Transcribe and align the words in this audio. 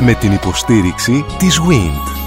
Με 0.00 0.14
την 0.14 0.32
υποστήριξη 0.32 1.24
της 1.38 1.60
WIND. 1.60 2.18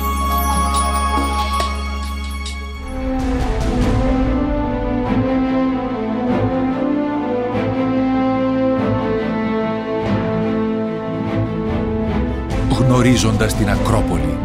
Γνωρίζοντας 12.80 13.56
την 13.56 13.70
Ακρόπολη. 13.70 14.38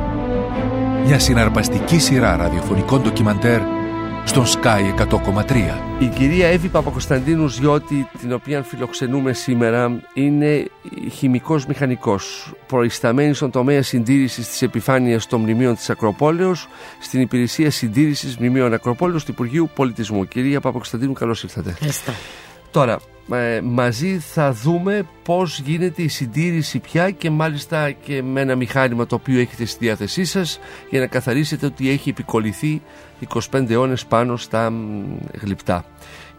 Μια 1.06 1.18
συναρπαστική 1.18 1.98
σειρά 1.98 2.36
ραδιοφωνικών 2.36 3.02
ντοκιμαντέρ 3.02 3.75
στον 4.27 4.45
Sky 4.45 5.06
100,3. 5.08 5.80
Η 5.98 6.06
κυρία 6.06 6.46
Εύη 6.46 6.68
Παπακοσταντίνου 6.68 7.48
Ζιώτη, 7.48 8.09
την 8.20 8.32
οποία 8.32 8.62
φιλοξενούμε 8.62 9.32
σήμερα, 9.32 10.00
είναι 10.14 10.64
χημικός 11.12 11.66
μηχανικός, 11.66 12.52
προϊσταμένης 12.66 13.36
στον 13.36 13.50
τομέα 13.50 13.83
συντήρησης 13.83 14.48
της 14.48 14.62
επιφάνειας 14.62 15.27
των 15.27 15.41
μνημείων 15.41 15.74
της 15.74 15.91
Ακροπόλεως, 15.91 16.69
στην 17.00 17.20
υπηρεσία 17.20 17.70
συντήρησης 17.70 18.36
μνημείων 18.36 18.73
Ακροπόλεως 18.73 19.24
του 19.24 19.30
Υπουργείου 19.30 19.70
Πολιτισμού. 19.74 20.28
Κυρία 20.28 20.61
Παπακοσταντίνου, 20.61 21.12
καλώς 21.12 21.42
ήρθατε. 21.42 21.70
Ευχαριστώ. 21.70 22.12
Τώρα, 22.70 22.98
ε, 23.33 23.61
μαζί 23.61 24.19
θα 24.19 24.52
δούμε 24.52 25.06
πώς 25.22 25.58
γίνεται 25.58 26.02
η 26.02 26.08
συντήρηση 26.08 26.78
πια 26.78 27.11
και 27.11 27.30
μάλιστα 27.30 27.91
και 27.91 28.22
με 28.22 28.41
ένα 28.41 28.55
μηχάνημα 28.55 29.06
το 29.06 29.14
οποίο 29.14 29.41
έχετε 29.41 29.64
στη 29.64 29.84
διάθεσή 29.84 30.24
σας 30.24 30.58
για 30.91 31.00
να 31.00 31.06
καθαρίσετε 31.06 31.66
ότι 31.66 31.91
έχει 31.91 32.08
επικολληθεί 32.08 32.83
25 33.52 33.70
αιώνες 33.70 34.06
πάνω 34.06 34.37
στα 34.37 34.73
γλυπτά 35.41 35.84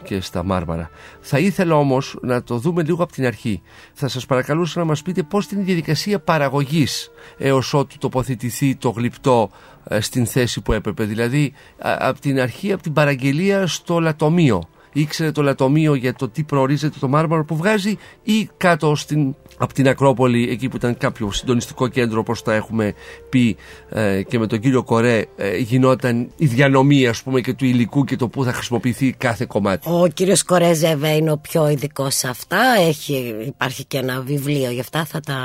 και 0.04 0.22
στα 0.22 0.44
μάρμαρα. 0.44 0.90
Θα 1.20 1.40
ήθελα 1.40 1.76
όμως 1.76 2.18
να 2.22 2.44
το 2.44 2.58
δούμε 2.58 2.84
λίγο 2.84 3.04
από 3.04 3.12
την 3.12 3.26
αρχή. 3.26 3.62
Θα 3.94 4.08
σας 4.08 4.26
παρακαλούσα 4.26 4.80
να 4.80 4.86
μας 4.86 5.02
πείτε 5.02 5.24
πώς 5.24 5.52
είναι 5.52 5.62
η 5.62 5.64
διαδικασία 5.64 6.20
παραγωγής 6.20 7.12
έως 7.38 7.74
ότου 7.74 7.98
τοποθετηθεί 7.98 8.76
το 8.76 8.90
γλυπτό 8.90 9.50
ε, 9.88 10.00
στην 10.00 10.26
θέση 10.26 10.62
που 10.62 10.74
έπρεπε. 10.74 11.04
Δηλαδή 11.04 11.54
από 11.78 12.20
την 12.20 12.40
αρχή, 12.40 12.72
από 12.72 12.84
την 12.84 12.94
παραγγελία 12.94 13.68
στο 13.68 14.00
λατομείο 14.00 14.64
ήξερε 15.00 15.32
το 15.32 15.42
λατομείο 15.42 15.94
για 15.94 16.14
το 16.14 16.30
τι 16.30 16.44
προορίζεται 16.44 17.00
το 17.00 17.08
μάρμαρο 17.08 17.46
που 17.46 17.56
βγάζει 17.56 17.98
ή 18.24 18.50
κάτω 18.58 18.96
στην, 18.96 19.36
από 19.58 19.74
την 19.74 19.88
Ακρόπολη 19.88 20.50
εκεί 20.50 20.70
που 20.70 20.76
ήταν 20.76 20.98
κάποιο 20.98 21.32
συντονιστικό 21.32 21.88
κέντρο 21.88 22.20
όπως 22.20 22.42
τα 22.42 22.54
έχουμε 22.54 22.94
πει 23.30 23.56
ε, 23.90 24.22
και 24.24 24.40
με 24.40 24.48
τον 24.48 24.60
κύριο 24.60 24.84
Κορέ 24.84 25.26
ε, 25.36 25.58
γινόταν 25.58 26.32
η 26.36 26.46
διανομή 26.46 27.08
ας 27.08 27.24
πούμε 27.24 27.42
και 27.42 27.54
του 27.54 27.66
υλικού 27.66 28.04
και 28.04 28.16
το 28.16 28.28
που 28.28 28.44
θα 28.44 28.54
χρησιμοποιηθεί 28.54 29.12
κάθε 29.12 29.46
κομμάτι. 29.46 29.90
Ο 29.92 30.08
κύριος 30.08 30.44
Κορέ 30.44 30.74
βέβαια 30.74 31.16
είναι 31.16 31.32
ο 31.32 31.38
πιο 31.38 31.70
ειδικός 31.70 32.16
σε 32.16 32.28
αυτά 32.28 32.62
Έχει, 32.80 33.36
υπάρχει 33.46 33.86
και 33.86 33.98
ένα 33.98 34.22
βιβλίο 34.22 34.72
γι' 34.72 34.80
αυτά 34.80 35.06
θα 35.06 35.20
τα 35.20 35.38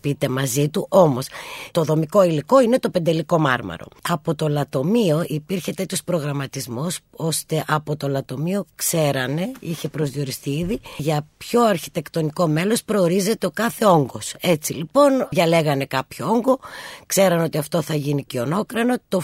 πείτε 0.00 0.28
μαζί 0.28 0.68
του 0.68 0.86
όμως 0.88 1.26
το 1.70 1.82
δομικό 1.82 2.22
υλικό 2.22 2.60
είναι 2.60 2.78
το 2.78 2.90
πεντελικό 2.90 3.38
μάρμαρο. 3.38 3.86
Από 4.08 4.34
το 4.34 4.48
λατομείο 4.48 5.24
υπήρχε 5.26 5.72
τέτοιος 5.72 6.04
προγραμματισμός 6.04 6.98
ώστε 7.10 7.64
από 7.66 7.96
το 7.96 8.08
λατομείο 8.08 8.66
ξέρανε, 8.90 9.52
είχε 9.60 9.88
προσδιοριστεί 9.88 10.50
ήδη, 10.50 10.80
για 10.96 11.26
ποιο 11.38 11.62
αρχιτεκτονικό 11.62 12.46
μέλος 12.48 12.82
προορίζεται 12.84 13.46
ο 13.46 13.50
κάθε 13.50 13.84
όγκος. 13.86 14.34
Έτσι 14.40 14.72
λοιπόν 14.72 15.28
διαλέγανε 15.30 15.84
κάποιο 15.84 16.28
όγκο, 16.28 16.58
ξέραν 17.06 17.40
ότι 17.40 17.58
αυτό 17.58 17.82
θα 17.82 17.94
γίνει 17.94 18.24
κοιονόκρανο, 18.24 18.96
το 19.08 19.22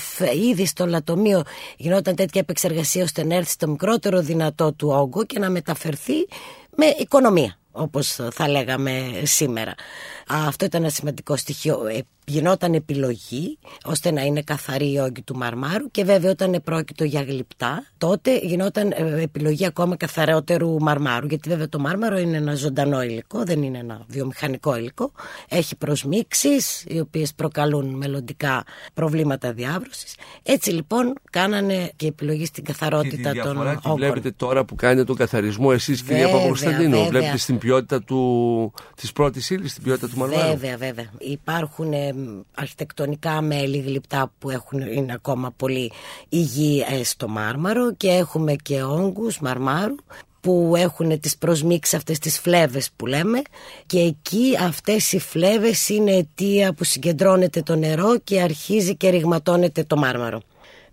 ήδη 0.51 0.67
στο 0.67 0.87
λατομείο 0.87 1.43
γινόταν 1.77 2.15
τέτοια 2.15 2.41
επεξεργασία 2.41 3.03
ώστε 3.03 3.25
να 3.25 3.35
έρθει 3.35 3.51
στο 3.51 3.69
μικρότερο 3.69 4.21
δυνατό 4.21 4.73
του 4.73 4.89
όγκο 4.89 5.25
και 5.25 5.39
να 5.39 5.51
μεταφερθεί 5.51 6.27
με 6.77 6.87
οικονομία 6.99 7.59
όπως 7.73 8.19
θα 8.33 8.49
λέγαμε 8.49 9.21
σήμερα. 9.23 9.75
Αυτό 10.27 10.65
ήταν 10.65 10.83
ένα 10.83 10.91
σημαντικό 10.91 11.37
στοιχείο. 11.37 11.87
Ε, 11.87 12.01
γινόταν 12.27 12.75
επιλογή 12.75 13.59
ώστε 13.85 14.11
να 14.11 14.23
είναι 14.23 14.43
καθαρή 14.43 14.93
η 14.93 14.99
όγκη 14.99 15.23
του 15.23 15.37
μαρμάρου 15.37 15.91
και 15.91 16.05
βέβαια 16.05 16.31
όταν 16.31 16.61
πρόκειτο 16.65 17.05
για 17.05 17.23
γλυπτά 17.23 17.85
τότε 17.99 18.39
γινόταν 18.39 18.93
ε, 18.97 19.23
επιλογή 19.23 19.67
ακόμα 19.67 19.97
καθαρότερου 19.97 20.77
μαρμάρου 20.81 21.27
γιατί 21.27 21.49
βέβαια 21.49 21.69
το 21.69 21.79
μάρμαρο 21.79 22.19
είναι 22.19 22.37
ένα 22.37 22.55
ζωντανό 22.55 23.03
υλικό, 23.03 23.45
δεν 23.45 23.63
είναι 23.63 23.79
ένα 23.79 24.05
βιομηχανικό 24.09 24.77
υλικό. 24.77 25.13
Έχει 25.49 25.77
προσμίξεις 25.77 26.85
οι 26.89 27.01
οποίες 27.01 27.35
προκαλούν 27.35 27.87
μελλοντικά 27.87 28.65
προβλήματα 28.95 29.53
διάβρωσης. 29.53 30.15
Έτσι 30.43 30.71
λοιπόν 30.71 31.15
κάνανε 31.31 31.91
και 31.97 32.07
επιλογή 32.07 32.47
στην 32.47 32.65
καθαρότητα 32.65 33.33
και 33.33 33.41
των 33.41 33.57
όγκων. 33.57 33.95
βλέπετε 33.97 34.31
τώρα 34.31 34.65
που 34.65 34.75
κάνετε 34.75 35.05
τον 35.05 35.17
καθαρισμό 35.17 35.69
εσείς 35.73 36.03
κυρία 36.03 36.29
Παπακοσταντίνου. 36.29 37.07
Βλέπετε 37.07 37.37
στην 37.37 37.59
ποιότητα 37.59 38.03
του, 38.03 38.73
της 38.97 39.13
πρώτης 39.13 39.51
ύλης, 39.51 39.71
στην 39.71 39.83
ποιότητα 39.83 40.09
του 40.09 40.16
μαρμάρου. 40.17 40.49
Βέβαια, 40.49 40.77
βέβαια. 40.77 41.11
Υπάρχουν 41.19 41.93
ε, 41.93 42.15
αρχιτεκτονικά 42.55 43.41
μέλη 43.41 43.79
γλυπτά 43.79 44.33
που 44.39 44.51
έχουν, 44.51 44.81
είναι 44.81 45.13
ακόμα 45.13 45.51
πολύ 45.57 45.93
υγιή 46.29 46.85
ε, 46.91 47.05
στο 47.05 47.29
μάρμαρο 47.29 47.95
και 47.95 48.09
έχουμε 48.09 48.55
και 48.55 48.83
όγκους 48.83 49.39
μαρμάρου 49.41 49.95
που 50.41 50.75
έχουν 50.77 51.21
τις 51.21 51.37
προσμίξεις 51.37 51.95
αυτές 51.95 52.19
τις 52.19 52.39
φλέβες 52.39 52.91
που 52.97 53.07
λέμε 53.07 53.43
και 53.87 53.99
εκεί 53.99 54.57
αυτές 54.61 55.13
οι 55.13 55.19
φλέβες 55.19 55.89
είναι 55.89 56.13
αιτία 56.13 56.73
που 56.73 56.85
συγκεντρώνεται 56.85 57.63
το 57.63 57.77
νερό 57.77 58.19
και 58.25 58.41
αρχίζει 58.41 58.97
και 58.97 59.09
ρηγματώνεται 59.09 59.85
το 59.85 59.97
μάρμαρο 59.97 60.41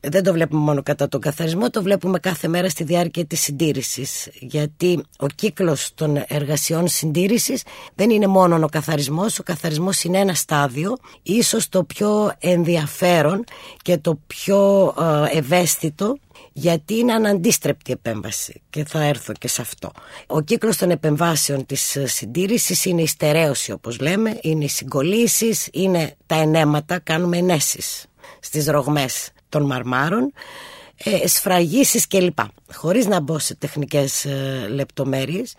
δεν 0.09 0.24
το 0.24 0.34
βλέπουμε 0.34 0.62
μόνο 0.62 0.84
κατά 0.84 1.08
τον 1.08 1.22
καθαρισμό, 1.22 1.69
το 1.69 1.81
βλέπουμε 1.81 2.19
κάθε 2.19 2.47
μέρα 2.47 2.69
στη 2.69 2.84
διάρκεια 2.84 3.25
της 3.25 3.41
συντήρησης. 3.41 4.30
Γιατί 4.34 5.03
ο 5.18 5.28
κύκλος 5.28 5.91
των 5.96 6.24
εργασιών 6.28 6.88
συντήρησης 6.88 7.64
δεν 7.96 8.09
είναι 8.09 8.28
μόνο 8.28 8.56
ο 8.63 8.68
καθαρισμός, 8.68 9.40
ο 9.40 9.44
καθαρισμός 9.44 10.03
είναι 10.03 10.19
ένα 10.19 10.34
στάδιο, 10.34 10.97
ίσως 11.24 11.69
το 11.69 11.84
πιο 11.84 12.34
ενδιαφέρον 12.40 13.44
και 13.81 13.97
το 13.97 14.19
πιο 14.28 14.94
ε, 15.31 15.38
ευαίσθητο 15.38 16.18
γιατί 16.53 16.97
είναι 16.97 17.13
αναντίστρεπτη 17.13 17.92
επέμβαση 17.92 18.62
και 18.69 18.86
θα 18.86 19.03
έρθω 19.03 19.34
και 19.34 19.47
σε 19.47 19.62
αυτό. 19.62 19.92
Ο 20.28 20.42
κύκλος 20.42 20.78
των 20.78 20.92
επεμβάσεων 20.92 21.66
της 21.66 21.97
συντήρησης 22.03 22.86
είναι 22.86 23.02
η 23.02 23.08
στερέωση 23.08 23.72
όπως 23.72 24.00
λέμε, 24.00 24.38
είναι 24.42 24.63
οι 24.63 24.68
συγκολήσεις, 24.68 25.69
είναι 25.74 26.16
τα 26.25 26.36
ενέματα, 26.36 27.00
κάνουμε 27.00 27.38
ενέσεις 27.38 28.06
στις 28.40 28.68
ρογμές 28.68 29.31
των 29.53 29.66
μαρμάρων, 29.66 30.34
ε, 31.03 31.28
σφραγίσεις 31.28 32.08
κλπ. 32.08 32.38
Χωρίς 32.74 33.08
να 33.08 33.19
μπω 33.19 33.40
σε 33.40 33.56
τεχνικές 33.56 34.25
ε, 34.25 34.68
λεπτομέρειες, 34.69 35.56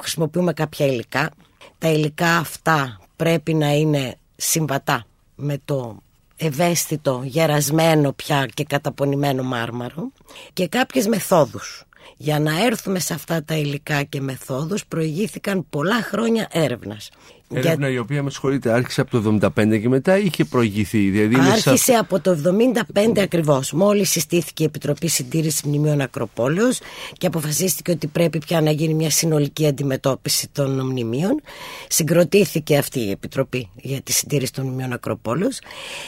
χρησιμοποιούμε 0.00 0.52
κάποια 0.52 0.86
υλικά. 0.86 1.30
Τα 1.78 1.88
υλικά 1.88 2.36
αυτά 2.36 3.00
πρέπει 3.16 3.54
να 3.54 3.72
είναι 3.72 4.16
συμβατά 4.36 5.06
με 5.34 5.60
το 5.64 5.96
ευαίσθητο, 6.36 7.22
γερασμένο 7.24 8.12
πια 8.12 8.46
και 8.54 8.64
καταπονημένο 8.64 9.42
μάρμαρο 9.42 10.12
και 10.52 10.68
κάποιες 10.68 11.06
μεθόδους. 11.06 11.84
Για 12.16 12.40
να 12.40 12.64
έρθουμε 12.64 12.98
σε 12.98 13.14
αυτά 13.14 13.44
τα 13.44 13.54
υλικά 13.54 14.02
και 14.02 14.20
μεθόδους 14.20 14.86
προηγήθηκαν 14.86 15.66
πολλά 15.70 16.02
χρόνια 16.02 16.48
έρευνας. 16.50 17.10
Έρευνα 17.54 17.90
η 17.90 17.98
οποία, 17.98 18.22
με 18.22 18.30
συγχωρείτε, 18.30 18.72
άρχισε 18.72 19.00
από 19.00 19.10
το 19.10 19.38
1975 19.56 19.80
και 19.80 19.88
μετά 19.88 20.18
είχε 20.18 20.44
προηγηθεί. 20.44 21.10
Δηλαδή 21.10 21.36
άρχισε 21.50 21.92
από 21.92 22.20
το 22.20 22.36
1975 22.94 23.20
ακριβώς. 23.20 23.72
Μόλις 23.72 24.10
συστήθηκε 24.10 24.62
η 24.62 24.66
Επιτροπή 24.66 25.08
Συντήρησης 25.08 25.62
Μνημείων 25.62 26.00
Ακροπόλεως 26.00 26.80
και 27.18 27.26
αποφασίστηκε 27.26 27.90
ότι 27.90 28.06
πρέπει 28.06 28.38
πια 28.38 28.60
να 28.60 28.70
γίνει 28.70 28.94
μια 28.94 29.10
συνολική 29.10 29.66
αντιμετώπιση 29.66 30.48
των 30.52 30.86
μνημείων. 30.86 31.40
Συγκροτήθηκε 31.88 32.76
αυτή 32.76 33.00
η 33.00 33.10
Επιτροπή 33.10 33.68
για 33.74 34.00
τη 34.00 34.12
Συντήρηση 34.12 34.52
των 34.52 34.64
Μνημείων 34.64 34.92
Ακροπόλεως. 34.92 35.58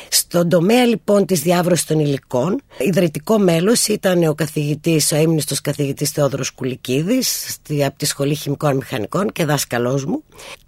Στον 0.08 0.48
τομέα 0.48 0.84
λοιπόν 0.84 1.26
της 1.26 1.40
διάβρωσης 1.40 1.84
των 1.84 1.98
υλικών, 1.98 2.62
ιδρυτικό 2.78 3.38
μέλος 3.38 3.86
ήταν 3.86 4.24
ο 4.24 4.34
καθηγητής, 4.34 5.12
ο 5.12 5.16
έμνηστος 5.16 5.60
καθηγητής 5.60 6.10
Θεόδωρος 6.10 6.50
Κουλικίδης 6.50 7.58
από 7.86 7.98
τη 7.98 8.06
Σχολή 8.06 8.34
Χημικών 8.34 8.76
Μηχανικών 8.76 9.32
και 9.32 9.44
δάσκαλός 9.44 10.04
μου 10.04 10.22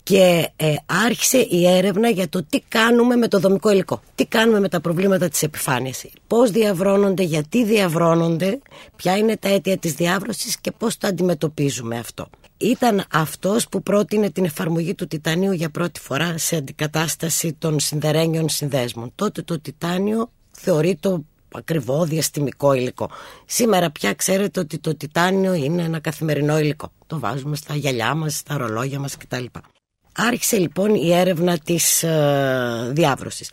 και 0.07 0.51
ε, 0.57 0.75
άρχισε 0.87 1.39
η 1.39 1.67
έρευνα 1.67 2.09
για 2.09 2.29
το 2.29 2.45
τι 2.45 2.61
κάνουμε 2.69 3.17
με 3.17 3.29
το 3.29 3.39
δομικό 3.39 3.71
υλικό. 3.71 4.03
Τι 4.15 4.27
κάνουμε 4.27 4.61
με 4.61 4.69
τα 4.69 4.81
προβλήματα 4.81 5.29
της 5.29 5.43
επιφάνειας. 5.43 6.05
Πώς 6.27 6.51
διαβρώνονται, 6.51 7.23
γιατί 7.23 7.65
διαβρώνονται, 7.65 8.59
ποια 8.97 9.17
είναι 9.17 9.37
τα 9.37 9.49
αίτια 9.49 9.77
της 9.77 9.93
διάβρωσης 9.93 10.61
και 10.61 10.71
πώς 10.71 10.99
το 10.99 11.07
αντιμετωπίζουμε 11.07 11.99
αυτό. 11.99 12.29
Ήταν 12.57 13.05
αυτός 13.13 13.69
που 13.69 13.83
πρότεινε 13.83 14.31
την 14.31 14.45
εφαρμογή 14.45 14.95
του 14.95 15.07
τιτανίου 15.07 15.53
για 15.53 15.71
πρώτη 15.71 16.01
φορά 16.01 16.39
σε 16.39 16.57
αντικατάσταση 16.57 17.53
των 17.53 17.81
συνδερένιων 17.81 18.49
συνδέσμων. 18.49 19.13
Τότε 19.15 19.43
το 19.43 19.61
τιτάνιο 19.61 20.31
θεωρείται 20.51 21.21
ακριβό 21.55 22.05
διαστημικό 22.05 22.73
υλικό. 22.73 23.11
Σήμερα 23.47 23.91
πια 23.91 24.15
ξέρετε 24.15 24.61
ότι 24.61 24.79
το 24.79 24.95
τιτάνιο 24.97 25.55
είναι 25.55 25.83
ένα 25.83 25.99
καθημερινό 25.99 26.59
υλικό. 26.59 26.93
Το 27.07 27.19
βάζουμε 27.19 27.57
στα 27.57 27.75
γυαλιά 27.75 28.15
μας, 28.15 28.37
στα 28.37 28.57
ρολόγια 28.57 28.99
μας 28.99 29.17
κτλ. 29.17 29.45
Άρχισε 30.17 30.59
λοιπόν 30.59 30.95
η 30.95 31.13
έρευνα 31.13 31.59
της 31.59 32.03
ε, 32.03 32.91
διάβρωσης. 32.93 33.51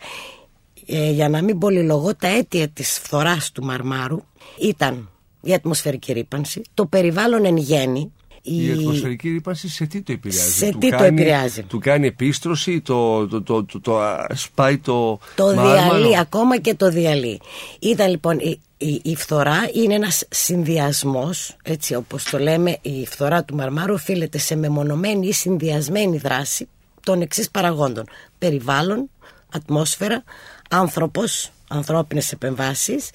Ε, 0.86 1.10
για 1.10 1.28
να 1.28 1.42
μην 1.42 1.58
πολυλογώ 1.58 2.14
τα 2.16 2.28
αίτια 2.28 2.68
της 2.68 2.98
φθοράς 2.98 3.52
του 3.52 3.64
Μαρμάρου 3.64 4.22
ήταν 4.60 5.08
η 5.40 5.54
ατμοσφαιρική 5.54 6.12
ρήπανση, 6.12 6.62
το 6.74 6.86
περιβάλλον 6.86 7.44
εν 7.44 7.56
γέννη, 7.56 8.12
Η, 8.42 8.70
ατμοσφαιρική 8.70 9.28
ρήπανση 9.28 9.68
σε 9.68 9.86
τι 9.86 10.02
το 10.02 10.12
επηρεάζει; 10.12 10.50
Σε 10.50 10.70
του 10.70 10.78
τι 10.78 10.88
κάνει, 10.88 11.02
το 11.02 11.04
επηρεάζει; 11.04 11.62
Του 11.62 11.78
κάνει 11.78 12.06
επίστρωση, 12.06 12.80
το, 12.80 13.28
το, 13.28 13.42
το, 13.42 13.64
το, 13.64 13.80
το 13.80 14.00
σπάει 14.34 14.78
το. 14.78 15.18
Το 15.36 15.50
διαλύει, 15.52 16.18
ακόμα 16.18 16.58
και 16.58 16.74
το 16.74 16.90
διαλύει. 16.90 17.40
Ήταν 17.80 18.10
λοιπόν 18.10 18.38
η, 18.38 18.60
η, 18.84 19.00
η 19.04 19.16
φθορά 19.16 19.68
είναι 19.72 19.94
ένας 19.94 20.24
συνδυασμός, 20.30 21.56
έτσι 21.62 21.94
όπως 21.94 22.24
το 22.24 22.38
λέμε, 22.38 22.78
η 22.82 23.06
φθορά 23.06 23.44
του 23.44 23.54
Μαρμάρου 23.54 23.94
οφείλεται 23.94 24.38
σε 24.38 24.56
μεμονωμένη 24.56 25.26
ή 25.26 25.32
συνδυασμένη 25.32 26.18
δράση 26.18 26.68
των 27.02 27.20
εξής 27.20 27.50
παραγόντων. 27.50 28.04
Περιβάλλον, 28.38 29.10
ατμόσφαιρα, 29.52 30.24
άνθρωπος, 30.70 31.50
ανθρώπινες 31.68 32.32
επεμβάσεις, 32.32 33.10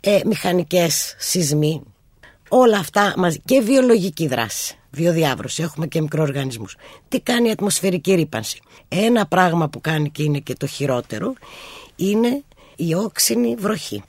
ε, 0.00 0.20
μηχανικές 0.24 1.14
σεισμοί, 1.18 1.82
όλα 2.48 2.78
αυτά 2.78 3.14
μαζί 3.16 3.40
και 3.44 3.60
βιολογική 3.60 4.26
δράση, 4.26 4.78
βιοδιάβρωση, 4.90 5.62
έχουμε 5.62 5.86
και 5.86 6.00
μικροοργανισμούς. 6.00 6.76
Τι 7.08 7.20
κάνει 7.20 7.48
η 7.48 7.50
ατμοσφαιρική 7.50 8.14
ρήπανση; 8.14 8.60
Ένα 8.88 9.26
πράγμα 9.26 9.68
που 9.68 9.80
κάνει 9.80 10.10
και 10.10 10.22
είναι 10.22 10.38
και 10.38 10.54
το 10.54 10.66
χειρότερο 10.66 11.32
είναι 11.96 12.42
η 12.76 12.94
όξινη 12.94 13.54
βροχή. 13.54 14.02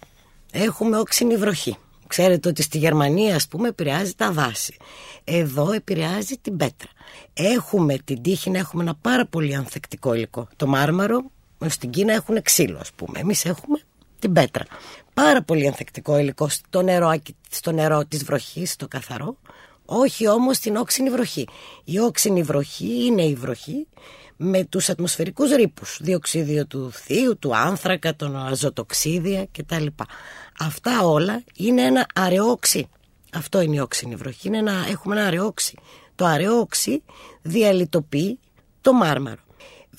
Έχουμε 0.58 0.98
όξινη 0.98 1.36
βροχή. 1.36 1.78
Ξέρετε 2.08 2.50
ότι 2.50 2.62
στη 2.62 2.78
Γερμανία 2.78 3.36
ας 3.36 3.48
πούμε 3.48 3.68
επηρεάζει 3.68 4.14
τα 4.14 4.32
δάση. 4.32 4.78
Εδώ 5.24 5.72
επηρεάζει 5.72 6.38
την 6.42 6.58
πέτρα. 6.58 6.90
Έχουμε 7.34 7.98
την 7.98 8.22
τύχη 8.22 8.50
να 8.50 8.58
έχουμε 8.58 8.84
ένα 8.84 8.96
πάρα 9.02 9.26
πολύ 9.26 9.56
ανθεκτικό 9.56 10.14
υλικό. 10.14 10.48
Το 10.56 10.68
μάρμαρο 10.68 11.24
στην 11.68 11.90
Κίνα 11.90 12.14
έχουν 12.14 12.42
ξύλο 12.42 12.78
ας 12.78 12.92
πούμε. 12.96 13.20
Εμείς 13.20 13.46
έχουμε 13.46 13.80
την 14.20 14.34
πέτρα. 14.34 14.66
Πάρα 15.14 15.44
πολύ 15.44 15.68
ανθεκτικό 15.68 16.18
υλικό 16.18 16.48
στο 16.50 16.82
νερό, 16.82 17.22
στο 17.50 17.72
νερό 17.72 18.06
της 18.06 18.24
βροχής, 18.24 18.76
το 18.76 18.88
καθαρό. 18.88 19.38
Όχι 19.86 20.28
όμως 20.28 20.58
στην 20.58 20.76
όξινη 20.76 21.10
βροχή. 21.10 21.48
Η 21.84 22.00
όξινη 22.00 22.44
βροχή 22.44 23.06
είναι 23.06 23.24
η 23.24 23.36
βροχή 23.36 23.88
με 24.38 24.64
τους 24.64 24.90
ατμοσφαιρικούς 24.90 25.52
ρήπους. 25.52 26.00
Διοξίδιο 26.02 26.66
του 26.66 26.92
θείου, 26.92 27.38
του 27.38 27.56
άνθρακα, 27.56 28.16
τον 28.16 28.38
αζωτοξίδια 28.38 29.48
κτλ. 29.52 29.86
Αυτά 30.60 31.02
όλα 31.02 31.44
είναι 31.56 31.82
ένα 31.82 32.06
αραιόξι. 32.16 32.90
Αυτό 33.34 33.62
είναι 33.62 33.76
η 33.76 33.80
όξινη 33.80 34.16
βροχή. 34.16 34.48
Είναι 34.48 34.58
ένα, 34.58 34.86
έχουμε 34.90 35.16
ένα 35.16 35.26
αραιόξι. 35.26 35.78
Το 36.16 36.26
αραιόξι 36.26 37.04
διαλυτοποιεί 37.42 38.40
το 38.82 38.94
μάρμαρο. 38.94 39.44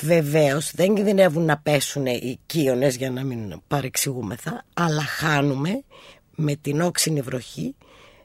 Βεβαίως 0.02 0.70
δεν 0.74 0.94
κινδυνεύουν 0.94 1.44
να 1.44 1.58
πέσουν 1.58 2.06
οι 2.06 2.38
κύονες 2.46 2.96
για 2.96 3.10
να 3.10 3.24
μην 3.24 3.62
παρεξηγούμεθα, 3.68 4.64
αλλά 4.74 5.02
χάνουμε 5.02 5.82
με 6.34 6.54
την 6.54 6.80
όξινη 6.80 7.20
βροχή 7.20 7.74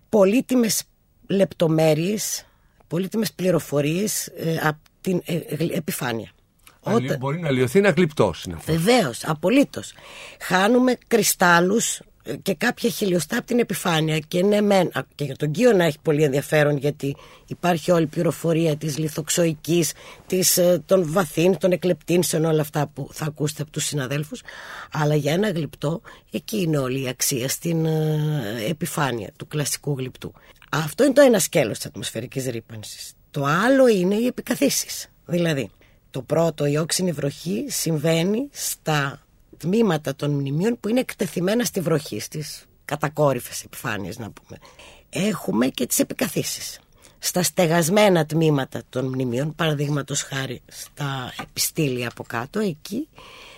πολύτιμες 0.09 0.83
λεπτομέρειες, 1.27 2.45
πολύτιμες 2.87 3.33
πληροφορίες 3.33 4.27
ε, 4.27 4.57
από 4.63 4.79
την 5.01 5.21
ε, 5.25 5.39
επιφάνεια. 5.71 6.31
Όταν... 6.79 7.17
Μπορεί 7.17 7.39
να 7.39 7.51
λιωθεί 7.51 7.79
ένα 7.79 7.89
γλυπτός. 7.89 8.45
Βεβαίως, 8.65 9.25
απολύτως. 9.25 9.93
Χάνουμε 10.39 10.97
κρυστάλλους 11.07 12.01
και 12.41 12.53
κάποια 12.53 12.89
χιλιοστά 12.89 13.37
από 13.37 13.45
την 13.45 13.59
επιφάνεια. 13.59 14.19
Και 14.19 14.43
ναι 14.43 14.61
μεν, 14.61 14.91
και 15.15 15.23
για 15.23 15.35
τον 15.35 15.51
Κίο 15.51 15.71
να 15.71 15.83
έχει 15.83 15.97
πολύ 16.01 16.23
ενδιαφέρον 16.23 16.77
γιατί 16.77 17.15
υπάρχει 17.47 17.91
όλη 17.91 18.03
η 18.03 18.07
πληροφορία 18.07 18.75
της 18.75 18.97
λιθοξοικής, 18.97 19.93
της, 20.27 20.57
ε, 20.57 20.81
των 20.85 21.11
βαθύν, 21.11 21.57
των 21.57 21.71
εκλεπτύνσεων 21.71 22.45
όλα 22.45 22.61
αυτά 22.61 22.87
που 22.87 23.09
θα 23.11 23.25
ακούσετε 23.25 23.61
από 23.61 23.71
τους 23.71 23.85
συναδέλφους. 23.85 24.41
Αλλά 24.91 25.15
για 25.15 25.33
ένα 25.33 25.49
γλυπτό 25.49 26.01
εκεί 26.31 26.61
είναι 26.61 26.77
όλη 26.77 27.01
η 27.01 27.07
αξία 27.07 27.49
στην 27.49 27.85
ε, 27.85 28.65
επιφάνεια 28.69 29.31
του 29.37 29.47
κλασικού 29.47 29.95
γλυπτού. 29.97 30.33
Αυτό 30.71 31.03
είναι 31.03 31.13
το 31.13 31.21
ένα 31.21 31.39
σκέλος 31.39 31.77
της 31.77 31.85
ατμοσφαιρικής 31.85 32.45
ρήπανσης. 32.45 33.13
Το 33.31 33.45
άλλο 33.45 33.87
είναι 33.87 34.15
οι 34.15 34.25
επικαθίσεις. 34.25 35.07
Δηλαδή 35.25 35.69
το 36.11 36.21
πρώτο 36.21 36.65
η 36.65 36.77
όξινη 36.77 37.11
βροχή 37.11 37.65
συμβαίνει 37.67 38.49
στα 38.51 39.25
τμήματα 39.61 40.15
των 40.15 40.31
μνημείων 40.31 40.77
που 40.79 40.87
είναι 40.89 40.99
εκτεθειμένα 40.99 41.63
στη 41.63 41.79
βροχή 41.79 42.19
στις 42.19 42.65
κατακόρυφες 42.85 43.63
επιφάνειες 43.63 44.17
να 44.17 44.31
πούμε. 44.31 44.57
Έχουμε 45.09 45.67
και 45.67 45.85
τις 45.85 45.99
επικαθίσεις. 45.99 46.79
Στα 47.19 47.43
στεγασμένα 47.43 48.25
τμήματα 48.25 48.81
των 48.89 49.05
μνημείων, 49.05 49.55
παραδείγματος 49.55 50.21
χάρη 50.21 50.61
στα 50.67 51.33
επιστήλια 51.41 52.07
από 52.07 52.23
κάτω, 52.23 52.59
εκεί 52.59 53.07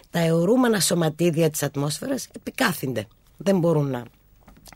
τα 0.09 0.19
αιωρούμενα 0.19 0.79
σωματίδια 0.79 1.49
της 1.49 1.63
ατμόσφαιρας 1.63 2.27
επικάθυνται. 2.35 3.07
Δεν 3.37 3.59
μπορούν 3.59 3.89
να 3.89 4.03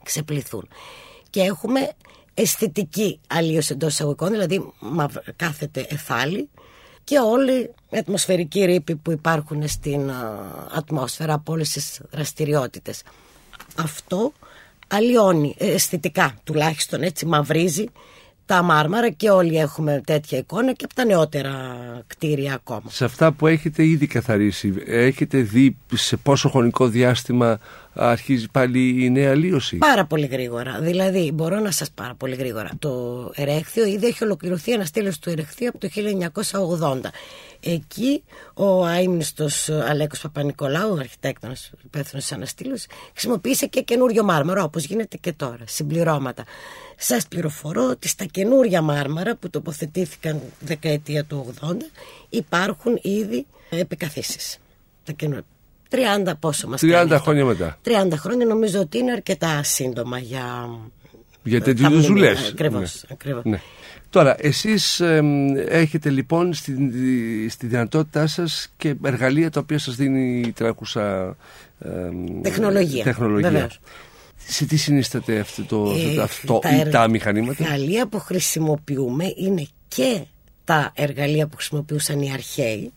ξεπληθούν. 0.04 0.68
Και 1.30 1.42
έχουμε 1.42 1.92
αισθητική 2.34 3.20
αλλίωση 3.28 3.74
εντός 3.74 3.94
εισαγωγικών, 3.94 4.30
δηλαδή 4.32 4.74
κάθεται 5.36 5.86
εφάλι 5.90 6.50
και 7.08 7.20
όλοι 7.20 7.70
οι 7.90 7.98
ατμοσφαιρικοί 7.98 8.66
ρήποι 8.66 8.96
που 8.96 9.12
υπάρχουν 9.12 9.68
στην 9.68 10.12
ατμόσφαιρα 10.76 11.34
από 11.34 11.54
όλες 11.54 11.70
τις 11.70 12.02
δραστηριότητες. 12.12 13.04
Αυτό 13.76 14.32
αλλοιώνει 14.88 15.56
ε, 15.58 15.72
αισθητικά 15.72 16.36
τουλάχιστον 16.44 17.02
έτσι 17.02 17.26
μαυρίζει 17.26 17.86
τα 18.46 18.62
μάρμαρα 18.62 19.10
και 19.10 19.30
όλοι 19.30 19.58
έχουμε 19.58 20.02
τέτοια 20.06 20.38
εικόνα 20.38 20.74
και 20.74 20.86
από 20.86 20.94
τα 20.94 21.06
νεότερα 21.06 21.54
κτίρια 22.08 22.54
ακόμα. 22.54 22.90
Σε 22.90 23.06
αυτά 23.06 23.32
που 23.32 23.48
έχετε 23.48 23.86
ήδη 23.86 24.08
καθαρίσει, 24.08 24.74
έχετε 24.86 25.38
δει 25.38 25.78
σε 25.94 26.18
πόσο 26.18 26.50
χρονικό 26.50 26.88
διάστημα 26.88 27.60
αρχίζει 27.98 28.48
πάλι 28.52 29.04
η 29.06 29.10
νέα 29.10 29.32
αλλίωση. 29.32 29.78
Πάρα 29.78 30.06
πολύ 30.06 30.26
γρήγορα. 30.26 30.80
Δηλαδή, 30.82 31.32
μπορώ 31.34 31.60
να 31.60 31.72
σας 31.72 31.92
πάρα 31.92 32.16
πολύ 32.16 32.36
γρήγορα. 32.36 32.70
Το 32.80 33.32
ερέχθιο 33.36 33.86
ήδη 33.86 34.08
έχει 34.08 34.24
ολοκληρωθεί 34.24 34.72
ένας 34.72 34.88
στήλος 34.88 35.20
του 35.20 35.30
ερέχθιου 35.30 35.68
από 35.68 35.78
το 35.78 35.88
1980. 35.88 37.12
Εκεί 37.60 38.24
ο 38.54 38.86
αείμνηστος 38.86 39.70
Αλέκος 39.70 40.20
Παπα-Νικολάου, 40.20 40.94
ο 40.94 40.98
αρχιτέκτονας 41.00 41.72
υπεύθυνος 41.84 42.24
της 42.24 42.34
αναστήλωσης, 42.34 42.88
χρησιμοποίησε 43.12 43.68
και 43.68 43.82
καινούριο 43.82 44.24
μάρμαρο, 44.24 44.64
όπως 44.64 44.84
γίνεται 44.84 45.18
και 45.18 45.34
τώρα, 45.34 45.64
συμπληρώματα. 45.66 46.44
Σας 46.98 47.28
πληροφορώ 47.28 47.90
ότι 47.90 48.08
στα 48.08 48.26
καινούρια 48.26 48.82
μάρμαρα 48.82 49.36
που 49.36 49.50
τοποθετήθηκαν 49.50 50.42
δεκαετία 50.60 51.24
του 51.24 51.54
80 51.62 51.76
υπάρχουν 52.30 53.00
ήδη 53.02 53.46
επικαθίσεις. 53.70 54.58
Τα 55.04 55.12
καινούργια. 55.12 55.57
30 55.90 56.32
πόσο 56.40 56.68
μας 56.68 56.82
30 56.84 57.18
χρόνια 57.22 57.46
μετά. 57.46 57.78
30 57.86 57.92
χρόνια 58.16 58.46
νομίζω 58.46 58.80
ότι 58.80 58.98
είναι 58.98 59.12
αρκετά 59.12 59.64
σύντομα 59.64 60.20
για... 60.20 60.70
Για 61.44 61.62
τέτοιου 61.62 62.02
δουλειές. 62.02 62.50
Ακριβώς, 62.52 62.82
ναι. 62.82 63.10
ακριβώς. 63.12 63.44
Ναι. 63.46 63.60
Τώρα, 64.10 64.36
εσείς 64.40 65.02
έχετε 65.68 66.10
λοιπόν 66.10 66.54
στη, 66.54 66.76
στη 67.50 67.68
δυνατότητά 67.68 68.28
σας 68.28 68.74
και 68.78 68.96
εργαλεία 69.04 69.50
τα 69.52 69.60
οποία 69.60 69.80
σας 69.80 69.96
δίνει 69.96 70.40
η 70.40 70.52
τράκουσα 70.52 71.36
τεχνολογία. 72.42 73.04
τεχνολογία. 73.04 73.72
Σε 74.36 74.66
τι 74.66 74.78
συνίσταται 74.78 75.40
αυτό 75.40 75.64
το, 75.64 75.94
ε, 76.18 76.22
αυτό, 76.22 76.60
τα, 76.60 76.90
τα 76.90 77.08
μηχανήματα; 77.08 77.64
Τα 77.64 77.64
εργαλεία 77.64 78.08
που 78.08 78.20
χρησιμοποιούμε 78.20 79.34
είναι 79.36 79.68
και 79.88 80.22
τα 80.68 80.92
εργαλεία 80.96 81.48
που 81.48 81.56
χρησιμοποιούσαν 81.56 82.22
οι 82.22 82.32
αρχαίοι. 82.32 82.94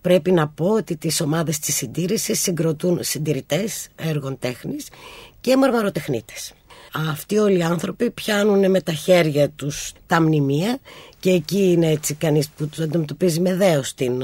Πρέπει 0.00 0.32
να 0.32 0.48
πω 0.48 0.66
ότι 0.66 0.96
τις 0.96 1.20
ομάδες 1.20 1.58
της 1.58 1.74
συντήρησης 1.74 2.40
συγκροτούν 2.40 2.98
συντηρητές 3.02 3.88
έργων 3.96 4.38
τέχνης 4.38 4.88
και 5.40 5.56
μαρμαροτεχνίτες. 5.56 6.52
Αυτοί 7.10 7.38
όλοι 7.38 7.58
οι 7.58 7.62
άνθρωποι 7.62 8.10
πιάνουν 8.10 8.70
με 8.70 8.80
τα 8.80 8.92
χέρια 8.92 9.50
τους 9.50 9.92
τα 10.06 10.20
μνημεία 10.20 10.78
και 11.20 11.30
εκεί 11.30 11.70
είναι 11.72 11.90
έτσι 11.90 12.14
κανείς 12.14 12.48
που 12.48 12.68
τους 12.68 12.78
αντιμετωπίζει 12.78 13.40
με 13.40 13.54
δέος 13.54 13.94
την 13.94 14.22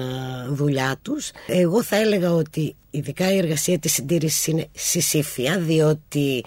δουλειά 0.49 0.97
τους. 1.03 1.31
Εγώ 1.47 1.83
θα 1.83 1.97
έλεγα 1.97 2.33
ότι 2.33 2.75
ειδικά 2.91 3.33
η 3.33 3.37
εργασία 3.37 3.79
της 3.79 3.93
συντήρησης 3.93 4.47
είναι 4.47 4.67
συσήφια 4.73 5.59
διότι 5.59 6.45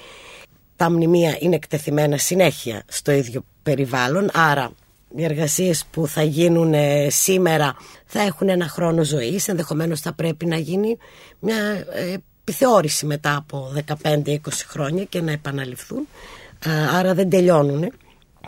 τα 0.75 0.89
μνημεία 0.89 1.37
είναι 1.39 1.55
εκτεθειμένα 1.55 2.17
συνέχεια 2.17 2.83
στο 2.87 3.11
ίδιο 3.11 3.45
περιβάλλον 3.63 4.29
άρα 4.33 4.71
οι 5.15 5.23
εργασίες 5.23 5.85
που 5.91 6.07
θα 6.07 6.23
γίνουν 6.23 6.73
ε, 6.73 7.09
σήμερα 7.09 7.75
θα 8.05 8.21
έχουν 8.21 8.49
ένα 8.49 8.67
χρόνο 8.67 9.03
ζωής 9.03 9.47
ενδεχομένως 9.47 9.99
θα 9.99 10.13
πρέπει 10.13 10.45
να 10.45 10.57
γίνει 10.57 10.97
μια 11.39 11.85
ε, 11.93 12.17
επιθεώρηση 12.41 13.05
μετά 13.05 13.35
από 13.35 13.73
15-20 14.03 14.35
χρόνια 14.67 15.03
και 15.03 15.21
να 15.21 15.31
επαναληφθούν. 15.31 16.07
Άρα 16.93 17.13
δεν 17.13 17.29
τελειώνουν 17.29 17.91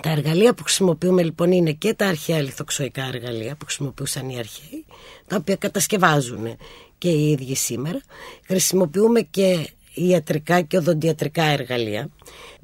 τα 0.01 0.10
εργαλεία 0.10 0.53
που 0.53 0.63
χρησιμοποιούμε 0.63 1.24
λοιπόν 1.24 1.51
είναι 1.51 1.72
και 1.72 1.93
τα 1.93 2.08
αρχαία 2.08 2.41
λιθοξοϊκά 2.41 3.10
εργαλεία 3.13 3.55
που 3.55 3.65
χρησιμοποιούσαν 3.65 4.29
οι 4.29 4.38
αρχαίοι 4.38 4.86
τα 5.27 5.36
οποία 5.36 5.55
κατασκευάζουν 5.55 6.58
και 6.98 7.10
οι 7.10 7.32
ίδιοι 7.32 7.55
σήμερα. 7.55 8.01
Χρησιμοποιούμε 8.46 9.22
και 9.22 9.70
ιατρικά 9.93 10.62
και 10.62 10.77
οδοντιατρικά 10.77 11.43
εργαλεία. 11.43 12.09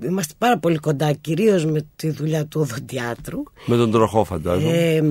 Είμαστε 0.04 0.34
πάρα 0.38 0.60
πολύ 0.60 0.78
κοντά 0.78 1.14
κυρίως 1.14 1.66
με 1.66 1.86
τη 1.96 2.10
δουλειά 2.10 2.46
του 2.46 2.62
οδοντιάτρου. 2.62 3.44
Με 3.66 3.76
τον 3.76 3.92
τροχό 3.92 4.24
φαντάζομαι. 4.24 4.78
Ε, 4.78 5.02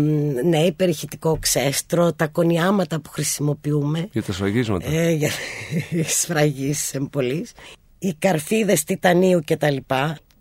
ναι, 0.45 0.59
υπερηχητικό 0.59 1.39
ξέστρο, 1.41 2.13
τα 2.13 2.27
κονιάματα 2.27 3.01
που 3.01 3.11
χρησιμοποιούμε. 3.11 4.09
Για 4.13 4.23
τα 4.23 4.33
σφραγίσματα. 4.33 4.91
Ε, 4.91 5.11
για 5.11 5.31
σφραγίσεις 6.21 6.95
εμπολής. 6.95 7.53
Οι 7.99 8.15
καρφίδες 8.19 8.85
τιτανίου 8.85 9.41
κτλ. 9.45 9.77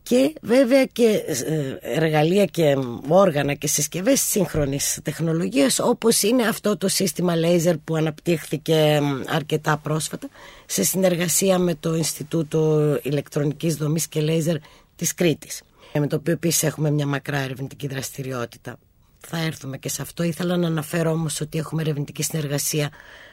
Και 0.08 0.34
βέβαια 0.42 0.86
και 0.86 1.24
ε, 1.26 1.78
εργαλεία 1.82 2.46
και 2.46 2.78
όργανα 3.08 3.54
και 3.54 3.68
συσκευές 3.68 4.22
σύγχρονης 4.22 5.00
τεχνολογίας 5.04 5.80
όπως 5.80 6.22
είναι 6.22 6.48
αυτό 6.48 6.78
το 6.78 6.88
σύστημα 6.88 7.36
λέιζερ 7.36 7.78
που 7.78 7.96
αναπτύχθηκε 7.96 9.02
αρκετά 9.28 9.78
πρόσφατα 9.78 10.30
σε 10.66 10.84
συνεργασία 10.84 11.60
με 11.60 11.76
το 11.76 11.96
Ινστιτούτο 11.96 13.00
Ηλεκτρονικής 13.02 13.76
Δομής 13.76 14.08
και 14.08 14.22
Λέιζερ 14.22 14.56
της 14.96 15.14
Κρήτης 15.14 15.62
με 16.00 16.08
το 16.08 16.16
οποίο 16.16 16.34
επίσης 16.34 16.64
έχουμε 16.64 16.92
μια 16.92 17.06
μακρά 17.06 17.38
ερευνητική 17.38 17.88
δραστηριότητα. 17.88 18.78
Θα 19.20 19.38
έρθουμε 19.38 19.78
και 19.78 19.90
σε 19.90 20.02
αυτό. 20.02 20.24
Ήθελα 20.24 20.58
να 20.58 20.68
αναφέρω 20.68 21.12
όμως 21.12 21.42
ότι 21.42 21.58
έχουμε 21.58 21.82
ερευνητική 21.82 22.24
συνεργασία 22.24 22.90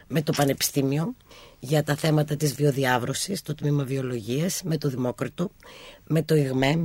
με 0.08 0.22
το 0.22 0.32
Πανεπιστήμιο 0.36 1.14
για 1.60 1.82
τα 1.82 1.94
θέματα 1.94 2.36
της 2.36 2.54
βιοδιάβρωσης, 2.54 3.42
το 3.42 3.54
τμήμα 3.54 3.84
βιολογίας, 3.84 4.62
με 4.64 4.78
το 4.78 4.88
Δημόκριτο, 4.88 5.50
με 6.06 6.22
το 6.22 6.34
ΙΓΜΕ, 6.34 6.78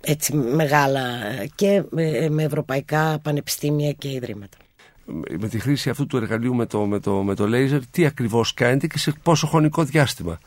έτσι 0.00 0.34
μεγάλα 0.36 1.02
και 1.54 1.82
με 2.28 2.42
ευρωπαϊκά 2.42 3.18
πανεπιστήμια 3.22 3.92
και 3.92 4.10
ιδρύματα. 4.10 4.56
Με 5.38 5.48
τη 5.48 5.58
χρήση 5.58 5.90
αυτού 5.90 6.06
του 6.06 6.16
εργαλείου 6.16 6.54
με 6.54 6.66
το, 6.66 6.80
με 6.86 7.00
το, 7.00 7.12
με 7.12 7.34
το 7.34 7.44
laser, 7.52 7.80
τι 7.90 8.06
ακριβώς 8.06 8.54
κάνετε 8.54 8.86
και 8.86 8.98
σε 8.98 9.12
πόσο 9.22 9.46
χρονικό 9.46 9.84
διάστημα; 9.84 10.40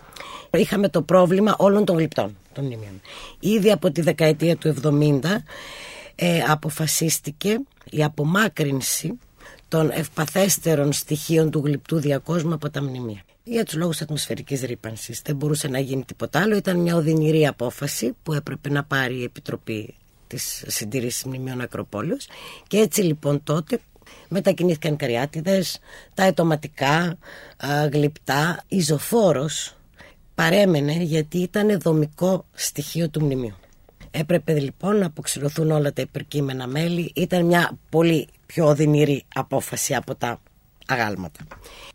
Είχαμε 0.51 0.89
το 0.89 1.01
πρόβλημα 1.01 1.55
όλων 1.57 1.85
των 1.85 1.97
γλυπτών 1.97 2.37
των 2.53 2.65
μνημείων. 2.65 3.01
Ήδη 3.39 3.71
από 3.71 3.91
τη 3.91 4.01
δεκαετία 4.01 4.55
του 4.57 4.75
70 4.83 5.19
ε, 6.15 6.39
αποφασίστηκε 6.47 7.59
η 7.89 8.03
απομάκρυνση 8.03 9.19
των 9.67 9.89
ευπαθέστερων 9.91 10.93
στοιχείων 10.93 11.51
του 11.51 11.61
γλυπτού 11.65 11.99
διακόσμου 11.99 12.53
από 12.53 12.69
τα 12.69 12.81
μνημεία. 12.81 13.21
Για 13.43 13.65
τους 13.65 13.73
λόγους 13.73 14.01
ατμοσφαιρικής 14.01 14.61
ρήπανσης. 14.61 15.21
Δεν 15.25 15.35
μπορούσε 15.35 15.67
να 15.67 15.79
γίνει 15.79 16.03
τίποτα 16.03 16.41
άλλο. 16.41 16.55
Ήταν 16.55 16.79
μια 16.79 16.95
οδυνηρή 16.95 17.47
απόφαση 17.47 18.15
που 18.23 18.33
έπρεπε 18.33 18.69
να 18.69 18.83
πάρει 18.83 19.15
η 19.15 19.23
Επιτροπή 19.23 19.95
της 20.27 20.63
Συντήρησης 20.67 21.23
Μνημείων 21.23 21.61
Ακροπόλεως. 21.61 22.27
Και 22.67 22.77
έτσι 22.77 23.01
λοιπόν 23.01 23.43
τότε 23.43 23.79
μετακινήθηκαν 24.29 24.93
οι 24.93 24.95
καριάτιδες, 24.95 25.79
τα 26.13 26.23
ετοματικά, 26.23 27.17
γλυπτά. 27.91 28.63
Η 28.67 28.79
ζωφόρος 28.79 29.75
παρέμενε 30.35 30.93
γιατί 30.93 31.37
ήταν 31.37 31.79
δομικό 31.79 32.45
στοιχείο 32.53 33.09
του 33.09 33.23
μνημείου. 33.23 33.55
Έπρεπε 34.11 34.59
λοιπόν 34.59 34.97
να 34.97 35.05
αποξηρωθούν 35.05 35.71
όλα 35.71 35.93
τα 35.93 36.01
υπερκείμενα 36.01 36.67
μέλη. 36.67 37.11
Ήταν 37.15 37.45
μια 37.45 37.77
πολύ 37.89 38.27
πιο 38.45 38.65
οδυνηρή 38.65 39.23
απόφαση 39.33 39.95
από 39.95 40.15
τα 40.15 40.39
αγάλματα. 40.87 41.39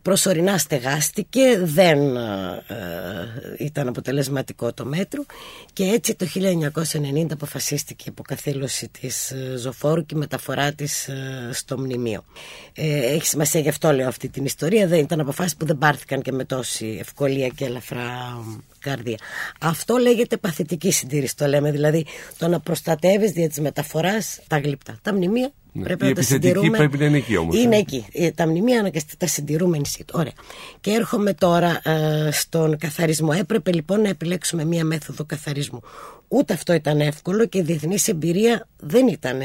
Προσωρινά 0.03 0.59
στεγάστηκε, 0.59 1.59
δεν 1.59 2.17
ε, 2.17 2.63
ε, 2.67 3.65
ήταν 3.65 3.89
αποτελεσματικό 3.89 4.73
το 4.73 4.85
μέτρο 4.85 5.25
και 5.73 5.85
έτσι 5.85 6.15
το 6.15 6.27
1990 6.35 7.27
αποφασίστηκε 7.33 8.05
η 8.07 8.11
αποκαθήλωση 8.11 8.89
της 8.89 9.31
ε, 9.31 9.57
ζωφόρου 9.57 10.07
και 10.07 10.15
η 10.15 10.19
μεταφορά 10.19 10.73
της 10.73 11.09
στο 11.51 11.79
μνημείο. 11.79 12.25
έχει 12.75 13.27
σημασία 13.27 13.61
γι' 13.61 13.69
αυτό 13.69 13.93
λέω 13.93 14.09
αυτή 14.09 14.29
την 14.29 14.45
ιστορία, 14.45 14.87
δεν 14.87 14.99
ήταν 14.99 15.21
αποφάσεις 15.21 15.57
που 15.57 15.67
δεν 15.67 15.79
πάρθηκαν 15.79 16.23
και 16.23 16.33
με 16.33 16.45
τόση 16.45 16.97
ευκολία 17.01 17.49
και 17.49 17.65
ελαφρά 17.65 18.39
καρδία. 18.79 19.19
Αυτό 19.61 19.97
λέγεται 19.97 20.37
παθητική 20.37 20.91
συντήρηση 20.91 21.37
το 21.37 21.47
λέμε, 21.47 21.71
δηλαδή 21.71 22.07
το 22.39 22.49
να 22.49 22.61
προστατεύεις 22.61 23.31
δια 23.31 23.49
της 23.49 23.59
μεταφοράς 23.59 24.41
τα 24.49 24.59
γλυπτά. 24.59 24.99
Τα 25.03 25.15
μνημεία 25.15 25.53
ναι. 25.73 25.83
Πρέπει 25.83 26.05
η 26.05 26.09
να 26.09 26.15
τα 26.15 26.23
συντηρούμε. 26.23 26.77
πρέπει 26.77 26.99
να 26.99 27.05
είναι 27.05 27.17
εκεί 27.17 27.37
όμως. 27.37 27.57
Είναι 27.57 27.77
ε. 27.77 27.79
εκεί. 27.79 28.07
Ε, 28.13 28.31
τα 28.31 28.47
μνημεία 28.47 28.79
αναγκαστικά 28.79 29.17
τα 29.19 29.27
συντηρούμε 29.27 29.79
νησί. 29.79 30.05
Ωραία. 30.13 30.33
Και 30.81 30.91
έρχομαι 30.91 31.35
τώρα 31.35 31.81
ε, 31.85 32.29
στον 32.33 32.79
καθαρισμό. 32.79 33.31
Έπρεπε 33.39 33.73
λοιπόν 33.73 34.01
να 34.01 34.09
επιλέξουμε 34.09 34.65
μία 34.65 34.85
μέθοδο 34.85 35.25
καθαρισμού. 35.25 35.81
Ούτε 36.29 36.53
αυτό 36.53 36.73
ήταν 36.73 37.01
εύκολο 37.01 37.47
και 37.47 37.59
η 37.59 37.63
διεθνής 37.63 38.09
εμπειρία 38.09 38.69
δεν 38.77 39.09
ήταν 39.09 39.41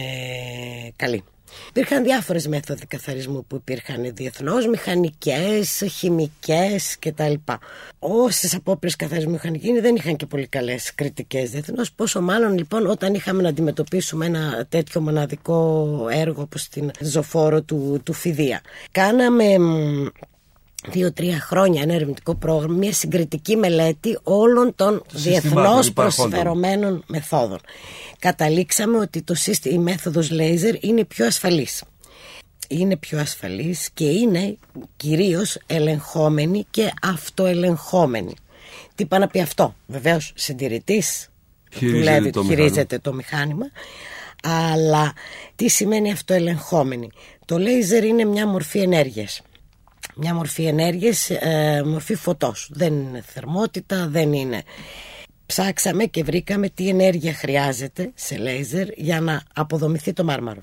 καλή. 0.96 1.24
Υπήρχαν 1.70 2.04
διάφορες 2.04 2.48
μέθοδοι 2.48 2.86
καθαρισμού 2.86 3.46
που 3.46 3.56
υπήρχαν 3.56 4.12
διεθνώς, 4.14 4.68
μηχανικές, 4.68 5.84
χημικές 5.92 6.98
κτλ. 7.00 7.34
Όσες 8.00 8.56
απόπειρες 8.56 8.96
καθαρισμού 8.96 9.36
είχαν 9.36 9.54
γίνει 9.54 9.80
δεν 9.80 9.96
είχαν 9.96 10.16
και 10.16 10.26
πολύ 10.26 10.48
καλές 10.48 10.96
κριτικές 10.96 11.50
διεθνώς, 11.50 11.92
πόσο 11.92 12.22
μάλλον 12.22 12.58
λοιπόν 12.58 12.86
όταν 12.88 13.14
είχαμε 13.14 13.42
να 13.42 13.50
αντιμετωπίσουμε 13.50 14.26
ένα 14.26 14.66
τέτοιο 14.70 15.02
μοναδικό 15.02 15.88
έργο 16.12 16.42
όπως 16.42 16.68
την 16.68 16.92
ζωφόρο 17.00 17.62
του, 17.62 18.02
του 18.04 18.14
Φιδία. 18.14 18.62
Κάναμε 18.92 19.46
δύο-τρία 20.86 21.40
χρόνια 21.40 21.82
ένα 21.82 21.94
ερευνητικό 21.94 22.36
πρόγραμμα, 22.36 22.78
μια 22.78 22.94
συγκριτική 22.94 23.56
μελέτη 23.56 24.20
όλων 24.24 24.76
των 24.76 25.04
διεθνώς 25.12 25.94
προσφερωμένων 25.94 27.04
μεθόδων. 27.08 27.60
Καταλήξαμε 28.20 28.98
ότι 28.98 29.22
το 29.22 29.36
σύστημα, 29.36 29.76
η 29.76 29.78
μέθοδος 29.78 30.32
laser 30.32 30.78
είναι 30.80 31.06
πιο 31.06 31.26
ασφαλής. 31.26 31.84
Είναι 32.68 32.98
πιο 32.98 33.20
ασφαλής 33.20 33.90
και 33.94 34.06
είναι 34.06 34.58
κυρίως 34.96 35.58
ελεγχόμενη 35.66 36.66
και 36.70 36.94
αυτοελεγχόμενη. 37.02 38.34
Τι 38.96 39.06
πάει 39.06 39.20
να 39.20 39.28
πει 39.28 39.42
αυτό; 39.42 39.76
Βεβαίως 39.86 40.32
συντηρητής 40.36 41.30
δουλεύει, 41.80 42.30
το 42.30 42.44
χειρίζεται 42.44 43.00
το 43.00 43.14
μηχάνημα. 43.14 43.66
Αλλά 44.44 45.14
τι 45.56 45.68
σημαίνει 45.68 46.12
αυτοελεγχόμενη; 46.12 47.10
Το 47.46 47.56
laser 47.56 48.04
είναι 48.04 48.26
μια 48.26 48.48
μορφή 48.48 48.80
ενέργειας 48.80 49.42
μια 50.18 50.34
μορφή 50.34 50.66
ενέργειας, 50.66 51.30
ε, 51.30 51.84
μορφή 51.86 52.16
φωτός. 52.16 52.70
Δεν 52.74 52.94
είναι 52.94 53.24
θερμότητα, 53.28 54.08
δεν 54.08 54.34
είναι... 54.34 54.64
Ψάξαμε 55.46 56.06
και 56.06 56.24
βρήκαμε 56.24 56.70
τι 56.70 56.90
ενέργεια 56.90 57.34
χρειάζεται 57.34 58.12
σε 58.16 58.38
λέιζερ 58.38 58.88
για 58.96 59.22
να 59.22 59.44
αποδομηθεί 59.54 60.14
το 60.14 60.24
μάρμαρο. 60.24 60.62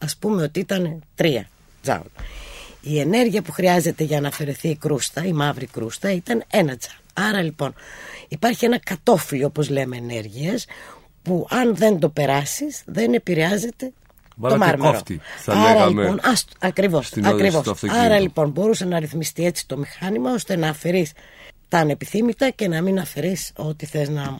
Ας 0.00 0.16
πούμε 0.16 0.42
ότι 0.42 0.60
ήταν 0.60 1.02
τρία 1.14 1.48
τζάουλ. 1.82 2.06
Η 2.80 3.00
ενέργεια 3.00 3.42
που 3.42 3.52
χρειάζεται 3.52 4.04
για 4.04 4.20
να 4.20 4.28
αφαιρεθεί 4.28 4.68
η 4.68 4.76
κρούστα, 4.76 5.24
η 5.24 5.32
μαύρη 5.32 5.66
κρούστα, 5.66 6.12
ήταν 6.12 6.44
ένα 6.50 6.76
τζάουλ. 6.76 6.96
Άρα 7.12 7.42
λοιπόν 7.42 7.74
υπάρχει 8.28 8.64
ένα 8.64 8.78
κατόφλι 8.78 9.44
όπως 9.44 9.68
λέμε 9.68 9.96
ενέργειας 9.96 10.66
που 11.22 11.46
αν 11.50 11.76
δεν 11.76 11.98
το 11.98 12.08
περάσεις 12.08 12.82
δεν 12.86 13.14
επηρεάζεται 13.14 13.92
το 14.48 14.56
μάρμαρο. 14.56 14.92
Κόφτη, 14.92 15.20
θα 15.38 15.52
Άρα 15.52 15.72
λέγαμε 15.72 16.02
λοιπόν, 16.02 16.20
ακριβώς, 16.58 17.12
ακριβώς. 17.24 17.82
Άρα 18.04 18.18
λοιπόν 18.18 18.50
μπορούσε 18.50 18.84
να 18.84 18.98
ρυθμιστεί 18.98 19.44
έτσι 19.46 19.66
το 19.66 19.76
μηχάνημα 19.76 20.32
ώστε 20.32 20.56
να 20.56 20.68
αφαιρείς 20.68 21.12
τα 21.72 21.78
ανεπιθύμητα 21.78 22.50
και 22.50 22.68
να 22.68 22.82
μην 22.82 22.98
αφαιρείς 22.98 23.52
ό,τι 23.56 23.86
θες 23.86 24.08
να 24.08 24.36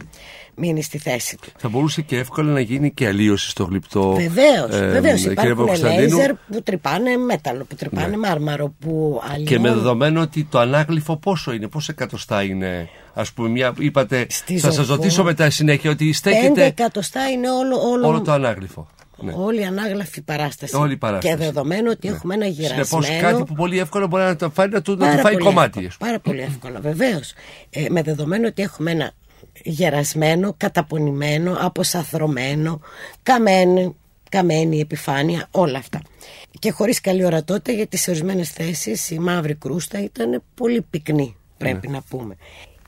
μείνει 0.55 0.83
στη 0.83 0.99
θέση 0.99 1.37
του. 1.43 1.49
Θα 1.57 1.69
μπορούσε 1.69 2.03
και 2.03 2.19
εύκολα 2.19 2.53
να 2.53 2.61
γίνει 2.61 2.93
και 2.93 3.07
αλλίωση 3.07 3.51
στο 3.51 3.65
γλυπτό. 3.65 4.13
Βεβαίως, 4.13 4.71
ε, 4.71 4.87
βεβαίως. 4.87 5.25
υπάρχουν 5.25 5.81
λέιζερ 5.81 6.35
που 6.35 6.63
τρυπάνε 6.63 7.17
μέταλλο, 7.17 7.65
που 7.65 7.75
τρυπάνε 7.75 8.07
ναι. 8.07 8.17
μάρμαρο. 8.17 8.75
Που 8.79 9.23
αλλιώς... 9.33 9.49
Και 9.49 9.59
με 9.59 9.69
δεδομένο 9.69 10.21
ότι 10.21 10.45
το 10.45 10.59
ανάγλυφο 10.59 11.17
πόσο 11.17 11.53
είναι, 11.53 11.69
πόσα 11.69 11.93
εκατοστά 11.93 12.43
είναι. 12.43 12.89
Α 13.15 13.23
πούμε, 13.35 13.49
μια, 13.49 13.75
είπατε, 13.79 14.27
θα 14.59 14.71
σας 14.71 14.87
ρωτήσω 14.87 15.23
μετά 15.25 15.51
συνέχεια 15.51 15.91
ότι 15.91 16.13
στέκεται. 16.13 16.47
Πέντε 16.47 16.65
εκατοστά 16.65 17.29
είναι 17.31 17.51
όλο, 17.51 17.77
όλο... 17.91 18.07
όλο 18.09 18.21
το 18.21 18.33
ανάγλυφο. 18.33 18.89
Ναι. 19.23 19.33
Όλη 19.37 19.61
η 19.61 19.65
ανάγλυφη 19.65 20.23
παράσταση. 20.23 20.77
Όλη 20.77 20.93
η 20.93 20.97
παράσταση. 20.97 21.35
Και 21.35 21.43
δεδομένου 21.45 21.89
ότι 21.91 22.09
ναι. 22.09 22.15
έχουμε 22.15 22.35
ένα 22.35 22.47
γυρασμένο. 22.47 22.85
Συνεπώς 22.85 23.31
κάτι 23.33 23.45
που 23.45 23.55
πολύ 23.55 23.79
εύκολα 23.79 24.07
μπορεί 24.07 24.23
να 24.23 24.37
το 24.37 24.51
φάει, 24.51 24.69
να 24.69 24.83
του, 24.83 24.97
να 24.97 25.11
φάει 25.11 25.37
κομμάτι. 25.37 25.85
Εύκολα, 25.85 26.11
πάρα 26.11 26.21
πολύ 26.21 26.41
εύκολα, 26.51 26.81
βεβαίως. 26.81 27.33
Ε, 27.71 27.87
με 27.91 28.03
δεδομένο 28.03 28.47
ότι 28.47 28.63
έχουμε 28.63 28.91
ένα 28.91 29.13
γερασμένο, 29.63 30.55
καταπονημένο, 30.57 31.57
αποσαθρωμένο, 31.61 32.81
καμένο, 33.23 33.95
καμένη 34.29 34.81
επιφάνεια, 34.81 35.49
όλα 35.51 35.79
αυτά. 35.79 36.01
Και 36.59 36.71
χωρίς 36.71 37.01
καλή 37.01 37.25
ορατότητα 37.25 37.73
γιατί 37.73 37.97
σε 37.97 38.11
ορισμένες 38.11 38.51
θέσεις 38.51 39.11
η 39.11 39.19
μαύρη 39.19 39.55
κρούστα 39.55 40.03
ήταν 40.03 40.43
πολύ 40.55 40.83
πυκνή 40.91 41.37
πρέπει 41.63 41.89
ναι. 41.89 41.95
να 41.95 42.03
πούμε. 42.09 42.37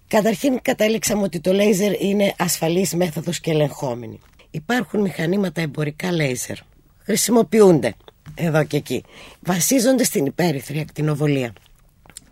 Καταρχήν 0.09 0.59
κατάληξαμε 0.63 1.23
ότι 1.23 1.41
το 1.41 1.53
λέιζερ 1.53 2.03
είναι 2.03 2.35
ασφαλής 2.39 2.95
μέθοδος 2.95 3.41
και 3.41 3.51
ελεγχόμενη. 3.51 4.21
Υπάρχουν 4.55 5.01
μηχανήματα 5.01 5.61
εμπορικά 5.61 6.13
λέιζερ. 6.13 6.57
Χρησιμοποιούνται 7.03 7.95
εδώ 8.35 8.65
και 8.65 8.77
εκεί. 8.77 9.05
Βασίζονται 9.41 10.05
στην 10.05 10.27
υπέρυθρη 10.27 10.81
ακτινοβολία. 10.81 11.53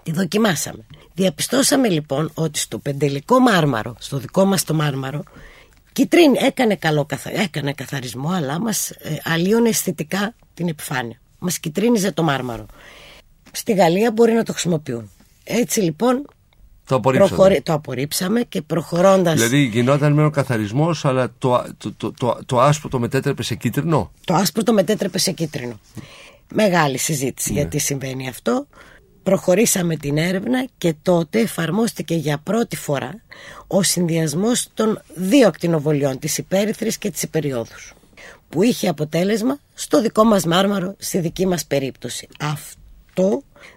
Τη 0.02 0.12
δοκιμάσαμε. 0.12 0.84
Διαπιστώσαμε 1.14 1.88
λοιπόν 1.88 2.30
ότι 2.34 2.58
στο 2.58 2.78
πεντελικό 2.78 3.38
μάρμαρο, 3.38 3.96
στο 3.98 4.18
δικό 4.18 4.44
μας 4.44 4.64
το 4.64 4.74
μάρμαρο, 4.74 5.22
κυτρίνη 5.92 6.38
έκανε, 6.40 6.76
καλό, 6.76 7.06
έκανε 7.24 7.72
καθαρισμό, 7.72 8.30
αλλά 8.30 8.60
μας 8.60 8.90
ε, 8.90 9.16
αλλίωνε 9.24 9.68
αισθητικά 9.68 10.34
την 10.54 10.68
επιφάνεια. 10.68 11.20
Μας 11.38 11.58
κυτρίνιζε 11.58 12.12
το 12.12 12.22
μάρμαρο. 12.22 12.66
Στη 13.52 13.72
Γαλλία 13.72 14.10
μπορεί 14.12 14.32
να 14.32 14.42
το 14.42 14.52
χρησιμοποιούν. 14.52 15.10
Έτσι 15.44 15.80
λοιπόν 15.80 16.26
το 16.86 16.94
απορρίψαμε. 16.94 17.60
Το 17.60 17.72
απορρίψαμε 17.72 18.42
και 18.42 18.62
προχωρώντα. 18.62 19.32
Δηλαδή 19.32 19.62
γινόταν 19.62 20.12
με 20.12 20.24
ο 20.24 20.30
καθαρισμός, 20.30 21.04
αλλά 21.04 21.32
το, 21.38 21.64
το, 21.78 21.92
το, 21.96 22.12
το, 22.12 22.38
το 22.46 22.60
άσπρο 22.60 22.88
το 22.88 22.98
μετέτρεπε 22.98 23.42
σε 23.42 23.54
κίτρινο; 23.54 24.10
Το 24.24 24.34
άσπρο 24.34 24.62
το 24.62 24.72
μετέτρεπε 24.72 25.18
σε 25.18 25.32
κίτρινο. 25.32 25.80
Μεγάλη 26.54 26.98
συζήτηση 26.98 27.52
ναι. 27.52 27.58
γιατί 27.58 27.78
συμβαίνει 27.78 28.28
αυτό. 28.28 28.66
προχωρήσαμε 29.22 29.96
την 29.96 30.16
έρευνα 30.18 30.66
και 30.78 30.94
τότε 31.02 31.40
εφαρμόστηκε 31.40 32.14
για 32.14 32.38
πρώτη 32.38 32.76
φορά 32.76 33.22
ο 33.66 33.82
συνδυασμός 33.82 34.68
των 34.74 35.02
δύο 35.14 35.46
ακτινοβολιών, 35.48 36.18
της 36.18 36.38
υπέρυθρης 36.38 36.98
και 36.98 37.10
της 37.10 37.22
υπεριόδους 37.22 37.94
που 38.48 38.62
είχε 38.62 38.88
αποτέλεσμα 38.88 39.58
στο 39.74 40.00
δικό 40.00 40.24
μας 40.24 40.44
μάρμαρο, 40.44 40.94
στη 40.98 41.18
δική 41.18 41.46
μας 41.46 41.64
περίπτωση. 41.64 42.28
Αυτό 42.40 42.81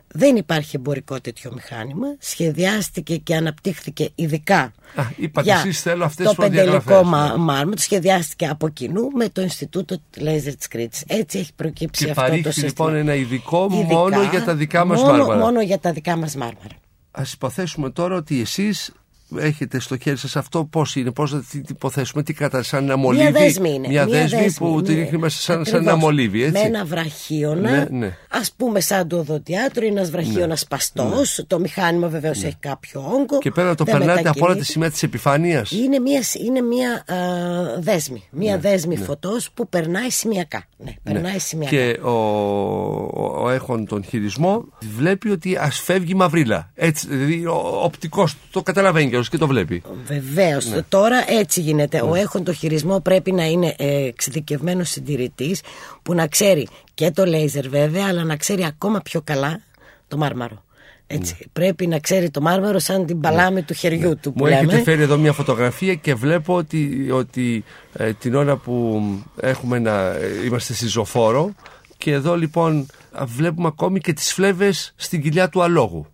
δεν 0.07 0.35
υπάρχει 0.35 0.75
εμπορικό 0.75 1.21
τέτοιο 1.21 1.51
μηχάνημα. 1.53 2.07
Σχεδιάστηκε 2.19 3.17
και 3.17 3.35
αναπτύχθηκε 3.35 4.09
ειδικά 4.15 4.59
Α, 4.95 5.03
είπατε 5.15 5.49
για 5.51 5.57
εσείς 5.59 5.81
θέλω 5.81 6.03
αυτές 6.05 6.25
το 6.25 6.29
τις 6.31 6.39
προδιαγραφές, 6.39 6.83
πεντελικό 6.83 7.09
ναι. 7.09 7.17
μα- 7.17 7.35
μάρμαρο. 7.37 7.71
Σχεδιάστηκε 7.77 8.47
από 8.47 8.69
κοινού 8.69 9.09
με 9.11 9.29
το 9.29 9.41
Ινστιτούτο 9.41 9.97
Λέιζερ 10.17 10.55
της 10.55 10.67
Κρήτης. 10.67 11.03
Έτσι 11.07 11.37
έχει 11.39 11.53
προκύψει 11.55 12.03
Και 12.05 12.09
αυτό 12.09 12.21
το 12.23 12.27
παρήχθη 12.29 12.51
σύστημα. 12.51 12.89
λοιπόν 12.89 12.95
ένα 13.09 13.15
ειδικό 13.15 13.67
Ειδικά, 13.71 13.93
μόνο 13.95 14.23
για 14.23 14.43
τα 14.43 14.55
δικά 14.55 14.85
μας 14.85 15.01
μόνο, 15.01 15.17
μάρμαρα. 15.17 15.39
Μόνο 15.39 15.61
για 15.61 15.79
τα 15.79 15.91
δικά 15.91 16.15
μας 16.15 16.35
μάρμαρα. 16.35 16.75
Ας 17.11 17.33
υποθέσουμε 17.33 17.89
τώρα 17.89 18.15
ότι 18.15 18.41
εσείς 18.41 18.91
έχετε 19.37 19.79
στο 19.79 19.97
χέρι 19.97 20.17
σας 20.17 20.35
αυτό 20.35 20.65
πώς 20.65 20.95
είναι, 20.95 21.11
πώς 21.11 21.31
θα 21.31 21.43
τι 21.51 21.61
τι 21.61 21.71
υποθέσουμε, 21.71 22.23
τι 22.23 22.33
κατά 22.33 22.63
σαν 22.63 22.83
ένα 22.83 22.95
μολύβι. 22.95 23.23
Μια 23.23 23.31
δέσμη 23.31 23.73
είναι. 23.73 23.87
Μια 23.87 24.05
δέσμη 24.07 24.51
που 24.57 24.81
τη 24.81 24.93
ναι. 24.93 24.99
ρίχνει 24.99 25.17
μέσα 25.17 25.39
σαν, 25.41 25.55
σαν 25.55 25.61
Ακριβώς. 25.61 25.81
ένα 25.87 25.95
μολύβι, 25.95 26.43
έτσι. 26.43 26.51
Με 26.61 26.67
ένα 26.67 26.85
βραχίωνα, 26.85 27.71
Ναι, 27.71 27.85
ναι. 27.91 28.17
ας 28.29 28.51
πούμε 28.57 28.79
σαν 28.79 29.07
το 29.07 29.17
οδοντιάτρο, 29.17 29.85
είναι 29.85 29.95
ένας 29.95 30.09
βραχίωνας 30.09 30.59
σπαστός. 30.59 31.43
Το 31.47 31.59
μηχάνημα 31.59 32.07
βεβαίως 32.07 32.43
έχει 32.43 32.55
κάποιο 32.59 33.01
όγκο. 33.01 33.37
Και 33.37 33.51
πέρα 33.51 33.67
να 33.67 33.75
το 33.75 33.83
δεν 33.83 33.97
περνάτε 33.97 34.19
από 34.19 34.27
όλα 34.29 34.29
μετακινείται. 34.31 34.59
τη 34.65 34.71
σημαία 34.71 34.89
της 34.89 35.03
επιφάνειας. 35.03 35.71
Είναι 35.71 35.99
μια, 35.99 36.21
είναι 36.45 36.61
μια 36.61 36.91
α, 36.91 37.79
δέσμη. 37.79 38.23
Μια 38.31 38.55
Ναι, 38.55 38.61
δέσμη 38.61 38.97
φωτός 38.97 39.51
που 39.53 39.67
περνάει 39.69 40.09
σημειακά. 40.09 40.63
Ναι, 40.77 40.93
περνάει 41.03 41.39
σημειακά. 41.39 41.75
Και 41.75 41.99
ο, 42.03 42.09
ο, 42.09 43.41
ο 43.43 43.49
έχων 43.49 43.85
τον 43.85 44.03
χειρισμό 44.03 44.65
βλέπει 44.97 45.29
ότι 45.29 45.55
ας 45.57 45.79
φεύγει 45.79 46.15
μαυρίλα. 46.15 46.71
Έτσι, 46.75 47.07
δηλαδή 47.07 47.45
ο 47.45 47.79
οπτικός 47.83 48.35
το 48.51 48.61
καταλαβαίνει 48.61 49.14
κιόλας 49.15 49.29
και 49.29 49.37
το 49.37 49.47
βλέπει. 49.47 49.81
Βεβαίως. 50.05 50.65
Ναι. 50.65 50.81
Τώρα 50.81 51.31
έτσι 51.31 51.61
γίνεται. 51.61 52.01
Ο 52.01 52.15
έχον 52.15 52.43
το 52.43 52.53
χειρισμό 52.53 52.99
πρέπει 52.99 53.31
να 53.31 53.45
είναι 53.45 53.75
ε, 53.77 54.05
εξειδικευμένος 54.05 54.89
συντηρητής 54.89 55.61
που 56.03 56.13
να 56.13 56.27
ξέρει 56.27 56.67
και 56.93 57.11
το 57.11 57.25
λέιζερ 57.25 57.69
βέβαια, 57.69 58.05
αλλά 58.07 58.23
να 58.23 58.35
ξέρει 58.35 58.65
ακόμα 58.65 59.01
πιο 59.01 59.21
καλά 59.23 59.59
το 60.07 60.17
μάρμαρο. 60.17 60.63
Έτσι. 61.07 61.37
Πρέπει 61.53 61.87
να 61.87 61.99
ξέρει 61.99 62.29
το 62.29 62.41
μάρμαρο 62.41 62.79
σαν 62.79 63.05
την 63.05 63.19
παλάμη 63.19 63.61
του 63.61 63.73
χεριού 63.73 64.17
του. 64.21 64.33
Που 64.33 64.43
Ναι. 64.43 64.49
Μου 64.49 64.55
έχετε 64.55 64.71
λέμε. 64.71 64.83
φέρει 64.83 65.01
εδώ 65.01 65.17
μια 65.17 65.33
φωτογραφία 65.33 65.95
και 65.95 66.13
βλέπω 66.15 66.55
ότι, 66.55 67.07
ότι 67.11 67.63
ε, 67.93 68.13
την 68.13 68.35
ώρα 68.35 68.55
που 68.55 69.03
έχουμε 69.39 69.79
να 69.79 70.09
ε, 70.09 70.45
είμαστε 70.45 70.73
στη 70.73 70.87
ζωφόρο 70.87 71.53
και 71.97 72.11
εδώ 72.11 72.35
λοιπόν 72.37 72.85
α, 73.11 73.25
βλέπουμε 73.25 73.67
ακόμη 73.67 73.99
και 73.99 74.13
τις 74.13 74.33
φλέβες 74.33 74.93
στην 74.95 75.21
κοιλιά 75.21 75.49
του 75.49 75.61
αλόγου 75.63 76.07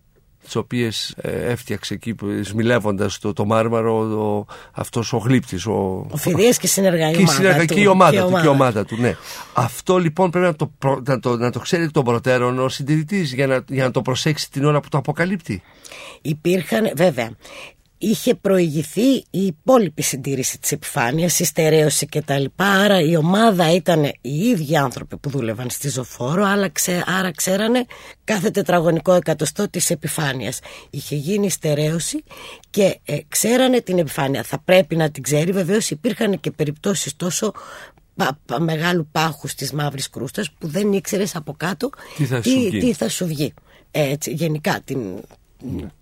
τις 0.44 0.56
οποίες 0.56 1.14
ε, 1.16 1.30
έφτιαξε 1.50 1.94
εκεί 1.94 2.14
που- 2.14 2.40
σμιλεύοντας 2.44 3.18
το, 3.18 3.32
το 3.32 3.44
μάρμαρο 3.44 3.96
ο, 3.98 4.44
αυτός 4.72 5.12
ο 5.12 5.16
γλύπτης 5.16 5.66
ο, 5.66 6.06
Ο 6.10 6.16
Φιδίας 6.16 6.58
και 6.58 6.66
συνεργά 6.66 7.10
η 7.10 7.12
και 7.12 7.18
η 7.20 7.22
ομάδα 7.22 7.32
συνεργα- 7.36 7.66
του. 7.66 7.74
και 7.74 7.80
η 7.80 7.86
ομάδα 7.86 8.10
Και 8.10 8.20
του. 8.22 8.30
Και 8.40 8.44
η 8.44 8.48
ομάδα 8.48 8.84
του, 8.84 8.96
ναι. 9.00 9.16
Αυτό 9.52 9.98
λοιπόν 9.98 10.30
πρέπει 10.30 10.46
να 10.46 10.54
το, 10.56 10.72
προ- 10.78 11.08
να 11.08 11.20
το, 11.20 11.36
να 11.36 11.50
το 11.50 11.58
ξέρει 11.58 11.82
εκ 11.82 11.90
των 11.90 12.04
προτέρων 12.04 12.58
ο 12.58 12.68
συντηρητής 12.68 13.32
για 13.32 13.46
να, 13.46 13.64
για 13.68 13.84
να 13.84 13.90
το 13.90 14.02
προσέξει 14.02 14.50
την 14.50 14.64
ώρα 14.64 14.80
που 14.80 14.88
το 14.88 14.98
αποκαλύπτει. 14.98 15.62
Υπήρχαν, 16.22 16.92
βέβαια, 16.96 17.30
είχε 18.04 18.34
προηγηθεί 18.34 19.10
η 19.14 19.24
υπόλοιπη 19.46 20.02
συντήρηση 20.02 20.58
της 20.58 20.72
επιφάνειας, 20.72 21.38
η 21.38 21.44
στερέωση 21.44 22.06
και 22.06 22.22
τα 22.22 22.38
λοιπά, 22.38 22.64
άρα 22.64 23.00
η 23.00 23.16
ομάδα 23.16 23.74
ήταν 23.74 24.04
οι 24.20 24.34
ίδιοι 24.38 24.76
άνθρωποι 24.76 25.16
που 25.16 25.30
δούλευαν 25.30 25.70
στη 25.70 25.88
ζωφόρο, 25.88 26.44
αλλά 26.44 26.68
ξέ, 26.68 27.04
άρα 27.06 27.30
ξέρανε 27.30 27.84
κάθε 28.24 28.50
τετραγωνικό 28.50 29.12
εκατοστό 29.12 29.68
της 29.70 29.90
επιφάνειας. 29.90 30.58
Είχε 30.90 31.14
γίνει 31.16 31.50
στερέωση 31.50 32.24
και 32.70 33.00
ε, 33.04 33.18
ξέρανε 33.28 33.80
την 33.80 33.98
επιφάνεια. 33.98 34.42
Θα 34.42 34.58
πρέπει 34.64 34.96
να 34.96 35.10
την 35.10 35.22
ξέρει, 35.22 35.52
βεβαίως 35.52 35.90
υπήρχαν 35.90 36.40
και 36.40 36.50
περιπτώσεις 36.50 37.16
τόσο 37.16 37.52
πα- 38.16 38.38
πα- 38.46 38.60
μεγάλου 38.60 39.08
πάχους 39.12 39.54
της 39.54 39.72
μαύρης 39.72 40.10
κρούστας 40.10 40.50
που 40.58 40.66
δεν 40.68 40.92
ήξερες 40.92 41.36
από 41.36 41.52
κάτω 41.56 41.90
Τι 42.16 42.24
θα 42.24 42.42
σου 42.42 42.50
βγει. 42.50 42.78
τι 42.78 42.92
θα 42.92 43.08
σου 43.08 43.26
βγει. 43.26 43.54
Έτσι, 43.90 44.32
γενικά 44.32 44.80
την, 44.84 44.98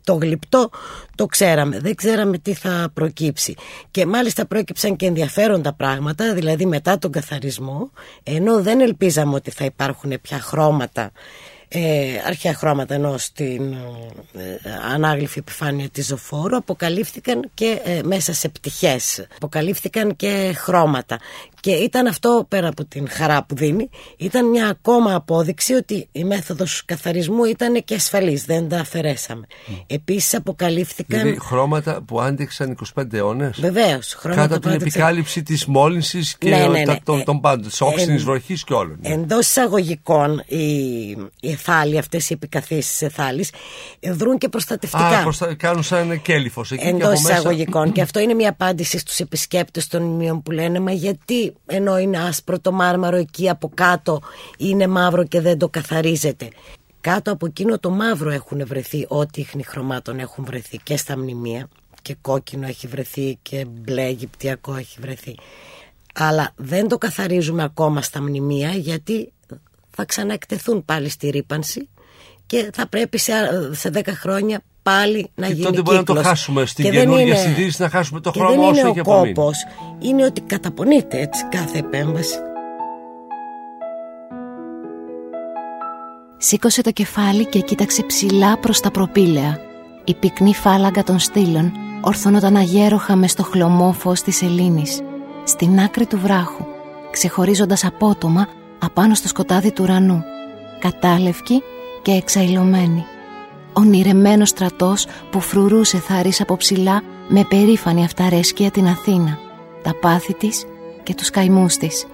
το 0.05 0.15
γλυπτό 0.15 0.71
το 1.15 1.27
ξέραμε, 1.27 1.79
δεν 1.79 1.95
ξέραμε 1.95 2.39
τι 2.39 2.55
θα 2.55 2.91
προκύψει. 2.95 3.55
Και 3.91 4.07
μάλιστα 4.07 4.47
πρόκυψαν 4.47 4.97
και 4.97 5.07
ενδιαφέροντα 5.07 5.73
πράγματα, 5.73 6.35
δηλαδή 6.35 6.67
μετά 6.67 6.99
τον 6.99 7.13
καθαρισμό, 7.13 7.91
ενώ 8.23 8.63
δεν 8.63 8.81
ελπίζαμε 8.81 9.35
ότι 9.35 9.51
θα 9.51 9.65
υπάρχουν 9.65 10.21
πια 10.21 10.41
χρώματα, 10.41 11.13
ε, 11.73 12.23
αρχαία 12.27 12.55
χρώματα 12.55 12.95
ενώ 12.95 13.19
στην 13.19 13.73
ε, 13.73 14.59
ανάγλυφη 14.93 15.39
επιφάνεια 15.39 15.89
της 15.89 16.07
ζωφόρου 16.07 16.57
αποκαλύφθηκαν 16.57 17.51
και 17.55 17.81
ε, 17.85 18.01
μέσα 18.03 18.33
σε 18.33 18.49
πτυχές. 18.49 19.27
Αποκαλύφθηκαν 19.37 20.17
και 20.17 20.55
χρώματα 20.57 21.19
και 21.61 21.71
ήταν 21.71 22.07
αυτό 22.07 22.45
πέρα 22.49 22.69
από 22.69 22.85
την 22.85 23.09
χαρά 23.09 23.45
που 23.45 23.55
δίνει 23.55 23.89
ήταν 24.17 24.49
μια 24.49 24.67
ακόμα 24.69 25.15
απόδειξη 25.15 25.73
ότι 25.75 26.09
η 26.13 26.25
μέθοδος 26.25 26.83
καθαρισμού 26.85 27.45
ήταν 27.45 27.85
και 27.85 27.95
ασφαλής 27.95 28.45
δεν 28.45 28.69
τα 28.69 28.79
αφαιρέσαμε 28.79 29.47
επίσης 29.87 30.35
αποκαλύφθηκαν 30.35 31.21
Δηλαδή 31.21 31.41
χρώματα 31.41 32.03
που 32.03 32.21
άντεξαν 32.21 32.77
25 32.99 33.13
αιώνες. 33.13 33.61
βεβαίως 33.61 34.15
χρώματα 34.19 34.41
Κάτω 34.41 34.49
που 34.53 34.55
από 34.57 34.63
την 34.67 34.71
άντεξαν- 34.71 34.97
επικάλυψη 35.03 35.43
της 35.43 35.67
μόλυνσης 35.67 36.37
και 36.39 36.49
Ναι, 36.49 36.57
ναι, 36.57 36.67
ναι. 36.79 36.85
τα- 36.85 36.99
των, 37.05 37.19
Ε, 37.19 37.23
των 37.23 37.41
πάντων, 37.41 37.69
της 37.69 37.81
όξινης 37.81 38.21
ε, 38.21 38.25
βροχής 38.25 38.65
και 38.65 38.73
όλων. 38.75 38.99
ναι. 39.03 39.09
Εντός 39.15 39.47
εισαγωγικών, 39.47 40.43
οι, 40.47 40.59
οι 41.41 41.51
εθάλοι, 41.51 41.99
αυτές 41.99 42.31
οι 42.31 42.33
επικαθίσεις 42.33 43.03
εθάλει, 43.03 43.47
δρούν 44.01 44.39
και 44.39 44.49
προστατευτικά. 44.49 45.07
Α, 45.19 45.23
προστα... 45.23 45.55
κάνουν 45.55 45.83
σαν 45.83 46.23
κέλυφος 46.23 46.71
εκεί 46.73 46.83
και 46.83 46.89
Εντός 46.89 47.03
από 47.03 47.11
μέσα. 47.21 47.33
εισαγωγικών. 47.33 47.93
και 47.95 48.01
αυτό 48.03 48.21
είναι 48.21 48.35
μια 48.35 48.49
απάντηση 48.51 48.99
στους 48.99 49.19
επισκέπτες 49.19 49.87
των 49.87 50.03
μνημείων 50.03 50.43
που 50.43 50.51
λένε 50.51 50.81
Μα 50.81 50.93
γιατί 50.93 51.50
ενώ 51.67 51.99
είναι 51.99 52.19
άσπρο 52.19 52.61
το 52.61 52.73
μάρμαρο 52.73 53.17
εκεί 53.17 53.49
από 53.49 53.71
κάτω 53.75 54.21
είναι 54.59 54.87
μαύρο 54.87 55.25
και 55.25 55.41
δεν 55.41 55.59
το 55.59 55.69
καθαρίζετε. 55.69 56.49
Κάτω 57.01 57.33
από 57.33 57.47
εκείνο 57.47 57.79
το 57.79 57.91
μαύρο 57.91 58.31
έχουν 58.31 58.67
βρεθεί 58.67 59.07
ό,τι 59.09 59.41
ίχνη 59.41 59.63
χρωμάτων 59.63 60.19
έχουν 60.19 60.45
βρεθεί 60.45 60.79
και 60.83 60.97
στα 60.97 61.19
μνημεία 61.19 61.69
και 62.03 62.17
κόκκινο 62.21 62.67
έχει 62.67 62.87
βρεθεί 62.87 63.39
και 63.43 63.67
μπλε 63.71 64.03
αιγυπτιακό 64.03 64.75
έχει 64.75 65.01
βρεθεί. 65.01 65.35
Αλλά 66.15 66.53
δεν 66.57 66.89
το 66.89 66.99
καθαρίζουμε 66.99 67.63
ακόμα 67.63 68.03
στα 68.03 68.23
μνημεία 68.23 68.71
γιατί 68.71 69.33
θα 69.91 70.05
ξαναεκτεθούν 70.05 70.85
πάλι 70.85 71.09
στη 71.09 71.31
ρήπανση 71.31 71.89
και 72.47 72.71
θα 72.73 72.89
πρέπει 72.89 73.19
σε, 73.19 73.33
σε 73.73 73.91
10 73.95 74.03
χρόνια 74.07 74.63
πάλι 74.83 75.31
να 75.35 75.47
Και 75.47 75.53
γίνει 75.53 75.65
τότε 75.65 75.83
μπορεί 75.83 75.97
να 75.97 76.03
το 76.05 76.13
κύκλος. 76.13 76.27
χάσουμε 76.29 76.67
στην 76.67 76.85
Και 76.85 76.91
δεν 76.91 77.01
καινούργια 77.01 77.27
είναι- 77.27 77.37
συντήρηση, 77.37 77.83
να 77.83 77.89
χάσουμε 77.89 78.21
το 78.21 78.31
και 78.31 78.39
χρώμα 78.39 78.55
δεν 78.55 78.65
όσο 78.65 78.81
είναι 78.81 78.89
έχει 78.89 78.99
ο 78.99 79.03
απομείνει. 79.07 79.35
κόπος, 79.35 79.57
είναι 79.99 80.25
ότι 80.25 80.41
καταπονείται 80.41 81.21
έτσι 81.21 81.45
κάθε 81.51 81.79
επέμβαση. 81.79 82.39
Σήκωσε 86.37 86.83
το 86.83 86.91
κεφάλι 86.91 87.47
και 87.47 87.61
κοίταξε 87.61 88.03
ψηλά 88.03 88.59
προς 88.59 88.81
τα 88.81 88.91
προπήλαια. 88.91 89.59
Η 90.05 90.15
πυκνή 90.15 90.55
φάλαγγα 90.55 91.05
των 91.05 91.19
στήλων 91.19 91.73
ορθώνονταν 92.01 92.57
αγέροχα 92.57 93.17
μες 93.17 93.31
στο 93.31 93.43
χλωμό 93.43 93.93
φως 93.93 94.23
της 94.23 94.37
σελήνης, 94.37 95.01
στην 95.45 95.81
άκρη 95.81 96.07
του 96.07 96.19
βράχου, 96.19 96.65
ξεχωρίζοντας 97.11 97.85
απότομα 97.85 98.49
απάνω 98.79 99.15
στο 99.15 99.29
σκοτάδι 99.29 99.73
του 99.73 99.83
ουρανού, 99.83 100.23
κατάλευκη 100.79 101.63
και 102.03 102.11
εξαϊλωμένη. 102.13 103.05
Ονειρεμένος 103.73 104.49
στρατός 104.49 105.07
που 105.31 105.41
φρουρούσε 105.41 105.99
θάρις 105.99 106.41
από 106.41 106.57
ψηλά 106.57 107.03
με 107.29 107.45
περήφανη 107.49 108.05
αυταρέσκεια 108.05 108.71
την 108.71 108.87
Αθήνα, 108.87 109.39
τα 109.83 109.95
πάθη 110.01 110.35
της 110.35 110.65
και 111.03 111.15
τους 111.15 111.31
καημούς 111.31 111.77
της. 111.77 112.07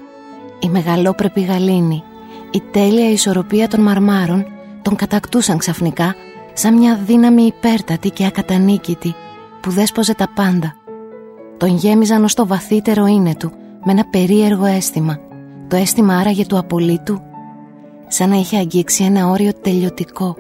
Η 0.58 0.68
μεγαλόπρεπη 0.68 1.40
γαλήνη, 1.40 2.02
η 2.50 2.62
τέλεια 2.70 3.10
ισορροπία 3.10 3.68
των 3.68 3.80
μαρμάρων 3.80 4.46
τον 4.82 4.96
κατακτούσαν 4.96 5.58
ξαφνικά 5.58 6.14
σαν 6.52 6.74
μια 6.74 7.00
δύναμη 7.06 7.42
υπέρτατη 7.42 8.10
και 8.10 8.26
ακατανίκητη 8.26 9.14
που 9.60 9.70
δέσποζε 9.70 10.14
τα 10.14 10.28
πάντα. 10.34 10.74
Τον 11.56 11.76
γέμιζαν 11.76 12.24
ως 12.24 12.34
το 12.34 12.46
βαθύτερο 12.46 13.06
είναι 13.06 13.34
του 13.34 13.52
με 13.84 13.92
ένα 13.92 14.04
περίεργο 14.04 14.64
αίσθημα, 14.64 15.18
το 15.68 15.76
αίσθημα 15.76 16.16
άραγε 16.16 16.46
του 16.46 16.58
απολύτου, 16.58 17.20
σαν 18.08 18.28
να 18.28 18.36
είχε 18.36 18.56
αγγίξει 18.56 19.04
ένα 19.04 19.26
όριο 19.26 19.52
τελειωτικό 19.62 20.36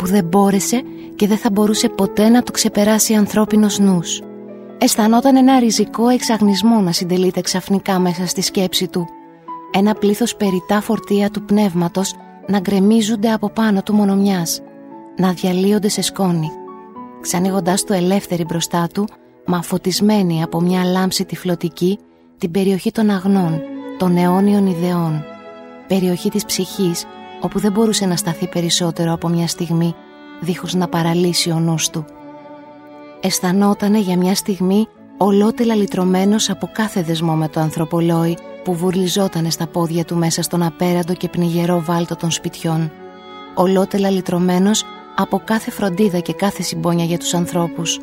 που 0.00 0.06
δεν 0.06 0.24
μπόρεσε 0.24 0.82
και 1.16 1.26
δεν 1.26 1.36
θα 1.36 1.50
μπορούσε 1.50 1.88
ποτέ 1.88 2.28
να 2.28 2.42
το 2.42 2.52
ξεπεράσει 2.52 3.14
ανθρώπινος 3.14 3.78
νους. 3.78 4.20
Αισθανόταν 4.78 5.36
ένα 5.36 5.58
ριζικό 5.58 6.08
εξαγνισμό 6.08 6.80
να 6.80 6.92
συντελείται 6.92 7.40
ξαφνικά 7.40 7.98
μέσα 7.98 8.26
στη 8.26 8.40
σκέψη 8.40 8.88
του. 8.88 9.06
Ένα 9.72 9.94
πλήθος 9.94 10.36
περιτά 10.36 10.80
φορτία 10.80 11.30
του 11.30 11.44
πνεύματος 11.44 12.14
να 12.46 12.60
γκρεμίζονται 12.60 13.32
από 13.32 13.50
πάνω 13.50 13.82
του 13.82 13.94
μονομιάς, 13.94 14.60
να 15.16 15.32
διαλύονται 15.32 15.88
σε 15.88 16.02
σκόνη. 16.02 16.50
Ξανοίγοντας 17.20 17.84
το 17.84 17.94
ελεύθερη 17.94 18.44
μπροστά 18.44 18.88
του, 18.94 19.08
μα 19.46 19.62
φωτισμένη 19.62 20.42
από 20.42 20.60
μια 20.60 20.84
λάμψη 20.84 21.24
τυφλωτική, 21.24 21.98
την 22.38 22.50
περιοχή 22.50 22.92
των 22.92 23.10
αγνών, 23.10 23.60
των 23.98 24.16
αιώνιων 24.16 24.66
ιδεών. 24.66 25.24
Περιοχή 25.86 26.30
της 26.30 26.44
ψυχής, 26.44 27.04
όπου 27.40 27.58
δεν 27.58 27.72
μπορούσε 27.72 28.06
να 28.06 28.16
σταθεί 28.16 28.48
περισσότερο 28.48 29.12
από 29.12 29.28
μια 29.28 29.46
στιγμή 29.46 29.94
δίχως 30.40 30.74
να 30.74 30.88
παραλύσει 30.88 31.50
ο 31.50 31.58
νους 31.58 31.90
του. 31.90 32.04
Αισθανότανε 33.20 33.98
για 33.98 34.16
μια 34.16 34.34
στιγμή 34.34 34.86
ολότελα 35.16 35.74
λυτρωμένος 35.74 36.50
από 36.50 36.70
κάθε 36.72 37.02
δεσμό 37.02 37.34
με 37.34 37.48
το 37.48 37.60
ανθρωπολόι 37.60 38.36
που 38.64 38.74
βουρλιζότανε 38.74 39.50
στα 39.50 39.66
πόδια 39.66 40.04
του 40.04 40.16
μέσα 40.16 40.42
στον 40.42 40.62
απέραντο 40.62 41.14
και 41.14 41.28
πνιγερό 41.28 41.82
βάλτο 41.84 42.16
των 42.16 42.30
σπιτιών. 42.30 42.92
Ολότελα 43.54 44.10
λυτρωμένος 44.10 44.84
από 45.16 45.42
κάθε 45.44 45.70
φροντίδα 45.70 46.18
και 46.18 46.32
κάθε 46.32 46.62
συμπόνια 46.62 47.04
για 47.04 47.18
τους 47.18 47.34
ανθρώπους. 47.34 48.00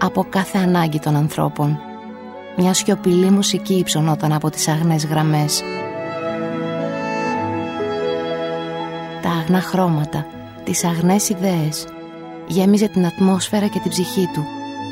Από 0.00 0.26
κάθε 0.28 0.58
ανάγκη 0.58 0.98
των 0.98 1.16
ανθρώπων. 1.16 1.78
Μια 2.56 2.74
σιωπηλή 2.74 3.30
μουσική 3.30 3.74
υψωνόταν 3.74 4.32
από 4.32 4.50
τις 4.50 4.68
αγνές 4.68 5.06
γραμμές. 5.06 5.62
Τα 9.22 9.30
αγνά 9.30 9.60
χρώματα, 9.60 10.26
τις 10.64 10.84
αγνές 10.84 11.28
ιδέες. 11.28 11.86
Γέμιζε 12.46 12.88
την 12.88 13.06
ατμόσφαιρα 13.06 13.66
και 13.66 13.78
την 13.78 13.90
ψυχή 13.90 14.28
του. 14.34 14.44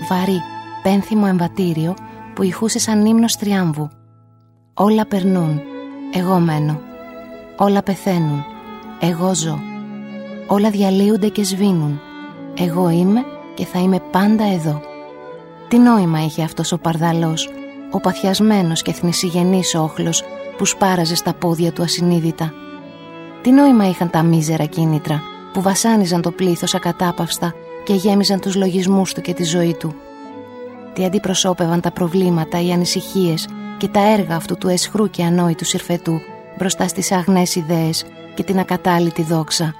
Βαρύ, 0.09 0.43
πένθυμο 0.83 1.25
εμβατήριο 1.29 1.95
που 2.35 2.43
ηχούσε 2.43 2.79
σαν 2.79 3.07
ύμνος 3.07 3.37
τριάμβου. 3.37 3.89
Όλα 4.75 5.07
περνούν, 5.07 5.61
εγώ 6.15 6.39
μένω. 6.39 6.81
Όλα 7.57 7.83
πεθαίνουν, 7.83 8.45
εγώ 9.01 9.35
ζω. 9.35 9.59
Όλα 10.47 10.71
διαλύονται 10.71 11.29
και 11.29 11.45
σβήνουν. 11.45 12.01
Εγώ 12.59 12.89
είμαι 12.89 13.25
και 13.55 13.65
θα 13.65 13.79
είμαι 13.79 14.01
πάντα 14.11 14.45
εδώ. 14.45 14.81
Τι 15.69 15.79
νόημα 15.79 16.25
είχε 16.25 16.43
αυτός 16.43 16.73
ο 16.73 16.79
παρδαλός, 16.79 17.49
ο 17.91 18.01
παθιασμένος 18.01 18.83
και 18.83 18.93
θνησιγενής 18.93 19.75
όχλος 19.75 20.23
που 20.57 20.65
σπάραζε 20.65 21.15
στα 21.15 21.35
πόδια 21.35 21.73
του 21.73 21.83
ασυνείδητα. 21.83 22.53
Τι 23.43 23.51
νόημα 23.51 23.89
είχαν 23.89 24.11
τα 24.11 24.23
μίζερα 24.23 24.65
κίνητρα 24.65 25.23
που 25.53 25.63
βασάνιζαν 25.63 26.23
το 26.23 26.31
πλήθος 26.31 26.75
ακατάπαυστα 26.75 27.55
και 27.85 27.95
γέμιζαν 27.95 28.41
τους 28.41 28.55
λογισμούς 28.57 29.15
του 29.15 29.21
και 29.21 29.35
τη 29.35 29.45
ζωή 29.45 29.75
του; 29.75 29.95
Τι 30.93 31.05
αντιπροσώπευαν 31.05 31.81
τα 31.81 31.91
προβλήματα, 31.91 32.63
οι 32.63 32.73
ανησυχίες 32.73 33.49
και 33.79 33.89
τα 33.89 34.01
έργα 34.01 34.35
αυτού 34.35 34.57
του 34.57 34.69
εσχρού 34.69 35.11
και 35.11 35.23
ανόητου 35.23 35.65
συρφετού 35.65 36.21
μπροστά 36.59 36.89
στις 36.89 37.13
αγνές 37.13 37.55
ιδέες 37.55 38.05
και 38.35 38.43
την 38.43 38.59
ακατάλητη 38.59 39.23
δόξα; 39.23 39.75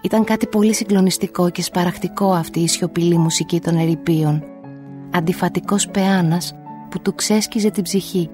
Ήταν 0.00 0.24
κάτι 0.24 0.46
πολύ 0.46 0.74
συγκλονιστικό 0.74 1.50
και 1.50 1.62
σπαραχτικό 1.62 2.32
αυτή 2.32 2.60
η 2.60 2.68
σιωπηλή 2.68 3.18
μουσική 3.18 3.60
των 3.60 3.76
ερηπείων. 3.76 4.42
Αντιφατικός 5.10 5.88
πεάνας 5.88 6.54
που 6.90 7.00
του 7.00 7.14
ξέσκιζε 7.14 7.70
την 7.70 7.82
ψυχή. 7.82 8.30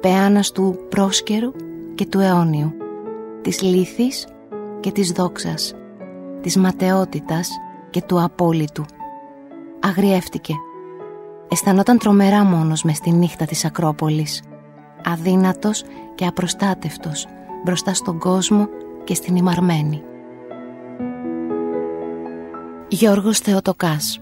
Πεάνας 0.00 0.52
του 0.52 0.78
πρόσκαιρου 0.88 1.52
και 1.94 2.06
του 2.06 2.20
αιώνιου. 2.20 2.74
Της 3.44 3.62
λύθης 3.62 4.26
και 4.80 4.92
της 4.92 5.10
δόξας. 5.10 5.74
Της 6.40 6.56
ματαιότητας 6.56 7.50
και 7.90 8.02
του 8.02 8.22
απόλυτου. 8.22 8.84
Αγριεύτηκε. 9.80 10.54
Αισθανόταν 11.48 11.98
τρομερά 11.98 12.44
μόνος 12.44 12.82
μες 12.82 12.96
στη 12.96 13.10
νύχτα 13.10 13.44
της 13.44 13.64
Ακρόπολης. 13.64 14.42
Αδύνατος 15.04 15.84
και 16.14 16.26
απροστάτευτος 16.26 17.26
μπροστά 17.64 17.94
στον 17.94 18.18
κόσμο 18.18 18.68
και 19.04 19.14
στην 19.14 19.36
ημαρμένη. 19.36 20.02
Γιώργος 22.88 23.38
Θεοτοκάς 23.38 24.20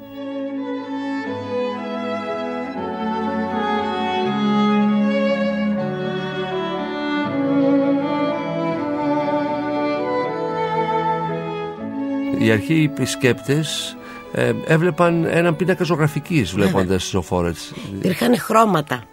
Οι 12.45 12.51
αρχαίοι 12.51 12.85
επισκέπτες 12.85 13.97
ε, 14.33 14.53
έβλεπαν 14.67 15.25
έναν 15.25 15.57
πίνακα 15.57 15.85
ζωγραφικής 15.85 16.51
βλέποντας 16.51 17.03
τις 17.03 17.11
ζωφόρες. 17.11 17.73
Υπήρχαν 17.95 18.39
χρώματα. 18.39 19.05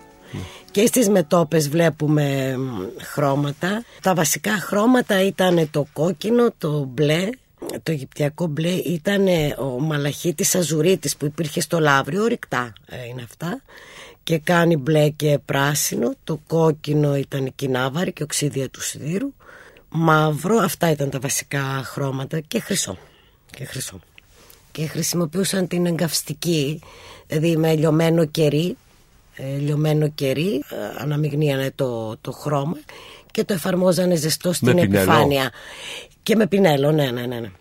Και 0.71 0.85
στις 0.85 1.09
μετόπες 1.09 1.69
βλέπουμε 1.69 2.55
χρώματα. 3.01 3.83
Τα 4.01 4.13
βασικά 4.13 4.51
χρώματα 4.51 5.23
ήταν 5.23 5.69
το 5.71 5.87
κόκκινο, 5.93 6.53
το 6.57 6.83
μπλε, 6.93 7.29
το 7.83 7.91
Αιγυπτιακό 7.91 8.45
μπλε 8.45 8.69
ήταν 8.69 9.27
ο 9.57 9.79
μαλαχίτης 9.79 10.55
αζουρίτης 10.55 11.17
που 11.17 11.25
υπήρχε 11.25 11.61
στο 11.61 11.79
Λαύριο, 11.79 12.23
ορυκτά 12.23 12.73
ε, 12.85 12.95
είναι 13.09 13.21
αυτά 13.23 13.61
και 14.23 14.37
κάνει 14.37 14.77
μπλε 14.77 15.09
και 15.09 15.39
πράσινο 15.45 16.13
το 16.23 16.39
κόκκινο 16.47 17.15
ήταν 17.15 17.45
η 17.45 17.51
κοινάβαρη 17.55 18.13
και 18.13 18.23
οξύδια 18.23 18.69
του 18.69 18.81
σιδήρου 18.81 19.33
μαύρο, 19.89 20.57
αυτά 20.57 20.91
ήταν 20.91 21.09
τα 21.09 21.19
βασικά 21.19 21.81
χρώματα 21.85 22.39
και 22.39 22.59
χρυσό 22.59 22.97
και 23.51 23.65
χρυσό 23.65 23.99
και 24.71 24.87
χρησιμοποιούσαν 24.87 25.67
την 25.67 25.85
εγκαυστική 25.85 26.79
δηλαδή 27.27 27.57
με 27.57 27.75
λιωμένο 27.75 28.25
κερί 28.25 28.77
ε, 29.35 29.57
λιωμένο 29.57 30.09
κερί 30.09 30.63
ε, 30.69 31.01
αναμειγνύανε 31.01 31.71
το, 31.75 32.17
το 32.21 32.31
χρώμα 32.31 32.77
και 33.31 33.43
το 33.43 33.53
εφαρμόζανε 33.53 34.15
ζεστό 34.15 34.53
στην 34.53 34.77
επιφάνεια 34.77 35.51
και 36.23 36.35
με 36.35 36.47
πινέλο, 36.47 36.91
ναι, 36.91 37.11
ναι, 37.11 37.25
ναι. 37.25 37.39
ναι. 37.39 37.51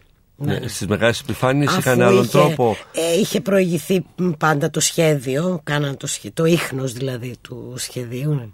Ναι. 0.40 0.68
Στις 0.68 0.86
μεγάλες 0.86 1.20
επιφάνειες 1.20 1.76
είχαν 1.76 2.02
άλλον 2.02 2.28
τρόπο. 2.30 2.76
Ε, 2.92 3.18
είχε 3.18 3.40
προηγηθεί 3.40 4.04
πάντα 4.38 4.70
το 4.70 4.80
σχέδιο, 4.80 5.60
κάναν 5.64 5.96
το, 5.96 6.06
σχέ, 6.06 6.30
το 6.34 6.44
ίχνος 6.44 6.92
δηλαδή 6.92 7.36
του 7.40 7.74
σχεδίου. 7.76 8.34
Ναι. 8.34 8.46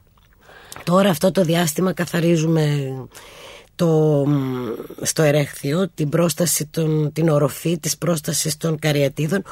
Τώρα 0.85 1.11
αυτό 1.11 1.31
το 1.31 1.43
διάστημα 1.43 1.93
καθαρίζουμε 1.93 2.93
το, 3.75 4.25
στο 5.03 5.23
ερέχθιο 5.23 5.89
την 5.95 6.09
πρόσταση, 6.09 6.67
των, 6.67 7.13
την 7.13 7.29
οροφή 7.29 7.79
της 7.79 7.99
πρόστασης 7.99 8.57
των 8.57 8.79
καριατίδων 8.79 9.43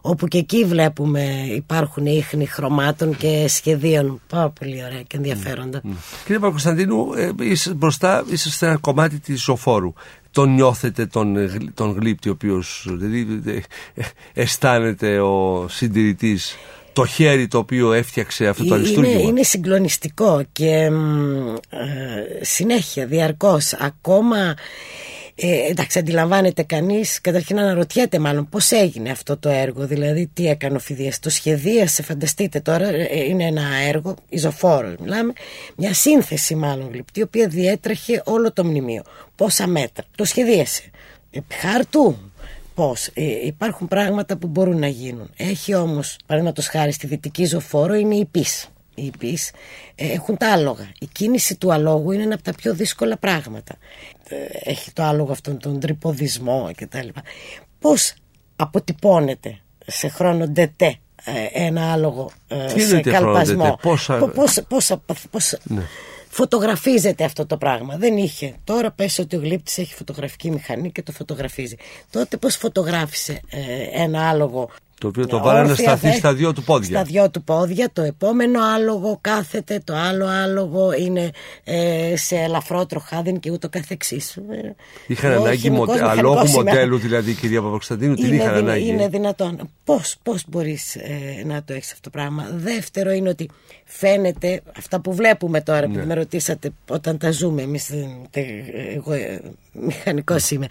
όπου 0.00 0.26
και 0.26 0.38
εκεί 0.38 0.64
βλέπουμε 0.64 1.44
υπάρχουν 1.54 2.06
ίχνη 2.06 2.46
χρωμάτων 2.46 3.16
και 3.16 3.44
σχεδίων 3.48 4.20
πάρα 4.28 4.50
πολύ 4.50 4.84
ωραία 4.84 5.02
και 5.02 5.16
ενδιαφέροντα. 5.16 5.80
Mm. 5.84 5.88
Κύριε 6.22 6.38
Παπακοσταντίνου, 6.38 7.12
ε, 7.14 7.30
είσαι 7.40 7.74
μπροστά, 7.74 8.24
είσαι 8.30 8.66
ένα 8.66 8.76
κομμάτι 8.76 9.18
της 9.18 9.42
ζωφόρου. 9.42 9.92
Τον 10.30 10.54
νιώθετε 10.54 11.06
τον, 11.06 11.36
τον 11.74 11.92
γλύπτη 11.92 12.28
ο 12.28 12.32
οποίος 12.32 12.86
δηλαδή, 12.88 13.40
ε, 13.94 14.02
αισθάνεται 14.32 15.20
ο 15.20 15.66
συντηρητής; 15.68 16.56
Το 16.92 17.06
χέρι 17.06 17.48
το 17.48 17.58
οποίο 17.58 17.92
έφτιαξε 17.92 18.46
αυτό 18.46 18.64
το 18.64 18.74
αριστούργημα. 18.74 19.18
Είναι, 19.18 19.28
είναι 19.28 19.42
συγκλονιστικό 19.42 20.42
και 20.52 20.70
ε, 20.70 20.90
συνέχεια, 22.40 23.06
διαρκώς, 23.06 23.72
ακόμα 23.72 24.54
ε, 25.42 25.70
εντάξει, 25.70 25.98
αντιλαμβάνεται 25.98 26.62
κανείς, 26.62 27.20
καταρχήν 27.20 27.58
αναρωτιέται 27.58 28.18
μάλλον 28.18 28.48
πώς 28.48 28.70
έγινε 28.70 29.10
αυτό 29.10 29.36
το 29.36 29.48
έργο, 29.48 29.86
δηλαδή 29.86 30.30
τι 30.32 30.46
έκανε 30.46 30.76
ο 30.76 30.78
Φιδίας. 30.78 31.18
Το 31.18 31.30
σχεδίασε, 31.30 32.02
φανταστείτε 32.02 32.60
τώρα, 32.60 32.88
ε, 32.88 33.24
είναι 33.28 33.44
ένα 33.44 33.62
έργο, 33.88 34.14
ιζοφόρο 34.28 34.94
μιλάμε, 35.00 35.32
μια 35.76 35.94
σύνθεση 35.94 36.54
μάλλον 36.54 36.90
γλυπτή, 36.92 37.20
η 37.20 37.22
οποία 37.22 37.48
διέτρεχε 37.48 38.22
όλο 38.24 38.52
το 38.52 38.64
μνημείο. 38.64 39.02
Πόσα 39.36 39.66
μέτρα. 39.66 40.04
Το 40.14 40.24
σχεδίασε. 40.24 40.82
Επί 41.30 41.54
χάρτου, 41.54 42.29
πώς. 42.80 43.06
Ε, 43.14 43.46
υπάρχουν 43.46 43.88
πράγματα 43.88 44.36
που 44.36 44.46
μπορούν 44.46 44.78
να 44.78 44.88
γίνουν. 44.88 45.30
Έχει 45.36 45.74
όμως, 45.74 46.16
παραδείγματος 46.26 46.66
χάρη 46.66 46.92
στη 46.92 47.06
δυτική 47.06 47.44
ζωφόρο, 47.44 47.94
είναι 47.94 48.14
ιππείς 48.14 48.68
οι 48.94 49.12
ε, 49.94 50.12
έχουν 50.12 50.36
τα 50.36 50.52
άλογα. 50.52 50.92
Η 51.00 51.06
κίνηση 51.06 51.56
του 51.56 51.72
αλόγου 51.72 52.10
είναι 52.10 52.22
ένα 52.22 52.34
από 52.34 52.42
τα 52.42 52.52
πιο 52.54 52.74
δύσκολα 52.74 53.16
πράγματα. 53.16 53.74
Ε, 54.28 54.70
έχει 54.70 54.92
το 54.92 55.02
άλογο 55.02 55.32
αυτόν 55.32 55.58
τον 55.58 55.80
τριποδισμό 55.80 56.70
κτλ. 56.76 57.08
Πώς 57.78 58.14
αποτυπώνεται 58.56 59.58
σε 59.86 60.08
χρόνο 60.08 60.46
ντε 60.48 60.77
τε 60.77 60.96
ε, 61.24 61.64
ένα 61.64 61.92
άλογο 61.92 62.30
σε 62.76 63.00
καλπασμό; 63.00 63.78
Πόσα... 63.82 64.96
Πώς, 65.30 65.56
ναι. 65.62 65.82
Φωτογραφίζεται 66.30 67.24
αυτό 67.24 67.46
το 67.46 67.56
πράγμα. 67.56 67.96
Δεν 67.96 68.16
είχε. 68.16 68.54
Τώρα 68.64 68.90
πες 68.90 69.18
ότι 69.18 69.36
ο 69.36 69.38
γλύπτης 69.38 69.78
έχει 69.78 69.94
φωτογραφική 69.94 70.50
μηχανή 70.50 70.92
και 70.92 71.02
το 71.02 71.12
φωτογραφίζει. 71.12 71.76
Τότε 72.10 72.36
πώς 72.36 72.56
φωτογράφησε 72.56 73.40
ένα 73.92 74.28
άλογο 74.28 74.70
το 75.00 75.08
οποίο 75.08 75.26
το 75.26 75.38
βάλανε 75.38 75.68
να 75.68 75.74
σταθεί 75.74 76.12
στα 76.12 76.34
δυο 76.34 76.52
του 76.52 76.62
πόδια. 76.62 76.98
Στα 76.98 77.02
δυο 77.02 77.30
του 77.30 77.42
πόδια. 77.42 77.90
Το 77.92 78.02
επόμενο 78.02 78.60
άλογο 78.74 79.18
κάθεται, 79.20 79.80
το 79.84 79.94
άλλο 79.96 80.26
άλογο 80.26 80.92
είναι 80.92 81.30
ε, 81.64 82.16
σε 82.16 82.36
ελαφρό 82.36 82.86
τροχάδιν 82.86 83.40
και 83.40 83.50
ούτω 83.50 83.68
καθεξής. 83.68 84.38
Είχαν 85.06 85.32
ανάγκη 85.32 85.70
μοντε, 85.70 86.08
αλόγου 86.08 86.48
μοντέλου 86.48 86.98
δηλαδή 86.98 87.34
κυρία 87.34 87.62
Παπακοσταντίνου, 87.62 88.14
την 88.14 88.32
είχαν 88.32 88.54
ανάγκη. 88.54 88.88
Είναι 88.88 89.08
δυνατόν. 89.08 89.70
Πώς, 89.84 90.16
πώς 90.22 90.44
μπορείς 90.48 90.94
ε, 90.94 91.42
να 91.44 91.62
το 91.62 91.72
έχεις 91.72 91.92
αυτό 91.92 92.10
το 92.10 92.10
πράγμα; 92.10 92.50
Δεύτερο 92.54 93.10
είναι 93.10 93.28
ότι 93.28 93.48
φαίνεται 93.84 94.60
αυτά 94.76 95.00
που 95.00 95.14
βλέπουμε 95.14 95.60
τώρα 95.60 95.88
ναι. 95.88 95.98
που 95.98 96.06
με 96.06 96.14
ρωτήσατε 96.14 96.70
όταν 96.88 97.18
τα 97.18 97.30
ζούμε 97.30 97.62
εμείς 97.62 97.90
εγώ 98.94 99.12
ε, 99.12 99.40
μηχανικός 99.72 100.50
είμαι 100.50 100.66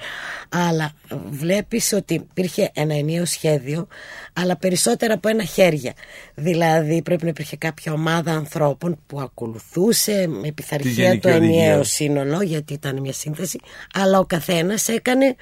αλλά 0.49 0.91
βλέπεις 1.29 1.93
ότι 1.93 2.13
υπήρχε 2.13 2.71
ένα 2.73 2.93
ενίο 2.93 3.25
σχέδιο 3.25 3.87
αλλά 4.33 4.57
περισσότερα 4.57 5.13
από 5.13 5.29
ένα 5.29 5.43
χέρια 5.43 5.93
δηλαδή 6.35 7.01
πρέπει 7.01 7.23
να 7.23 7.29
υπήρχε 7.29 7.55
κάποια 7.55 7.93
ομάδα 7.93 8.31
ανθρώπων 8.31 8.99
που 9.07 9.19
ακολουθούσε 9.19 10.27
με 10.27 10.51
πειθαρχία 10.51 11.19
το 11.19 11.29
ενιαίο 11.29 11.83
σύνολο 11.83 12.41
γιατί 12.41 12.73
ήταν 12.73 12.99
μια 12.99 13.13
σύνθεση 13.13 13.59
αλλά 13.93 14.19
ο 14.19 14.25
καθένας 14.25 14.87
έκανε 14.87 15.35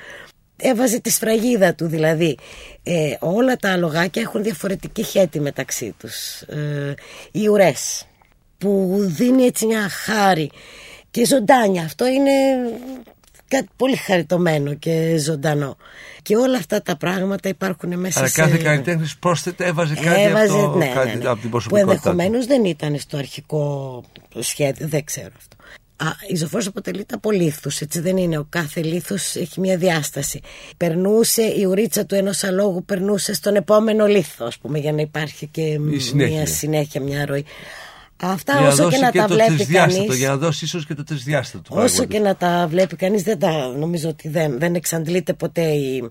έβαζε 0.58 1.00
τη 1.00 1.10
σφραγίδα 1.10 1.76
του 1.76 1.88
δηλαδή. 1.88 2.38
Ε, 2.84 3.16
όλα 3.20 3.56
τα 3.56 3.72
αλογάκια 3.72 4.22
έχουν 4.22 4.44
διαφορετική 4.44 5.04
χέτη 5.04 5.40
μεταξύ 5.40 5.96
τους. 6.00 6.42
Ε, 6.42 6.94
οι 7.32 7.48
ουρές 7.48 8.08
που 8.58 8.96
δίνει 9.00 9.44
έτσι 9.44 9.66
μια 9.66 9.90
χάρη 9.90 10.52
και 11.12 11.26
ζωντάνια. 11.26 11.84
Αυτό 11.84 12.08
είναι 12.08 12.32
κάτι 13.48 13.68
πολύ 13.76 13.96
χαριτωμένο 13.96 14.74
και 14.74 15.18
ζωντανό. 15.18 15.78
Και 16.22 16.36
όλα 16.36 16.58
αυτά 16.58 16.82
τα 16.82 16.98
πράγματα 16.98 17.50
υπάρχουν 17.50 18.00
μέσα 18.00 18.20
Αλλά 18.20 18.28
σε... 18.28 18.42
κάθε 18.42 18.58
καλλιτέχνης 18.58 19.18
πρόσθετα 19.18 19.66
έβαζε 19.66 19.94
κάτι, 19.94 20.22
Έβαζε, 20.22 20.54
από, 20.54 20.72
το, 20.72 20.78
ναι, 20.78 20.92
κάτι 20.94 21.08
ναι, 21.08 21.14
ναι. 21.14 21.26
από 21.30 21.34
την 21.34 21.42
Που 21.44 21.50
προσωπικότητά 21.50 21.86
του. 22.02 22.08
ενδεχομένως 22.10 22.46
δεν 22.46 22.66
ήταν 22.66 22.98
στο 23.00 23.18
αρχικό 23.18 24.04
σχέδιο, 24.40 24.88
δεν 24.88 25.04
ξέρω 25.04 25.30
αυτό. 25.38 25.56
Α, 26.00 26.08
η 26.28 26.36
ζωφόρος 26.36 26.68
αποτελείται 26.68 27.16
από 27.16 27.32
λίθους, 27.32 27.82
έτσι 27.82 28.00
δεν 28.00 28.18
είναι. 28.18 28.38
Ο 28.38 28.46
κάθε 28.50 28.82
λίθος 28.82 29.36
έχει 29.36 29.60
μια 29.60 29.78
διάσταση. 29.78 30.42
Περνούσε 30.78 31.42
η 31.42 31.66
ουρίτσα 31.66 32.06
του 32.06 32.16
ενός 32.16 32.44
αλόγου, 32.44 32.84
περνούσε 32.86 33.34
στον 33.34 33.56
επόμενο 33.56 34.06
λίθο, 34.06 34.46
ας 34.46 34.58
πούμε, 34.58 34.80
για 34.80 34.92
να 34.94 35.02
υπάρχει 35.02 35.48
και 35.48 35.80
συνέχεια. 35.98 36.36
μια 36.36 36.46
συνέχεια, 36.46 37.02
μια 37.02 37.26
ροή. 37.26 37.46
Αυτά 38.22 38.52
Για 38.54 38.62
να 38.62 38.68
όσο 38.68 38.84
δώσει 38.84 38.96
και 38.98 39.02
να 39.04 39.12
και 39.12 39.18
τα 39.20 39.26
το 39.28 39.34
βλέπει 39.34 39.54
τρισδιάστατο, 39.56 39.98
κανείς 40.06 40.18
για 40.18 40.30
να 40.30 40.38
δώσει 40.38 40.66
ίσως 40.66 40.86
και 40.86 40.94
το 40.94 41.04
τρισδιάστατο. 41.04 41.76
Όσο 41.76 41.86
πράγματι. 41.86 42.08
και 42.14 42.20
να 42.20 42.36
τα 42.36 42.68
βλέπει 42.70 42.96
κανείς 42.96 43.24
δεν 43.24 43.40
τα 43.40 43.68
νομίζω 43.78 44.10
ότι 44.10 44.30
δεν, 44.30 44.60
δεν 44.60 44.76
εξαντλείται 44.76 45.34
ποτέ 45.34 45.62
η... 45.62 46.10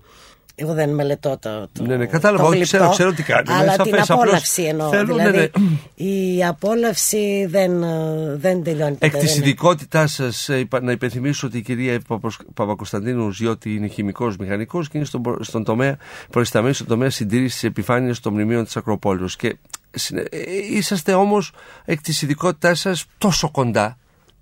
Εγώ 0.59 0.73
δεν 0.73 0.89
μελετώ 0.93 1.37
το, 1.41 1.67
το, 1.71 1.83
Ναι, 1.85 1.95
ναι, 1.97 2.05
κατάλαβα, 2.05 2.43
το 2.43 2.49
όχι, 2.49 2.57
γλυπτό, 2.57 2.77
ξέρω- 2.77 2.91
ξέρω 2.91 3.13
τι 3.13 3.23
κάνει, 3.23 3.43
είναι 3.49 3.59
Αλλά 3.59 3.71
σαφές, 3.71 3.83
την 3.83 3.93
απλώς 4.01 4.09
απόλαυση 4.09 4.61
εννοώ. 4.63 4.89
θέλω, 4.89 5.15
ναι, 5.15 5.29
δηλαδή, 5.29 5.51
ναι. 5.97 6.05
η 6.05 6.45
απόλαυση 6.45 7.45
δεν, 7.49 7.83
ε, 7.83 8.35
δεν 8.37 8.63
τελειώνει. 8.63 8.95
Εκ 8.99 9.11
ποτέ, 9.11 9.23
της 9.23 9.29
δεν 9.33 9.37
είναι. 9.37 9.47
ειδικότητάς 9.47 10.11
σας, 10.13 10.49
να 10.81 10.91
υπενθυμίσω 10.91 11.47
ότι 11.47 11.57
η 11.57 11.61
κυρία 11.61 11.93
Εύη 11.93 12.03
Παπος- 12.07 12.39
Παπακοσταντίνου 12.53 13.31
ζει 13.31 13.45
ότι 13.47 13.75
είναι 13.75 13.87
χημικός 13.87 14.37
μηχανικός 14.37 14.87
και 14.89 14.97
είναι 14.97 15.05
στον, 15.05 15.21
προ- 15.21 15.43
στον 15.43 15.63
τομέα, 15.63 15.97
προϊσταμένη 16.29 16.73
στον 16.73 16.87
τομέα 16.87 17.09
συντήρησης 17.09 17.53
της 17.53 17.63
επιφάνειας 17.63 18.19
των 18.19 18.33
μνημείων 18.33 18.63
της 18.63 18.77
Ακροπόλεως. 18.77 19.35
Και 19.35 19.47
συνε- 19.47 19.57
ε, 19.57 19.76
είσαστε 20.69 21.13
όμως 21.13 21.51
εκ 21.85 22.01
της 22.01 22.21
ειδικότητάς 22.21 22.79
σας 22.79 23.05
τόσο 23.17 23.51
κοντά. 23.51 23.97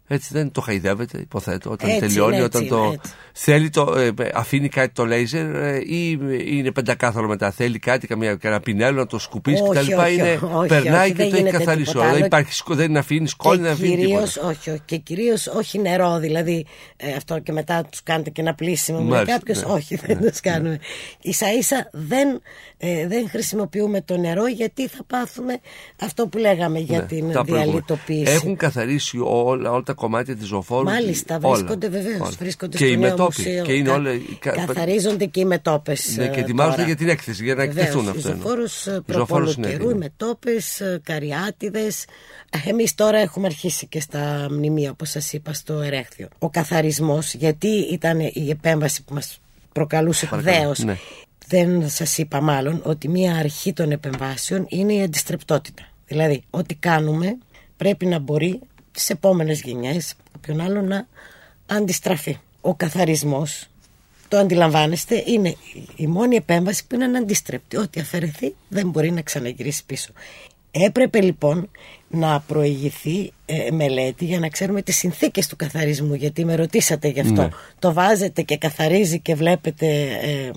Έτσι 0.08 0.30
δεν 0.32 0.52
το 0.52 0.62
χαϊδεύετε, 0.62 1.18
υποθέτω, 1.20 1.70
όταν 1.72 1.89
Έτσι 1.89 2.00
τελειώνει, 2.00 2.36
είναι, 2.36 2.44
όταν 2.44 2.62
έτσι 2.62 2.74
το 2.74 2.84
είναι, 2.84 2.94
έτσι. 2.94 3.13
θέλει, 3.34 3.70
το, 3.70 3.94
ε, 3.98 4.12
αφήνει 4.34 4.70
κάτι 4.70 4.94
το 4.94 5.06
λέιζερ 5.06 5.56
ε, 5.56 5.78
ή 5.86 6.20
είναι 6.46 6.72
πεντακάθαρο 6.72 7.28
μετά, 7.28 7.52
θέλει 7.52 7.80
κάτι, 7.80 8.08
καμία, 8.08 8.36
κανένα 8.36 8.62
πινέλο 8.62 8.98
να 8.98 9.06
το 9.08 9.20
σκουπίσει 9.20 9.62
Όχι, 9.62 9.72
κτλ. 9.91 10.00
όχι, 10.00 10.13
Είναι, 10.13 10.39
όχι, 10.54 10.68
περνάει 10.68 11.00
όχι, 11.06 11.12
και 11.12 11.15
δεν 11.18 11.30
το 11.30 11.36
έχει 11.36 11.38
γίνεται 11.38 11.58
καθαρίσει 11.58 11.86
τίποτα 11.86 12.00
όλα. 12.04 12.08
Δεν, 12.13 12.18
άλλο. 12.18 12.26
υπάρχει, 12.26 12.54
σκο- 12.54 12.76
δεν 12.76 12.98
αφήνει 12.98 13.28
σκόνη, 13.28 13.56
δεν 13.58 13.65
και 13.65 13.72
αφήνει 13.72 13.89
τίποτα. 13.96 14.08
κυρίως, 14.08 14.38
όχι, 14.38 14.70
όχι, 14.70 14.82
και 14.86 14.98
κυρίως 14.98 15.48
όχι 15.48 15.80
νερό, 15.80 16.18
δηλαδή 16.20 16.65
ε, 16.98 17.12
αυτό 17.13 17.39
και 17.39 17.52
μετά 17.52 17.84
τους 17.89 18.04
κάνετε 18.04 18.30
και 18.30 18.41
ένα 18.41 18.54
πλήσιμο 18.56 19.00
με 19.00 19.10
Μάλιστα, 19.10 19.34
κάποιους, 19.38 19.60
ναι, 19.63 19.72
όχι 19.72 19.96
δεν 19.96 20.22
τους 20.22 20.39
κάνουμε. 20.39 20.80
Ίσα 21.22 21.54
ίσα 21.54 21.89
δεν, 21.91 22.41
ε, 22.78 23.08
δεν 23.08 23.30
χρησιμοποιούμε 23.30 24.02
το 24.02 24.18
νερό 24.18 24.48
γιατί 24.48 24.88
θα 24.88 25.04
πάθουμε 25.08 25.58
αυτό 26.02 26.28
που 26.28 26.38
λέγαμε 26.38 26.80
για 26.80 26.98
Ναι, 27.00 27.06
την 27.06 27.20
τα 27.32 27.32
προηγούμενα. 27.32 27.63
διαλυτοποίηση. 27.63 28.32
Έχουν 28.32 28.56
καθαρίσει 28.56 29.18
όλα, 29.24 29.72
όλα 29.72 29.84
τα 29.84 29.94
κομμάτια 29.96 30.36
της 30.36 30.48
ζωφόρου. 30.48 30.84
Μάλιστα, 30.84 31.40
όλα, 31.42 31.56
βρίσκονται 31.56 31.88
βεβαίως. 31.90 32.20
όλα. 32.20 32.36
Βρίσκονται 32.40 32.78
και 32.78 32.84
στο 32.86 32.94
οι 32.94 32.98
νέο 32.98 33.10
μετόποι. 33.10 33.34
μουσείο. 33.42 33.64
Και 33.64 33.74
είναι 33.74 33.90
Κα- 33.90 33.96
όλα. 33.96 34.12
κα- 34.40 34.52
Καθαρίζονται 34.52 35.26
και 35.26 35.40
οι 35.40 35.46
μετόπες. 35.46 36.16
Ναι, 36.18 36.28
και 36.28 36.40
ετοιμάζονται 36.40 36.84
για 36.86 36.96
την 36.96 37.10
έκθεση, 37.10 37.44
για 37.44 37.56
να 37.56 37.64
εκτεθούν 37.64 38.08
αυτό. 38.10 38.30
Οι 38.30 38.32
ζωφόρου 38.32 38.64
Οι 38.64 39.02
προπολού 39.06 39.18
ζωφόρους 39.20 39.56
είναι 39.56 39.68
καιρού, 39.68 39.84
οι 39.84 39.86
έτοιμοι. 39.86 40.00
μετόπες, 40.00 40.82
καριάτιδες. 41.04 42.06
Εμείς 42.66 42.96
τώρα 42.96 43.18
έχουμε 43.18 43.46
αρχίσει 43.46 43.88
και 43.88 44.00
στα 44.00 44.48
μνημεία, 44.50 44.92
όπως 44.92 45.10
σας 45.10 45.34
είπα, 45.34 45.54
στο 45.54 45.74
Ερέχθιο. 45.82 46.28
Ο 46.40 46.50
καθαρισμός, 46.50 47.34
γιατί 47.34 47.68
ήταν 47.68 48.20
η 48.20 48.50
επέμβαση 48.50 49.04
που 49.04 49.14
μας 49.14 49.40
προκαλούσε 49.72 50.26
Παρακαλώ, 50.26 50.74
δέο. 50.74 50.86
ναι. 50.86 50.98
Δεν 51.48 51.90
σας 51.90 52.18
είπα 52.18 52.42
μάλλον 52.42 52.82
ότι 52.84 53.08
μία 53.10 53.36
αρχή 53.36 53.74
των 53.74 53.92
επεμβάσεων 53.92 54.66
είναι 54.70 54.94
η 54.94 55.02
αντιστρεπτότητα. 55.02 55.84
Δηλαδή, 56.08 56.44
ό,τι 56.50 56.76
κάνουμε 56.76 57.38
πρέπει 57.78 58.06
να 58.06 58.20
μπορεί 58.20 58.60
τις 58.96 59.10
επόμενες 59.10 59.62
γενιές, 59.62 60.14
κάποιον 60.32 60.62
άλλο 60.62 60.82
να 60.82 61.08
αντιστραφεί. 61.66 62.38
Ο 62.62 62.76
καθαρισμός 62.76 63.68
το 64.28 64.38
αντιλαμβάνεστε, 64.38 65.24
είναι 65.26 65.56
η 65.96 66.08
μόνη 66.08 66.36
επέμβαση 66.36 66.88
που 66.88 66.96
είναι 66.96 67.04
αναντίστρεπτη. 67.04 67.78
Ό,τι 67.78 68.00
αφαιρεθεί 68.00 68.56
δεν 68.68 68.90
μπορεί 68.90 69.12
να 69.12 69.22
ξαναγυρίσει 69.22 69.86
πίσω. 69.86 70.12
Έπρεπε 70.72 71.22
λοιπόν 71.22 71.70
να 72.08 72.40
προηγηθεί 72.40 73.32
ε, 73.46 73.72
μελέτη 73.72 74.26
για 74.26 74.40
να 74.40 74.50
ξέρουμε 74.50 74.82
τις 74.82 74.98
συνθήκες 74.98 75.48
του 75.48 75.56
καθαρισμού 75.56 76.14
γιατί 76.14 76.46
με 76.46 76.56
ρωτήσατε 76.56 77.08
γι' 77.08 77.20
αυτό. 77.20 77.42
Ναι. 77.42 77.50
Το 77.80 77.94
βάζετε 77.94 78.42
και 78.42 78.58
καθαρίζει 78.58 79.20
και 79.20 79.36
βλέπετε 79.36 79.88
ε, 80.22 80.52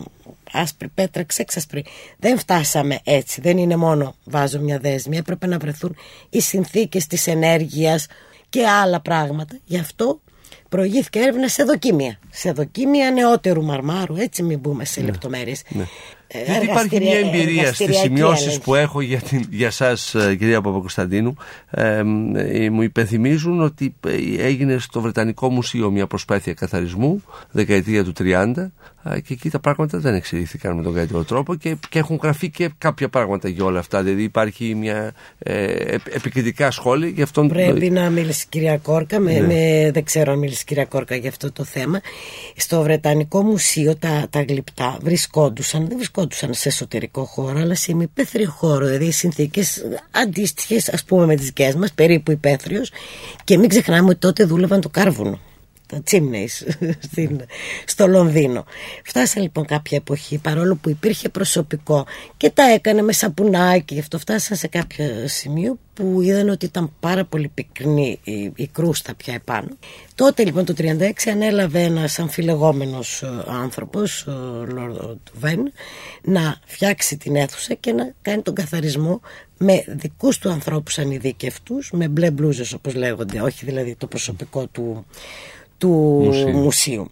άσπρη 0.53 0.88
πέτρα 0.88 1.24
ξέξασπρη. 1.24 1.85
Δεν 2.18 2.38
φτάσαμε 2.38 3.01
έτσι, 3.05 3.40
δεν 3.40 3.59
είναι 3.59 3.77
μόνο 3.77 4.14
βάζω 4.24 4.61
μια 4.61 4.79
δέσμη. 4.79 5.16
Έπρεπε 5.16 5.46
να 5.46 5.59
βρεθούν 5.59 5.96
οι 6.31 6.40
συνθήκες 6.40 7.07
της 7.07 7.27
ενέργειας 7.27 8.07
και 8.48 8.66
άλλα 8.68 9.00
πράγματα. 9.00 9.58
Γι' 9.64 9.78
αυτό 9.78 10.20
προηγήθηκε 10.68 11.18
έρευνα 11.18 11.48
σε 11.48 11.62
δοκίμια. 11.62 12.18
Σε 12.30 12.52
δοκίμια 12.52 13.11
νεότερου 13.11 13.62
μαρμάρου, 13.62 14.16
έτσι 14.16 14.42
μην 14.42 14.58
μπούμε 14.58 14.84
σε 14.84 15.00
λεπτομέρειες. 15.00 15.62
Ναι. 15.68 15.84
Ε, 16.30 16.42
Γιατί 16.44 16.64
υπάρχει 16.64 17.00
μια 17.00 17.12
εργαστηρια- 17.12 17.40
εμπειρία 17.40 17.66
στις 17.66 17.80
εργαστηριακή 17.80 18.06
σημειώσεις 18.16 18.46
έλεγχη. 18.46 18.60
που 18.60 18.74
έχω 18.74 19.00
για, 19.00 19.18
την, 19.20 19.46
για 19.50 19.70
σας 19.70 20.14
ε, 20.14 20.34
κυρία 20.34 20.60
Παπακοσταντίνου 20.60 21.34
ε, 21.70 22.02
ε, 22.34 22.70
μου 22.70 22.82
υπενθυμίζουν 22.82 23.60
ότι 23.60 23.94
ε, 24.06 24.44
έγινε 24.46 24.78
στο 24.78 25.00
Βρετανικό 25.00 25.48
Μουσείο 25.50 25.90
μια 25.90 26.06
προσπάθεια 26.06 26.54
καθαρισμού 26.54 27.22
δεκαετία 27.50 28.04
του 28.04 28.12
30 28.18 28.52
ε, 29.04 29.20
και 29.20 29.32
εκεί 29.32 29.50
τα 29.50 29.58
πράγματα 29.60 29.98
δεν 29.98 30.14
εξελίχθηκαν 30.14 30.76
με 30.76 30.82
τον 30.82 30.94
καλύτερο 30.94 31.24
τρόπο 31.24 31.54
και, 31.54 31.76
και 31.88 31.98
έχουν 31.98 32.18
γραφεί 32.22 32.50
και 32.50 32.70
κάποια 32.78 33.08
πράγματα 33.08 33.48
για 33.48 33.64
όλα 33.64 33.78
αυτά 33.78 34.02
δηλαδή 34.02 34.22
υπάρχει 34.22 34.74
μια 34.74 35.12
ε, 35.38 35.64
επ- 35.72 36.14
επικριτικά 36.14 36.70
σχόλια 36.70 37.08
γι' 37.08 37.22
αυτόν 37.22 37.48
Πρέπει 37.48 37.90
να 37.90 38.10
μίλησε 38.10 38.42
η 38.44 38.48
κυρία 38.48 38.76
Κόρκα, 38.78 39.18
με, 39.20 39.32
Ναι. 39.32 39.46
με- 39.46 39.90
δεν 39.92 40.04
ξέρω 40.04 40.32
αν 40.32 40.38
μίλησε 40.38 40.60
η 40.62 40.64
κυρία 40.66 40.84
Κόρκα 40.84 41.16
για 41.16 41.28
αυτό 41.28 41.52
το 41.52 41.64
θέμα. 41.64 42.00
Στο 42.56 42.82
Βρετανικό 42.82 43.42
Μουσείο 43.42 43.96
τα, 43.96 44.26
τα 44.30 44.42
γλυπτά 44.48 44.98
βρισκόντουσαν, 45.02 45.80
δεν 45.80 45.88
βρισκόντουσαν 45.88 46.16
σε 46.50 46.68
εσωτερικό 46.68 47.24
χώρο, 47.24 47.59
αλλά 47.59 47.74
σε 47.74 47.92
ημιπέθριο 47.92 48.50
χώρο. 48.50 48.85
Δηλαδή 48.85 49.04
οι 49.04 49.11
συνθήκες 49.11 49.85
αντίστοιχες, 50.11 50.88
ας 50.88 51.04
πούμε, 51.04 51.26
με 51.26 51.37
τις 51.37 51.46
δικές 51.46 51.74
μας, 51.74 51.92
περίπου 51.92 52.31
υπαίθριο. 52.31 52.83
Και 53.44 53.59
μην 53.59 53.68
ξεχνάμε 53.68 54.09
ότι 54.09 54.18
τότε 54.18 54.44
δούλευαν 54.44 54.81
το 54.81 54.88
κάρβουνο. 54.88 55.38
Τα 55.88 56.03
τσίμνεϊς 56.03 56.64
στην, 57.11 57.40
στο 57.85 58.07
Λονδίνο. 58.07 58.64
Φτάσανε 59.05 59.44
λοιπόν 59.44 59.64
κάποια 59.64 59.96
εποχή 59.96 60.38
παρόλο 60.38 60.74
που 60.77 60.90
υπήρχε 60.90 61.29
προσωπικό 61.29 62.07
και 62.37 62.51
τα 62.51 62.62
έκανε 62.62 63.03
με 63.03 63.12
σαπουνάκι 63.12 63.94
γι' 63.94 64.01
αυτό 64.01 64.18
φτάσαν 64.18 64.57
σε 64.57 64.66
κάποιο 64.66 65.07
σημείο 65.24 65.79
που 65.98 66.20
είδαν 66.22 66.48
ότι 66.48 66.64
ήταν 66.64 66.92
πάρα 67.01 67.24
πολύ 67.24 67.48
πυκνή 67.48 68.20
η, 68.24 68.53
η 68.57 68.66
κρούστα 68.66 69.14
πια 69.14 69.35
επάνω. 69.35 69.68
Τότε 70.14 70.44
λοιπόν 70.44 70.64
το 70.64 70.74
1936 70.79 71.11
ανέλαβε 71.31 71.83
ένας 71.83 72.18
αμφιλεγόμενος 72.18 73.22
ε, 73.22 73.29
άνθρωπος, 73.46 74.27
ο 74.27 74.64
Λόρδο 74.68 75.18
Βεν, 75.33 75.72
να 76.22 76.61
φτιάξει 76.64 77.16
την 77.16 77.37
αίθουσα 77.37 77.74
και 77.74 77.92
να 77.92 78.12
κάνει 78.22 78.42
τον 78.42 78.55
καθαρισμό 78.55 79.20
με 79.59 79.85
δικούς 79.87 80.38
του 80.38 80.51
ανθρώπους 80.51 80.98
ανειδίκευτούς, 80.98 81.90
με 81.92 82.09
μπλε 82.09 82.31
μπλούζες 82.31 82.72
όπως 82.72 82.94
λέγονται, 82.94 83.40
όχι 83.40 83.64
δηλαδή 83.64 83.94
το 83.94 84.07
προσωπικό 84.07 84.66
του, 84.66 85.07
του 85.78 85.88
Μουσείου. 86.24 86.48
μουσείου. 86.48 87.10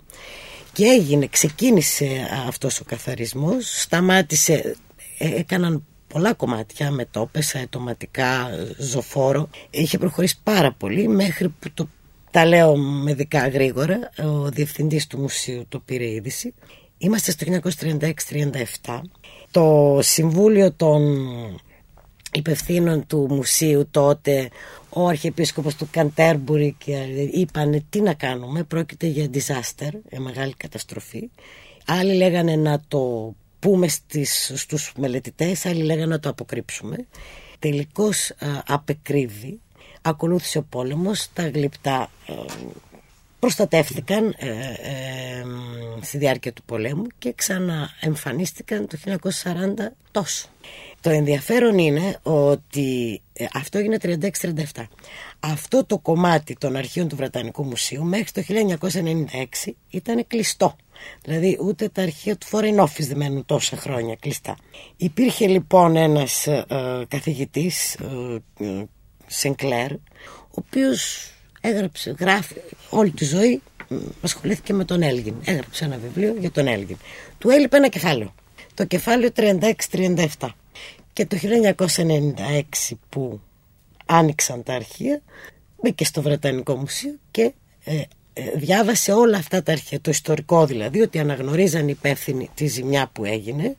Και 0.72 0.84
έγινε, 0.84 1.26
ξεκίνησε 1.26 2.28
αυτός 2.46 2.80
ο 2.80 2.84
καθαρισμός, 2.84 3.80
σταμάτησε, 3.80 4.76
ε, 5.18 5.34
έκαναν 5.38 5.84
πολλά 6.08 6.34
κομμάτια 6.34 6.90
με 6.90 7.04
τόπες, 7.04 7.54
αετοματικά, 7.54 8.48
ζωφόρο. 8.78 9.48
Είχε 9.70 9.98
προχωρήσει 9.98 10.38
πάρα 10.42 10.72
πολύ 10.72 11.08
μέχρι 11.08 11.48
που 11.48 11.70
το, 11.74 11.88
τα 12.30 12.44
λέω 12.44 12.76
με 12.76 13.14
δικά 13.14 13.48
γρήγορα, 13.48 13.98
ο 14.18 14.48
διευθυντής 14.50 15.06
του 15.06 15.18
μουσείου 15.18 15.64
το 15.68 15.78
πήρε 15.78 16.10
είδηση. 16.10 16.54
Είμαστε 16.98 17.30
στο 17.30 17.46
1936-37. 18.84 19.00
Το 19.50 19.98
Συμβούλιο 20.02 20.72
των 20.72 21.02
υπευθύνων 22.36 23.06
του 23.06 23.26
μουσείου 23.30 23.88
τότε 23.90 24.48
ο 24.88 25.06
αρχιεπίσκοπος 25.06 25.74
του 25.74 25.88
Καντέρμπουρη 25.90 26.74
και 26.78 26.96
είπαν 27.32 27.84
τι 27.90 28.00
να 28.00 28.14
κάνουμε 28.14 28.62
πρόκειται 28.62 29.06
για 29.06 29.30
disaster, 29.32 29.90
για 30.10 30.20
μεγάλη 30.20 30.54
καταστροφή 30.56 31.30
άλλοι 31.86 32.14
λέγανε 32.14 32.56
να 32.56 32.80
το 32.88 33.34
πούμε 33.58 33.88
στις, 33.88 34.52
στους 34.54 34.92
μελετητές 34.98 35.66
άλλοι 35.66 35.82
λέγανε 35.82 36.06
να 36.06 36.20
το 36.20 36.28
αποκρύψουμε 36.28 36.96
τελικώς 37.58 38.30
α, 38.30 38.34
απεκρίβει 38.66 39.60
ακολούθησε 40.02 40.58
ο 40.58 40.62
πόλεμος 40.62 41.28
τα 41.32 41.48
γλυπτά 41.48 42.10
ε, 42.26 42.32
προστατεύτηκαν 43.38 44.34
ε, 44.38 44.48
ε, 44.48 45.44
στη 46.00 46.18
διάρκεια 46.18 46.52
του 46.52 46.62
πολέμου 46.62 47.06
και 47.18 47.32
ξαναεμφανίστηκαν 47.32 48.86
το 48.86 48.98
1940 49.04 49.50
τόσο. 50.10 50.48
Το 51.00 51.10
ενδιαφέρον 51.10 51.78
είναι 51.78 52.18
ότι 52.22 53.22
ε, 53.32 53.46
αυτό 53.52 53.78
έγινε 53.78 53.98
36-37. 54.02 54.82
Αυτό 55.40 55.84
το 55.84 55.98
κομμάτι 55.98 56.54
των 56.54 56.76
αρχείων 56.76 57.08
του 57.08 57.16
Βρετανικού 57.16 57.64
Μουσείου 57.64 58.04
μέχρι 58.04 58.30
το 58.32 58.42
1996 59.64 59.72
ήταν 59.90 60.26
κλειστό. 60.26 60.76
Δηλαδή 61.22 61.58
ούτε 61.60 61.88
τα 61.88 62.02
αρχεία 62.02 62.36
του 62.36 62.46
Foreign 62.50 62.78
Office 62.80 63.06
δεν 63.06 63.16
μένουν 63.16 63.44
τόσα 63.44 63.76
χρόνια 63.76 64.16
κλειστά. 64.16 64.56
Υπήρχε 64.96 65.46
λοιπόν 65.46 65.96
ένας 65.96 66.46
ε, 66.46 66.64
καθηγητής, 67.08 67.94
ε, 67.94 68.84
Σενκλέρ, 69.26 69.92
ο 69.92 69.98
οποίος 70.54 71.30
έγραψε, 71.66 72.14
γράφει 72.18 72.54
όλη 72.90 73.10
τη 73.10 73.24
ζωή 73.24 73.62
ασχολήθηκε 74.22 74.72
με 74.72 74.84
τον 74.84 75.02
Έλγιν. 75.02 75.34
Έγραψε 75.44 75.84
ένα 75.84 75.96
βιβλίο 75.96 76.34
για 76.38 76.50
τον 76.50 76.66
Έλγιν. 76.66 76.96
Του 77.38 77.50
έλειπε 77.50 77.76
ένα 77.76 77.88
κεφάλαιο. 77.88 78.34
Το 78.74 78.84
κεφάλαιο 78.84 79.30
36-37. 79.36 80.48
Και 81.12 81.26
το 81.26 81.36
1996 81.86 82.94
που 83.08 83.40
άνοιξαν 84.06 84.62
τα 84.62 84.74
αρχεία 84.74 85.22
μπήκε 85.82 86.04
στο 86.04 86.22
Βρετανικό 86.22 86.74
Μουσείο 86.74 87.14
και 87.30 87.52
ε, 87.84 88.02
ε, 88.32 88.50
διάβασε 88.54 89.12
όλα 89.12 89.36
αυτά 89.36 89.62
τα 89.62 89.72
αρχεία, 89.72 90.00
το 90.00 90.10
ιστορικό 90.10 90.66
δηλαδή, 90.66 91.00
ότι 91.00 91.18
αναγνωρίζαν 91.18 91.88
υπεύθυνοι 91.88 92.50
τη 92.54 92.66
ζημιά 92.66 93.10
που 93.12 93.24
έγινε 93.24 93.76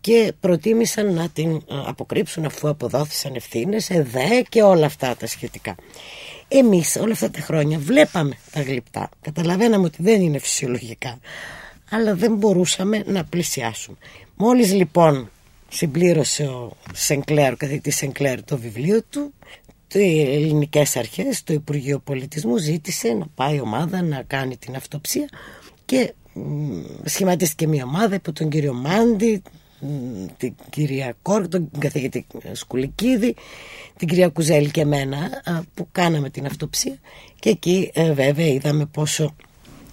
και 0.00 0.32
προτίμησαν 0.40 1.14
να 1.14 1.28
την 1.28 1.54
ε, 1.54 1.60
αποκρύψουν 1.86 2.44
αφού 2.44 2.68
αποδόθησαν 2.68 3.34
ευθύνες, 3.34 3.90
ΕΔΕ 3.90 4.42
και 4.48 4.62
όλα 4.62 4.86
αυτά 4.86 5.16
τα 5.16 5.26
σχετικά. 5.26 5.74
Εμείς 6.52 6.96
όλα 6.96 7.12
αυτά 7.12 7.30
τα 7.30 7.40
χρόνια 7.40 7.78
βλέπαμε 7.78 8.36
τα 8.52 8.62
γλυπτά, 8.62 9.08
καταλαβαίναμε 9.20 9.84
ότι 9.84 10.02
δεν 10.02 10.20
είναι 10.20 10.38
φυσιολογικά, 10.38 11.18
αλλά 11.90 12.14
δεν 12.14 12.34
μπορούσαμε 12.34 13.02
να 13.06 13.24
πλησιάσουμε. 13.24 13.96
Μόλις 14.36 14.72
λοιπόν 14.72 15.30
συμπλήρωσε 15.68 16.42
ο 16.42 16.76
Σενκλέρ, 16.92 17.52
ο 17.52 17.56
καθηγητής 17.56 17.96
Σενκλέρ 17.96 18.44
το 18.44 18.58
βιβλίο 18.58 19.02
του, 19.10 19.32
οι 19.92 20.20
ελληνικές 20.34 20.96
αρχές, 20.96 21.42
το 21.42 21.52
Υπουργείο 21.52 21.98
Πολιτισμού 21.98 22.56
ζήτησε 22.56 23.08
να 23.08 23.26
πάει 23.34 23.60
ομάδα 23.60 24.02
να 24.02 24.22
κάνει 24.26 24.56
την 24.56 24.76
αυτοψία 24.76 25.28
και 25.84 26.14
σχηματίστηκε 27.04 27.66
μια 27.66 27.84
ομάδα 27.84 28.16
από 28.16 28.32
τον 28.32 28.48
κύριο 28.48 28.72
Μάντι, 28.72 29.42
την 30.36 30.54
κυρία 30.70 31.16
Κόρ, 31.22 31.48
τον 31.48 31.70
καθηγητή 31.78 32.26
Σκουλικίδη, 32.52 33.34
την 33.96 34.08
κυρία 34.08 34.28
Κουζέλη 34.28 34.70
και 34.70 34.80
εμένα 34.80 35.42
που 35.74 35.88
κάναμε 35.92 36.30
την 36.30 36.46
αυτοψία. 36.46 36.98
Και 37.38 37.50
εκεί 37.50 37.90
ε, 37.94 38.12
βέβαια 38.12 38.46
είδαμε 38.46 38.86
πόσο 38.86 39.34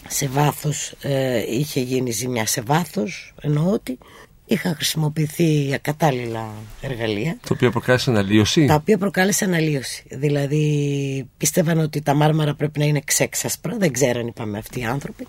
σε 0.08 0.28
βάθος 0.28 0.94
ε, 1.02 1.44
είχε 1.54 1.80
γίνει 1.80 2.12
ζημιά. 2.12 2.46
Σε 2.46 2.62
βάθος 2.62 3.34
εννοώ 3.42 3.72
ότι 3.72 3.98
είχαν 4.46 4.76
χρησιμοποιηθεί 4.76 5.72
ακατάλληλα 5.74 6.52
εργαλεία. 6.82 7.38
Τα 7.42 7.50
οποία 7.52 7.72
προκάλεσαν 7.72 8.16
αναλύωση 8.16 8.66
τα 8.66 8.76
οποία 8.76 8.98
προκάλεσαν 8.98 9.54
αναλύωση 9.54 10.04
δηλαδή 10.10 11.30
πίστευαν 11.38 11.80
ότι 11.80 12.02
τα 12.02 12.14
μάρμαρα 12.14 12.54
πρέπει 12.54 12.80
να 12.80 12.86
είναι 12.86 13.02
ξέξασπρα. 13.06 13.78
Δεν 13.78 13.92
ξέραν 13.92 14.28
είπαμε 14.28 14.58
αυτοί 14.58 14.80
οι 14.80 14.86
άνθρωποι. 14.86 15.28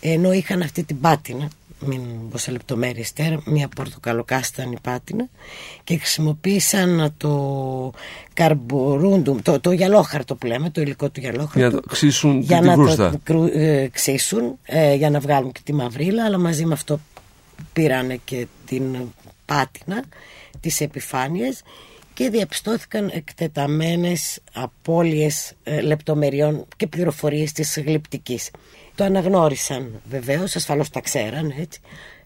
Ενώ 0.00 0.32
είχαν 0.32 0.62
αυτή 0.62 0.82
την 0.82 1.00
πάτινα 1.00 1.38
μην 1.38 1.48
πω 1.48 1.61
σε 2.34 2.50
λεπτομέρειες 2.50 3.12
τέρα, 3.12 3.42
μια 3.44 3.68
πορτοκαλοκάστανη 3.68 4.76
πάτινα 4.82 5.28
και 5.84 5.96
χρησιμοποίησαν 5.96 7.14
το 7.16 7.92
καρμπορούντουμ, 8.32 9.38
το, 9.42 9.60
το 9.60 9.72
γυαλόχαρτο 9.72 10.34
που 10.34 10.46
λέμε, 10.46 10.70
το 10.70 10.80
υλικό 10.80 11.10
του 11.10 11.20
γυαλόχαρτου. 11.20 11.58
Για 11.58 11.68
να 11.68 11.80
το 11.80 11.88
ξύσουν 11.88 12.40
για 12.40 12.58
την 12.58 12.66
να 12.66 12.74
κρούστα. 12.74 13.20
το 13.24 13.44
ε, 13.52 13.88
ξύσουν, 13.92 14.58
ε, 14.62 14.94
για 14.94 15.10
να 15.10 15.20
βγάλουν 15.20 15.52
και 15.52 15.60
τη 15.64 15.72
μαυρίλα, 15.72 16.24
αλλά 16.24 16.38
μαζί 16.38 16.64
με 16.64 16.72
αυτό 16.72 17.00
πήρανε 17.72 18.20
και 18.24 18.46
την 18.66 18.96
πάτινα, 19.44 20.04
τις 20.60 20.80
επιφάνειες 20.80 21.62
και 22.14 22.30
διαπιστώθηκαν 22.30 23.10
εκτεταμένες 23.12 24.40
απώλειες 24.52 25.52
ε, 25.62 25.80
λεπτομεριών 25.80 26.66
και 26.76 26.86
πληροφορίες 26.86 27.52
της 27.52 27.82
γλυπτικής. 27.86 28.50
Το 28.94 29.04
αναγνώρισαν 29.04 30.00
βεβαίως, 30.10 30.56
ασφαλώς 30.56 30.90
τα 30.90 31.00
ξέραν 31.00 31.54
έτσι. 31.58 31.80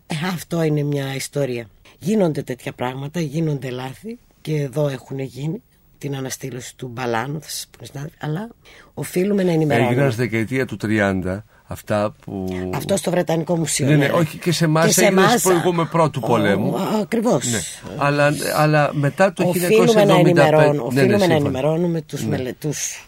Ε, 0.07 0.15
αυτό 0.33 0.63
είναι 0.63 0.83
μια 0.83 1.15
ιστορία. 1.15 1.69
Γίνονται 1.99 2.43
τέτοια 2.43 2.73
πράγματα, 2.73 3.21
γίνονται 3.21 3.71
λάθη 3.71 4.19
και 4.41 4.57
εδώ 4.57 4.89
έχουν 4.89 5.19
γίνει 5.19 5.63
την 5.99 6.17
αναστήλωση 6.17 6.77
του 6.77 6.89
Μπαλάνου, 6.89 7.41
θα 7.41 7.49
σας 7.49 7.69
πω, 7.93 8.01
αλλά 8.19 8.49
οφείλουμε 8.95 9.43
να 9.43 9.53
ενημερώνουμε. 9.53 9.93
Έγιναν 9.93 10.13
στη 10.13 10.21
δεκαετία 10.23 10.67
του 10.67 10.77
30 10.83 11.43
αυτά 11.67 12.15
που. 12.25 12.47
Αυτό 12.75 12.97
στο 12.97 13.11
Βρετανικό 13.11 13.57
Μουσείο. 13.57 13.87
Ναι, 13.87 13.97
ναι, 13.97 14.09
όχι 14.09 14.39
και 14.39 14.53
σε 14.53 14.65
εμά 14.65 14.85
έγινε 14.85 15.23
στο 15.39 15.49
προηγούμενο 15.49 15.89
πρώτου 15.93 16.21
πολέμου. 16.21 16.77
Ακριβώς. 17.03 17.51
Ναι. 17.51 17.59
Αλλά, 17.97 18.33
αλλά 18.57 18.91
μετά 18.95 19.33
το 19.33 19.45
1975. 19.45 19.49
Οφείλουμε 19.49 20.05
να 20.05 20.15
ενημερώνουμε, 20.19 20.73
ναι, 20.73 20.81
οφείλουμε 20.81 21.17
ναι, 21.17 21.27
να 21.27 21.35
ενημερώνουμε 21.35 22.01
τους, 22.01 22.23
Ναι. 22.23 22.29
μελετούς 22.29 23.07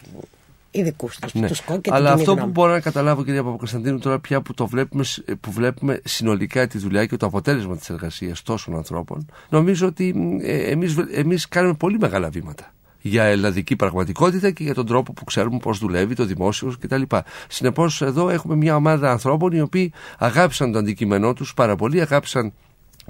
ειδικούς 0.71 1.19
Ναι. 1.33 1.47
τους 1.47 1.57
ΣΚΟ 1.57 1.77
και 1.79 1.89
Αλλά 1.93 2.09
την 2.09 2.19
αυτό 2.19 2.23
κοινή 2.23 2.35
που 2.35 2.39
γνώμη. 2.39 2.51
μπορώ 2.51 2.71
να 2.71 2.79
καταλάβω, 2.79 3.23
κυρία 3.23 3.43
Παπακοσταντίνου, 3.43 3.99
τώρα 3.99 4.19
πια 4.19 4.41
που 4.41 4.53
το 4.53 4.67
βλέπουμε, 4.67 5.03
που 5.41 5.51
βλέπουμε 5.51 6.01
συνολικά 6.03 6.67
τη 6.67 6.77
δουλειά 6.77 7.05
και 7.05 7.17
το 7.17 7.25
αποτέλεσμα 7.25 7.77
της 7.77 7.89
εργασίας 7.89 8.41
τόσων 8.41 8.75
ανθρώπων, 8.75 9.25
νομίζω 9.49 9.87
ότι 9.87 10.39
ε, 10.43 10.71
εμείς, 10.71 10.95
εμείς 11.13 11.47
κάνουμε 11.47 11.73
πολύ 11.73 11.97
μεγάλα 11.99 12.29
βήματα 12.29 12.73
για 13.01 13.23
ελλαδική 13.23 13.75
πραγματικότητα 13.75 14.51
και 14.51 14.63
για 14.63 14.73
τον 14.73 14.85
τρόπο 14.85 15.13
που 15.13 15.23
ξέρουμε 15.23 15.57
πώς 15.57 15.79
δουλεύει 15.79 16.15
το 16.15 16.25
δημόσιο 16.25 16.73
κτλ. 16.79 17.01
Συνεπώς, 17.47 18.01
εδώ 18.01 18.29
έχουμε 18.29 18.55
μια 18.55 18.75
ομάδα 18.75 19.11
ανθρώπων 19.11 19.51
οι 19.51 19.61
οποίοι 19.61 19.91
αγάπησαν 20.17 20.71
το 20.71 20.79
αντικείμενό 20.79 21.33
τους 21.33 21.53
πάρα 21.53 21.75
πολύ, 21.75 22.01
αγάπησαν 22.01 22.53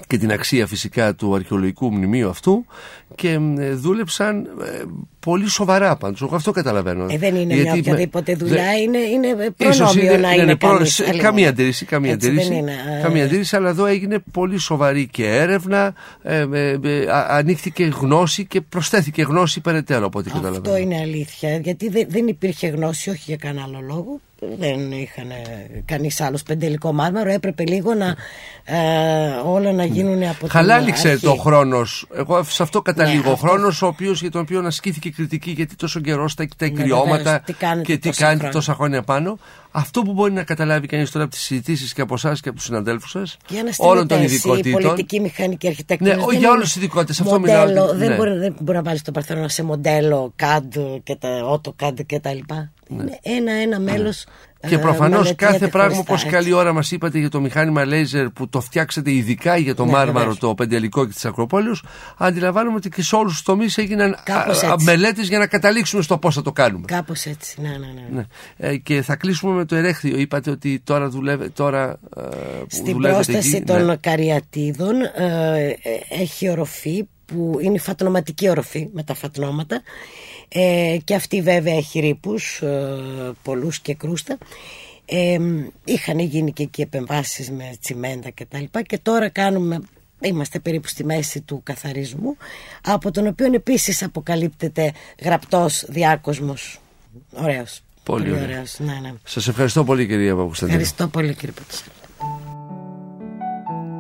και 0.08 0.18
την 0.18 0.32
αξία 0.32 0.68
φυσικά 0.68 1.16
του 1.16 1.36
αρχαιολογικού 1.36 1.94
μνημείου 1.94 2.30
αυτού 2.30 2.66
και 3.16 3.40
ε, 3.58 3.74
δούλεψαν 3.74 4.46
ε, 4.46 4.84
πολύ 5.20 5.50
σοβαρά 5.50 5.96
πάντως. 5.96 6.22
Εγώ 6.22 6.36
αυτό 6.36 6.52
καταλαβαίνω. 6.52 7.06
Ε, 7.10 7.18
δεν 7.18 7.36
είναι 7.36 7.54
Γιατί 7.54 7.64
μια 7.64 7.74
με- 7.74 7.80
οποιαδήποτε 7.80 8.34
δουλειά, 8.36 8.64
δεν- 8.64 8.82
είναι, 8.82 8.98
είναι 8.98 9.54
Ίσως 9.58 9.78
προνόμιο 9.94 10.18
να 10.18 10.28
ναι, 10.28 10.34
είναι 10.34 10.44
ναι, 10.44 10.56
προ- 10.56 10.72
κανείς, 10.72 10.94
σε- 10.94 11.04
έλεγα. 11.04 11.22
Καμία 11.24 11.50
αντίρρηση, 11.50 11.86
καμία 11.86 12.12
Έτσι 12.12 12.28
αντίρρηση. 12.28 12.50
δεν 12.50 12.58
είναι, 12.58 12.72
ε. 12.72 13.02
Καμία 13.02 13.24
αντίρρηση, 13.26 13.56
αλλά 13.56 13.70
εδώ 13.70 13.86
έγινε 13.86 14.18
πολύ 14.32 14.58
σοβαρή 14.58 15.08
και 15.08 15.26
έρευνα, 15.28 15.94
ε, 16.24 16.46
ε, 16.54 16.78
ε, 16.84 17.10
α- 17.12 17.28
ανοίχθηκε 17.30 17.84
γνώση 17.84 18.46
και 18.46 18.62
προσθέθηκε 18.62 19.22
γνώση 19.22 19.62
περαιτέρω 19.62 20.06
από 20.06 20.20
ό,τι 20.20 20.30
καταλαβαίνω. 20.30 20.62
Αυτό 20.70 20.78
είναι 20.78 20.98
αλήθεια, 21.02 21.58
γιατί 21.58 21.90
δεν, 21.90 22.06
δεν 22.10 22.28
υπήρχε 22.28 22.68
γνώση, 22.68 23.10
όχι 23.10 23.24
για 23.26 23.36
κανένα 23.36 23.64
άλλο 23.66 23.80
λόγο. 23.88 24.20
Δεν 24.60 24.92
είχαν 24.92 25.28
κανείς 25.86 26.22
άλλος 26.22 26.44
πεντελικό 26.44 26.94
μάρμαρο, 26.94 27.30
έπρεπε 27.32 27.64
λίγο 27.68 27.94
να 27.94 28.16
ε, 28.64 28.78
όλα 29.46 29.72
να 29.72 29.86
γίνουν 29.86 30.24
από 30.24 30.40
την 30.40 30.50
Χαλάληξε 30.50 31.10
αρχή. 31.10 31.26
το 31.26 31.34
χρόνος. 31.36 32.08
Εγώ 32.16 32.44
σε 32.44 32.64
αυτό 32.64 32.82
καταλήγω. 32.82 33.22
Ναι, 33.24 33.30
ο 33.30 33.32
αυτό- 33.32 33.48
χρόνος 33.48 33.84
για 34.22 34.32
τον 34.32 34.42
οποίο 34.42 34.60
ασκήθηκε 34.66 35.09
κριτική 35.12 35.52
γιατί 35.52 35.76
τόσο 35.76 36.00
καιρό 36.00 36.28
στα 36.30 36.48
τα 36.58 36.66
Ναι, 36.70 36.72
κρυώματα 36.82 37.18
βεβαίως, 37.24 37.42
τι 37.46 37.54
κάνετε 37.54 37.82
και 37.92 37.98
τι 37.98 38.08
τόσα 38.08 38.20
κάνετε 38.22 38.38
χρόνια. 38.40 38.54
τόσα 38.60 38.74
χρόνια 38.74 39.02
πάνω. 39.04 39.38
Αυτό 39.72 40.02
που 40.02 40.14
μπορεί 40.14 40.32
να 40.34 40.44
καταλάβει 40.44 40.88
κανείς 40.88 41.12
τώρα 41.12 41.26
από 41.26 41.34
τις 41.34 41.44
συζητήσεις 41.44 41.94
και 41.94 42.02
από 42.02 42.14
εσάς 42.14 42.40
και 42.42 42.50
από 42.50 42.58
τους 42.58 42.66
συναδέλφους 42.66 43.10
σας, 43.12 43.38
Για 43.50 43.64
να 43.64 43.70
όλων 43.78 44.08
των 44.08 44.18
στείλετε 44.18 44.26
εσύ, 44.26 44.48
ειδικοτήτων. 44.48 44.82
πολιτική 44.82 45.20
μηχανική 45.20 45.68
αρχιτέκτονας 45.68 46.16
Ναι, 46.16 46.20
δεν 46.22 46.30
για 46.30 46.40
είναι 46.40 46.48
όλες 46.48 46.66
τις 46.66 46.76
ειδικότητες, 46.76 47.20
αυτό 47.22 47.40
μιλάω. 47.40 47.66
μοντέλο, 47.68 47.94
Δεν, 47.96 48.10
Ναι. 48.10 48.16
μπορεί, 48.16 48.38
δεν 48.38 48.56
μπορεί 48.60 48.78
να 48.78 48.84
βάλεις 48.84 49.02
το 49.02 49.12
Παρθενώνα 49.12 49.48
σε 49.50 49.64
μοντέλο 49.64 50.34
CAD 50.36 51.00
και 51.04 51.16
τα 51.16 51.30
AutoCAD 51.54 52.06
και 52.06 52.20
τα 52.20 52.34
λοιπά. 52.34 52.72
Είναι 52.90 53.20
ένα-ένα 53.22 53.80
μέλος 53.80 54.26
Ναι. 54.28 54.34
Και 54.68 54.76
ε, 54.76 54.78
προφανώς 54.78 55.24
μελετιέται 55.24 55.52
κάθε 55.52 55.68
πράγμα, 55.68 55.94
χωριστά, 55.96 56.14
όπως 56.14 56.24
έτσι. 56.24 56.36
καλή 56.36 56.54
ώρα 56.54 56.74
μας 56.74 56.92
είπατε 56.92 57.20
για 57.20 57.30
το 57.30 57.42
μηχάνημα 57.42 57.86
λέιζερ 57.86 58.30
που 58.30 58.50
το 58.50 58.62
φτιάξατε 58.62 59.12
ειδικά 59.12 59.58
για 59.58 59.76
το 59.76 59.86
Ναι, 59.86 59.92
μάρμαρο, 59.92 60.18
βεβαίως. 60.18 60.38
το 60.38 60.54
πεντελικό 60.54 61.06
και 61.06 61.14
τη 61.14 61.28
Ακροπόλεω, 61.28 61.74
αντιλαμβάνομαι 62.18 62.76
ότι 62.76 62.90
και 62.90 63.02
σε 63.04 63.16
όλους 63.16 63.32
τους 63.32 63.42
τομείς 63.42 63.78
έγιναν 63.78 64.18
Κάπως 64.24 64.62
έτσι. 64.62 64.86
μελέτες 64.86 65.28
για 65.28 65.38
να 65.40 65.48
καταλήξουμε 65.48 66.02
στο 66.02 66.18
πώς 66.18 66.36
θα 66.36 66.42
το 66.42 66.52
κάνουμε. 66.52 66.86
Κάπως 66.88 67.26
έτσι, 67.26 67.62
ναι, 67.62 67.70
ναι, 67.70 67.76
ναι. 67.76 68.06
Ναι. 68.12 68.24
Ε, 68.58 68.78
και 68.78 69.02
θα 69.02 69.16
κλείσουμε 69.16 69.54
με 69.54 69.66
το 69.66 69.76
ερέχθιο. 69.76 70.18
Είπατε 70.18 70.50
ότι 70.52 70.80
τώρα 70.84 71.10
δουλεύετε. 71.10 71.50
Τώρα, 71.50 71.90
ε, 72.18 72.22
που 72.22 72.66
Στην 72.68 72.94
δουλεύετε 72.94 73.24
πρόσταση 73.32 73.56
εκεί, 73.56 73.66
των 73.66 73.86
ναι. 73.86 73.96
καριατίδων 73.96 74.96
ε, 75.02 75.68
ε, 75.68 76.22
έχει 76.22 76.50
οροφή 76.50 77.08
που 77.30 77.58
είναι 77.62 77.76
η 77.76 77.80
φατνοματική 77.80 78.50
οροφή 78.50 78.90
με 78.94 79.04
τα 79.04 79.14
φατνώματα 79.14 79.82
ε, 80.48 80.98
και 81.04 81.16
αυτή 81.16 81.42
βέβαια 81.42 81.76
έχει 81.76 82.00
ρήπους 82.00 82.62
ε, 82.62 82.98
πολλούς 83.44 83.80
και 83.80 83.94
κρούστα. 83.94 84.38
Ε, 85.06 85.38
είχαν 85.84 86.20
γίνει 86.20 86.52
και 86.52 86.64
εκεί 86.64 86.82
επεμβάσεις 86.82 87.52
με 87.52 87.78
τσιμέντα 87.82 88.30
και 88.30 88.46
τα 88.46 88.60
λοιπά. 88.60 88.82
Και 88.82 88.98
τώρα 88.98 89.30
κάνουμε 89.30 89.82
Είμαστε 90.22 90.60
περίπου 90.60 90.88
στη 90.88 91.06
μέση 91.06 91.42
του 91.42 91.62
καθαρισμού 91.64 92.38
από 92.84 93.12
τον 93.12 93.28
οποίο 93.28 93.54
επίσης 93.54 94.04
αποκαλύπτεται 94.04 94.92
γραπτός 95.22 95.86
διάκοσμος 95.88 96.80
ωραίος. 97.34 97.82
Πολύ 98.04 98.32
ωραία. 98.32 98.44
ωραίος. 98.44 98.80
ναι, 98.80 99.00
ναι. 99.02 99.14
Σας 99.24 99.48
ευχαριστώ 99.48 99.84
πολύ 99.84 100.08
κυρία 100.08 100.36
Παπακουσταντίνου. 100.36 100.80
Ευχαριστώ 100.80 101.08
πολύ 101.08 101.36
κύριε 101.36 101.54
Πατσέλη 101.56 101.90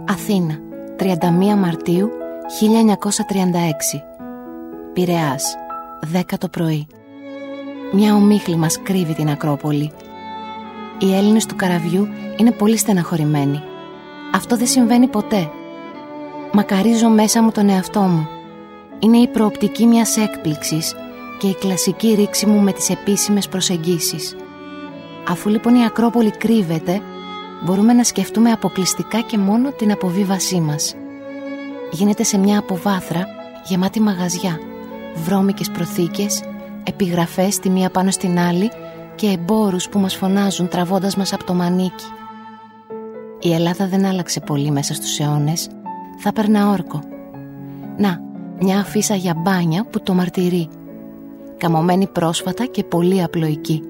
Αθήνα, 0.07 0.59
31 0.99 1.57
Μαρτίου 1.57 2.09
1936. 2.49 4.03
Πειραιάς, 4.93 5.55
10 6.13 6.37
το 6.37 6.47
πρωί. 6.47 6.87
Μια 7.91 8.15
ομίχλη 8.15 8.55
μας 8.55 8.81
κρύβει 8.81 9.13
την 9.13 9.29
Ακρόπολη. 9.29 9.91
Οι 10.99 11.15
Έλληνες 11.15 11.45
του 11.45 11.55
καραβιού 11.55 12.07
είναι 12.37 12.51
πολύ 12.51 12.77
στεναχωρημένοι. 12.77 13.61
Αυτό 14.35 14.57
δεν 14.57 14.67
συμβαίνει 14.67 15.07
ποτέ. 15.07 15.49
Μακαρίζω 16.51 17.09
μέσα 17.09 17.43
μου 17.43 17.51
τον 17.51 17.69
εαυτό 17.69 18.01
μου. 18.01 18.27
Είναι 18.99 19.17
η 19.17 19.27
προοπτική 19.27 19.85
μιας 19.85 20.17
έκπληξης 20.17 20.95
και 21.39 21.47
η 21.47 21.55
κλασική 21.55 22.13
ρήξη 22.13 22.45
μου 22.45 22.59
με 22.59 22.71
τις 22.71 22.89
επίσημες 22.89 23.47
προσεγγίσεις. 23.47 24.35
Αφού 25.29 25.49
λοιπόν 25.49 25.75
η 25.75 25.85
Ακρόπολη 25.85 26.31
κρύβεται, 26.31 27.01
μπορούμε 27.65 27.93
να 27.93 28.03
σκεφτούμε 28.03 28.51
αποκλειστικά 28.51 29.21
και 29.21 29.37
μόνο 29.37 29.71
την 29.71 29.91
αποβίβασή 29.91 30.59
μας. 30.59 30.95
Γίνεται 31.91 32.23
σε 32.23 32.37
μια 32.37 32.59
αποβάθρα 32.59 33.27
γεμάτη 33.65 33.99
μαγαζιά, 33.99 34.59
βρώμικες 35.15 35.69
προθήκες, 35.69 36.43
επιγραφές 36.83 37.59
τη 37.59 37.69
μία 37.69 37.89
πάνω 37.89 38.11
στην 38.11 38.39
άλλη 38.39 38.71
και 39.15 39.27
εμπόρους 39.27 39.89
που 39.89 39.99
μας 39.99 40.15
φωνάζουν 40.15 40.67
τραβώντας 40.67 41.15
μας 41.15 41.33
από 41.33 41.43
το 41.43 41.53
μανίκι. 41.53 42.05
Η 43.39 43.53
Ελλάδα 43.53 43.87
δεν 43.87 44.05
άλλαξε 44.05 44.39
πολύ 44.39 44.71
μέσα 44.71 44.93
στους 44.93 45.19
αιώνες, 45.19 45.67
θα 46.17 46.33
περνά 46.33 46.69
όρκο. 46.69 46.99
Να, 47.97 48.21
μια 48.59 48.79
αφίσα 48.79 49.15
για 49.15 49.33
μπάνια 49.33 49.85
που 49.85 50.01
το 50.03 50.13
μαρτυρεί. 50.13 50.69
Καμωμένη 51.57 52.07
πρόσφατα 52.07 52.65
και 52.65 52.83
πολύ 52.83 53.23
απλοϊκή. 53.23 53.83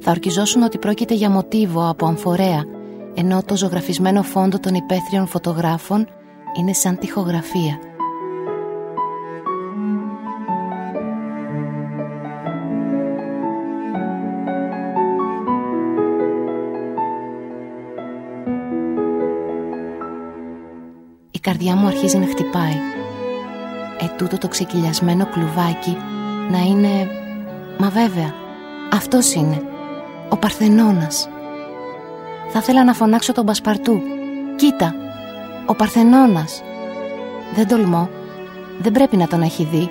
Θα 0.00 0.10
ορκιζόσουν 0.10 0.62
ότι 0.62 0.78
πρόκειται 0.78 1.14
για 1.14 1.30
μοτίβο 1.30 1.88
από 1.88 2.06
αμφορέα, 2.06 2.64
ενώ 3.14 3.42
το 3.42 3.56
ζωγραφισμένο 3.56 4.22
φόντο 4.22 4.58
των 4.58 4.74
υπαίθριων 4.74 5.26
φωτογράφων 5.26 6.06
είναι 6.58 6.72
σαν 6.72 6.98
τοιχογραφία. 6.98 7.78
Η 21.30 21.38
καρδιά 21.38 21.76
μου 21.76 21.86
αρχίζει 21.86 22.18
να 22.18 22.26
χτυπάει. 22.26 22.76
Ετούτο 24.00 24.38
το 24.38 24.48
ξεκυλιασμένο 24.48 25.26
κλουβάκι 25.26 25.96
να 26.50 26.58
είναι... 26.58 27.08
Μα 27.78 27.88
βέβαια, 27.88 28.34
αυτός 28.92 29.34
είναι. 29.34 29.62
Ο 30.28 30.36
Παρθενώνας. 30.36 31.28
Θα 32.48 32.58
ήθελα 32.58 32.84
να 32.84 32.92
φωνάξω 32.92 33.32
τον 33.32 33.46
Πασπαρτού. 33.46 34.00
Κοίτα, 34.56 34.94
ο 35.66 35.74
Παρθενώνας. 35.74 36.62
Δεν 37.54 37.68
τολμώ. 37.68 38.08
Δεν 38.80 38.92
πρέπει 38.92 39.16
να 39.16 39.26
τον 39.26 39.42
έχει 39.42 39.64
δει. 39.64 39.88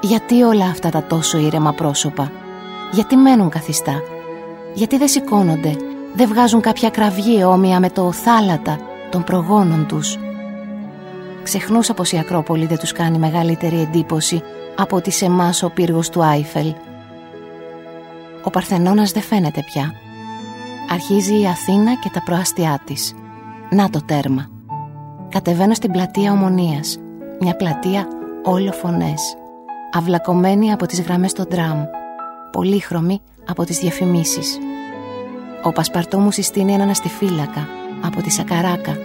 Γιατί 0.00 0.42
όλα 0.42 0.64
αυτά 0.64 0.90
τα 0.90 1.02
τόσο 1.02 1.38
ήρεμα 1.38 1.72
πρόσωπα; 1.72 2.32
Γιατί 2.92 3.16
μένουν 3.16 3.48
καθιστά; 3.48 4.02
Γιατί 4.74 4.98
δεν 4.98 5.08
σηκώνονται; 5.08 5.76
Δεν 6.14 6.28
βγάζουν 6.28 6.60
κάποια 6.60 6.90
κραυγή 6.90 7.44
όμοια 7.44 7.80
με 7.80 7.90
το 7.90 8.12
θάλατα 8.12 8.78
των 9.10 9.24
προγόνων 9.24 9.86
τους; 9.86 10.18
Ξεχνούσα 11.42 11.94
πως 11.94 12.12
η 12.12 12.18
Ακρόπολη 12.18 12.66
δεν 12.66 12.78
τους 12.78 12.92
κάνει 12.92 13.18
μεγαλύτερη 13.18 13.80
εντύπωση 13.80 14.42
από 14.76 14.96
ότι 14.96 15.10
σε 15.10 15.24
εμάς 15.24 15.62
ο 15.62 15.70
πύργος 15.70 16.08
του 16.08 16.24
Άιφελ. 16.24 16.74
Ο 18.44 18.50
Παρθενώνας 18.50 19.12
δεν 19.12 19.22
φαίνεται 19.22 19.62
πια. 19.64 19.92
Αρχίζει 20.90 21.40
η 21.40 21.46
Αθήνα 21.46 21.94
και 22.02 22.10
τα 22.12 22.22
προάστια 22.22 22.80
της. 22.84 23.14
Να 23.70 23.90
το 23.90 24.02
τέρμα. 24.04 24.53
Κατεβαίνω 25.34 25.74
στην 25.74 25.90
πλατεία 25.90 26.32
Ομονίας. 26.32 26.98
Μια 27.40 27.56
πλατεία 27.56 28.08
όλο 28.44 28.72
φωνές. 28.72 29.36
Αυλακωμένη 29.92 30.72
από 30.72 30.86
τις 30.86 31.00
γραμμές 31.00 31.32
των 31.32 31.48
τραμ. 31.48 31.84
Πολύχρωμη 32.52 33.20
από 33.48 33.64
τις 33.64 33.78
διαφημίσεις. 33.78 34.58
Ο 35.64 35.72
Πασπαρτό 35.72 36.18
μου 36.18 36.30
συστήνει 36.30 36.72
έναν 36.72 36.88
αστιφύλακα 36.88 37.68
από 38.04 38.22
τη 38.22 38.30
Σακαράκα. 38.30 38.98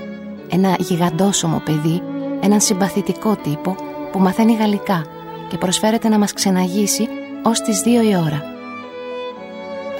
Ένα 0.49 0.75
γιγαντόσωμο 0.79 1.61
παιδί, 1.65 2.01
έναν 2.41 2.61
συμπαθητικό 2.61 3.35
τύπο 3.35 3.75
που 4.11 4.19
μαθαίνει 4.19 4.55
γαλλικά 4.55 5.05
και 5.49 5.57
προσφέρεται 5.57 6.09
να 6.09 6.17
μας 6.19 6.33
ξεναγήσει 6.33 7.07
ως 7.43 7.61
τις 7.61 7.81
δύο 7.81 8.01
η 8.01 8.15
ώρα. 8.15 8.43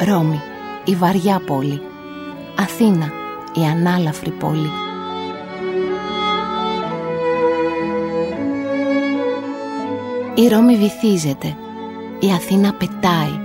Ρώμη, 0.08 0.42
η 0.86 0.96
βαριά 0.96 1.42
πόλη. 1.46 1.82
Αθήνα, 2.60 3.12
η 3.54 3.62
ανάλαφρη 3.62 4.30
πόλη. 4.30 4.70
Η 10.40 10.48
Ρώμη 10.48 10.76
βυθίζεται. 10.76 11.56
Η 12.20 12.32
Αθήνα 12.32 12.74
πετάει. 12.74 13.40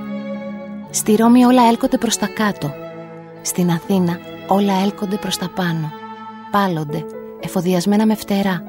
Στη 0.91 1.15
Ρώμη 1.15 1.45
όλα 1.45 1.63
έλκονται 1.69 1.99
προς 1.99 2.17
τα 2.17 2.27
κάτω. 2.27 2.75
Στην 3.43 3.71
Αθήνα 3.71 4.19
όλα 4.49 4.73
έλκονται 4.83 5.17
προς 5.17 5.37
τα 5.37 5.51
πάνω. 5.55 5.91
Πάλλονται, 6.51 7.05
εφοδιασμένα 7.41 8.07
με 8.07 8.15
φτερά 8.15 8.63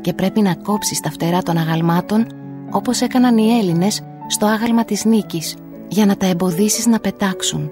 και 0.00 0.12
πρέπει 0.12 0.40
να 0.40 0.54
κόψεις 0.54 1.00
τα 1.00 1.10
φτερά 1.10 1.42
των 1.42 1.56
αγαλμάτων 1.56 2.26
όπως 2.70 3.00
έκαναν 3.00 3.38
οι 3.38 3.58
Έλληνες 3.58 4.02
στο 4.28 4.46
άγαλμα 4.46 4.84
της 4.84 5.04
νίκης 5.04 5.56
για 5.88 6.06
να 6.06 6.16
τα 6.16 6.26
εμποδίσεις 6.26 6.86
να 6.86 7.00
πετάξουν. 7.00 7.70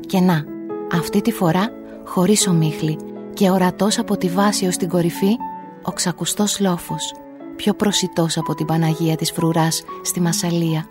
Και 0.00 0.20
να, 0.20 0.44
αυτή 0.92 1.20
τη 1.20 1.32
φορά 1.32 1.68
χωρίς 2.04 2.46
ομίχλη 2.46 2.98
και 3.34 3.50
ορατός 3.50 3.98
από 3.98 4.16
τη 4.16 4.28
βάση 4.28 4.66
ως 4.66 4.76
την 4.76 4.88
κορυφή 4.88 5.36
ο 5.82 5.92
ξακουστός 5.92 6.60
λόφος, 6.60 7.14
πιο 7.62 7.74
προσιτός 7.74 8.38
από 8.38 8.54
την 8.54 8.66
Παναγία 8.66 9.16
της 9.16 9.32
Φρουράς 9.32 9.82
στη 10.02 10.20
Μασαλία, 10.20 10.86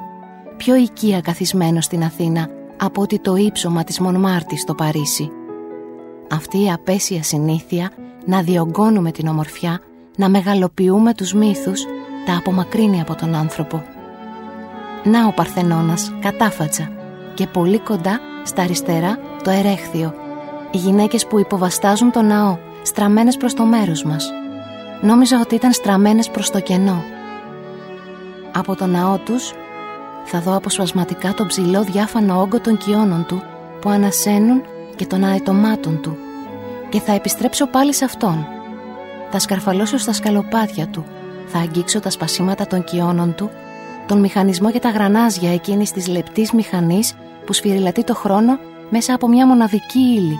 πιο 0.58 0.76
οικία 0.76 1.22
καθισμένο 1.22 1.82
στην 1.82 2.04
Αθήνα 2.04 2.50
από 2.78 3.02
ότι 3.02 3.20
το 3.20 3.36
ύψωμα 3.36 3.84
της 3.84 4.00
Μονμάρτης 4.00 4.62
στο 4.62 4.76
Παρίσι. 4.76 5.32
Αυτή 6.32 6.64
η 6.64 6.72
απέσια 6.72 7.24
συνήθεια 7.24 7.92
να 8.26 8.42
διωγγώνουμε 8.42 9.12
την 9.12 9.28
ομορφιά, 9.28 9.80
να 10.18 10.30
μεγαλοποιούμε 10.30 11.14
τους 11.14 11.34
μύθους, 11.34 11.86
τα 12.26 12.38
απομακρύνει 12.38 13.02
από 13.02 13.16
τον 13.16 13.36
άνθρωπο. 13.36 13.84
Να 15.04 15.28
ο 15.28 15.34
Παρθενώνας, 15.34 16.14
κατάφατσα 16.22 16.92
και 17.34 17.48
πολύ 17.48 17.80
κοντά 17.80 18.20
στα 18.44 18.62
αριστερά 18.62 19.18
το 19.44 19.50
ερέχθιο. 19.50 20.14
Οι 20.72 20.78
γυναίκες 20.78 21.28
που 21.28 21.40
υποβαστάζουν 21.40 22.12
το 22.12 22.22
ναό, 22.22 22.58
στραμμένες 22.82 23.38
προς 23.38 23.54
το 23.54 23.64
μέρος 23.64 24.04
μας. 24.04 24.32
Νόμιζα 25.02 25.40
ότι 25.40 25.56
ήταν 25.56 25.74
στραμμένες 25.74 26.30
προς 26.30 26.50
το 26.50 26.60
κενό. 26.60 27.04
Από 28.52 28.76
το 28.76 28.86
ναό 28.86 29.18
τους 29.18 29.54
θα 30.26 30.40
δω 30.40 30.56
αποσπασματικά 30.56 31.34
τον 31.34 31.48
ψηλό 31.48 31.84
διάφανο 31.84 32.42
όγκο 32.42 32.60
των 32.60 32.78
κοιώνων 32.78 33.26
του 33.26 33.42
που 33.82 33.90
ανασένουν 33.90 34.62
και 34.96 35.06
των 35.06 35.24
αετομάτων 35.24 36.02
του 36.02 36.18
και 36.90 37.00
θα 37.00 37.12
επιστρέψω 37.12 37.68
πάλι 37.68 37.94
σε 37.94 38.06
αυτόν. 38.06 38.48
Θα 39.32 39.40
σκαρφαλώσω 39.40 39.98
στα 39.98 40.14
σκαλοπάτια 40.14 40.88
του, 40.88 41.06
θα 41.48 41.60
αγγίξω 41.60 42.00
τα 42.00 42.10
σπασίματα 42.10 42.68
των 42.68 42.84
κοιώνων 42.84 43.36
του, 43.36 43.50
τον 44.08 44.20
μηχανισμό 44.20 44.72
και 44.72 44.80
τα 44.80 44.90
γρανάζια 44.90 45.54
εκείνης 45.54 45.92
της 45.92 46.08
λεπτής 46.08 46.52
μηχανής 46.52 47.16
που 47.46 47.54
σφυριλατεί 47.54 48.04
το 48.04 48.16
χρόνο 48.16 48.60
μέσα 48.90 49.14
από 49.14 49.28
μια 49.28 49.48
μοναδική 49.48 50.00
ύλη. 50.00 50.38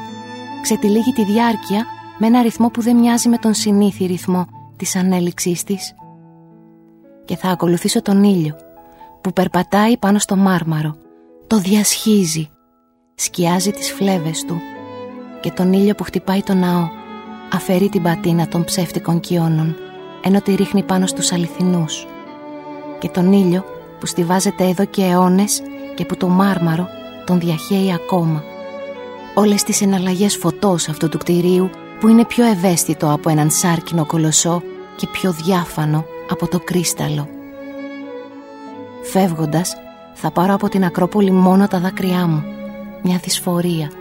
Ξετυλίγει 0.62 1.12
τη 1.12 1.24
διάρκεια 1.24 1.86
με 2.20 2.28
ένα 2.28 2.42
ρυθμό 2.42 2.70
που 2.70 2.82
δεν 2.82 2.96
μοιάζει 2.96 3.30
με 3.30 3.38
τον 3.38 3.54
συνήθι 3.54 4.06
ρυθμό 4.06 4.46
της 4.76 4.96
ανέλυξής 4.96 5.64
της. 5.64 5.94
Και 7.26 7.36
θα 7.36 7.50
ακολουθήσω 7.50 8.02
τον 8.02 8.24
ήλιο 8.24 8.56
που 9.22 9.34
περπατάει 9.34 9.98
πάνω 9.98 10.20
στο 10.20 10.36
μάρμαρο, 10.36 10.96
το 11.48 11.58
διασχίζει, 11.58 12.50
σκιάζει 13.16 13.72
τις 13.72 13.92
φλέβες 13.92 14.46
του 14.46 14.62
και 15.42 15.52
τον 15.52 15.74
ήλιο 15.74 15.96
που 15.96 16.04
χτυπάει 16.04 16.44
το 16.44 16.54
ναό, 16.54 16.90
αφαιρεί 17.54 17.90
την 17.90 18.02
πατίνα 18.02 18.48
των 18.48 18.64
ψεύτικων 18.64 19.20
κοιώνων, 19.20 19.76
ενώ 20.24 20.42
τη 20.42 20.56
ρίχνει 20.56 20.84
πάνω 20.84 21.08
στους 21.08 21.32
αληθινούς. 21.32 22.08
Και 23.00 23.10
τον 23.10 23.34
ήλιο 23.34 23.64
που 24.00 24.06
στηβάζεται 24.06 24.68
εδώ 24.68 24.86
και 24.86 25.04
αιώνες 25.04 25.62
και 25.96 26.06
που 26.06 26.18
το 26.18 26.28
μάρμαρο 26.28 26.88
τον 27.26 27.40
διαχέει 27.40 27.94
ακόμα. 27.94 28.44
Όλες 29.34 29.64
τις 29.64 29.82
εναλλαγές 29.82 30.38
φωτός 30.38 30.90
αυτού 30.90 31.10
του 31.10 31.18
κτηρίου 31.18 31.70
που 32.00 32.08
είναι 32.08 32.26
πιο 32.26 32.46
ευαίσθητο 32.46 33.12
από 33.12 33.30
έναν 33.30 33.50
σάρκινο 33.52 34.06
κολοσσό 34.06 34.62
και 34.96 35.08
πιο 35.08 35.32
διάφανο 35.32 36.06
από 36.30 36.48
το 36.48 36.60
κρίσταλο. 36.60 37.28
Φεύγοντας, 39.04 39.76
θα 40.14 40.32
πάρω 40.32 40.54
από 40.54 40.70
την 40.70 40.84
Ακρόπολη 40.84 41.32
μόνο 41.32 41.68
τα 41.68 41.80
δάκρυά 41.80 42.28
μου. 42.28 42.44
Μια 43.04 43.18
δυσφορία, 43.18 43.92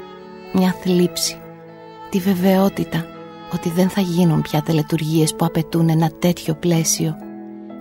μια 0.53 0.75
θλίψη. 0.83 1.41
Τη 2.11 2.19
βεβαιότητα 2.19 3.07
ότι 3.55 3.69
δεν 3.69 3.89
θα 3.89 4.01
γίνουν 4.01 4.43
πια 4.43 4.63
τελετουργίες 4.63 5.35
που 5.35 5.45
απαιτούν 5.45 5.89
ένα 5.89 6.11
τέτοιο 6.19 6.55
πλαίσιο 6.55 7.17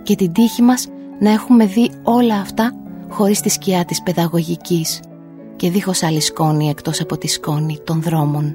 και 0.02 0.14
την 0.14 0.32
τύχη 0.32 0.62
μας 0.62 0.88
να 1.18 1.30
έχουμε 1.30 1.66
δει 1.66 1.90
όλα 2.02 2.34
αυτά 2.34 2.72
χωρίς 3.08 3.40
τη 3.40 3.48
σκιά 3.48 3.84
της 3.84 4.02
παιδαγωγικής 4.02 5.00
και 5.56 5.70
δίχως 5.70 6.02
άλλη 6.02 6.20
σκόνη 6.20 6.68
εκτός 6.68 7.00
από 7.00 7.18
τη 7.18 7.28
σκόνη 7.28 7.78
των 7.84 8.02
δρόμων. 8.02 8.54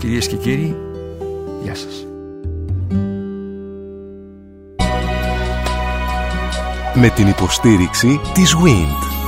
Κυρίες 0.00 0.26
και 0.26 0.36
κύριοι, 0.36 0.76
γεια 1.62 1.74
σας. 1.74 2.06
Με 6.94 7.08
την 7.08 7.28
υποστήριξη 7.28 8.20
της 8.34 8.56
WIND. 8.56 9.19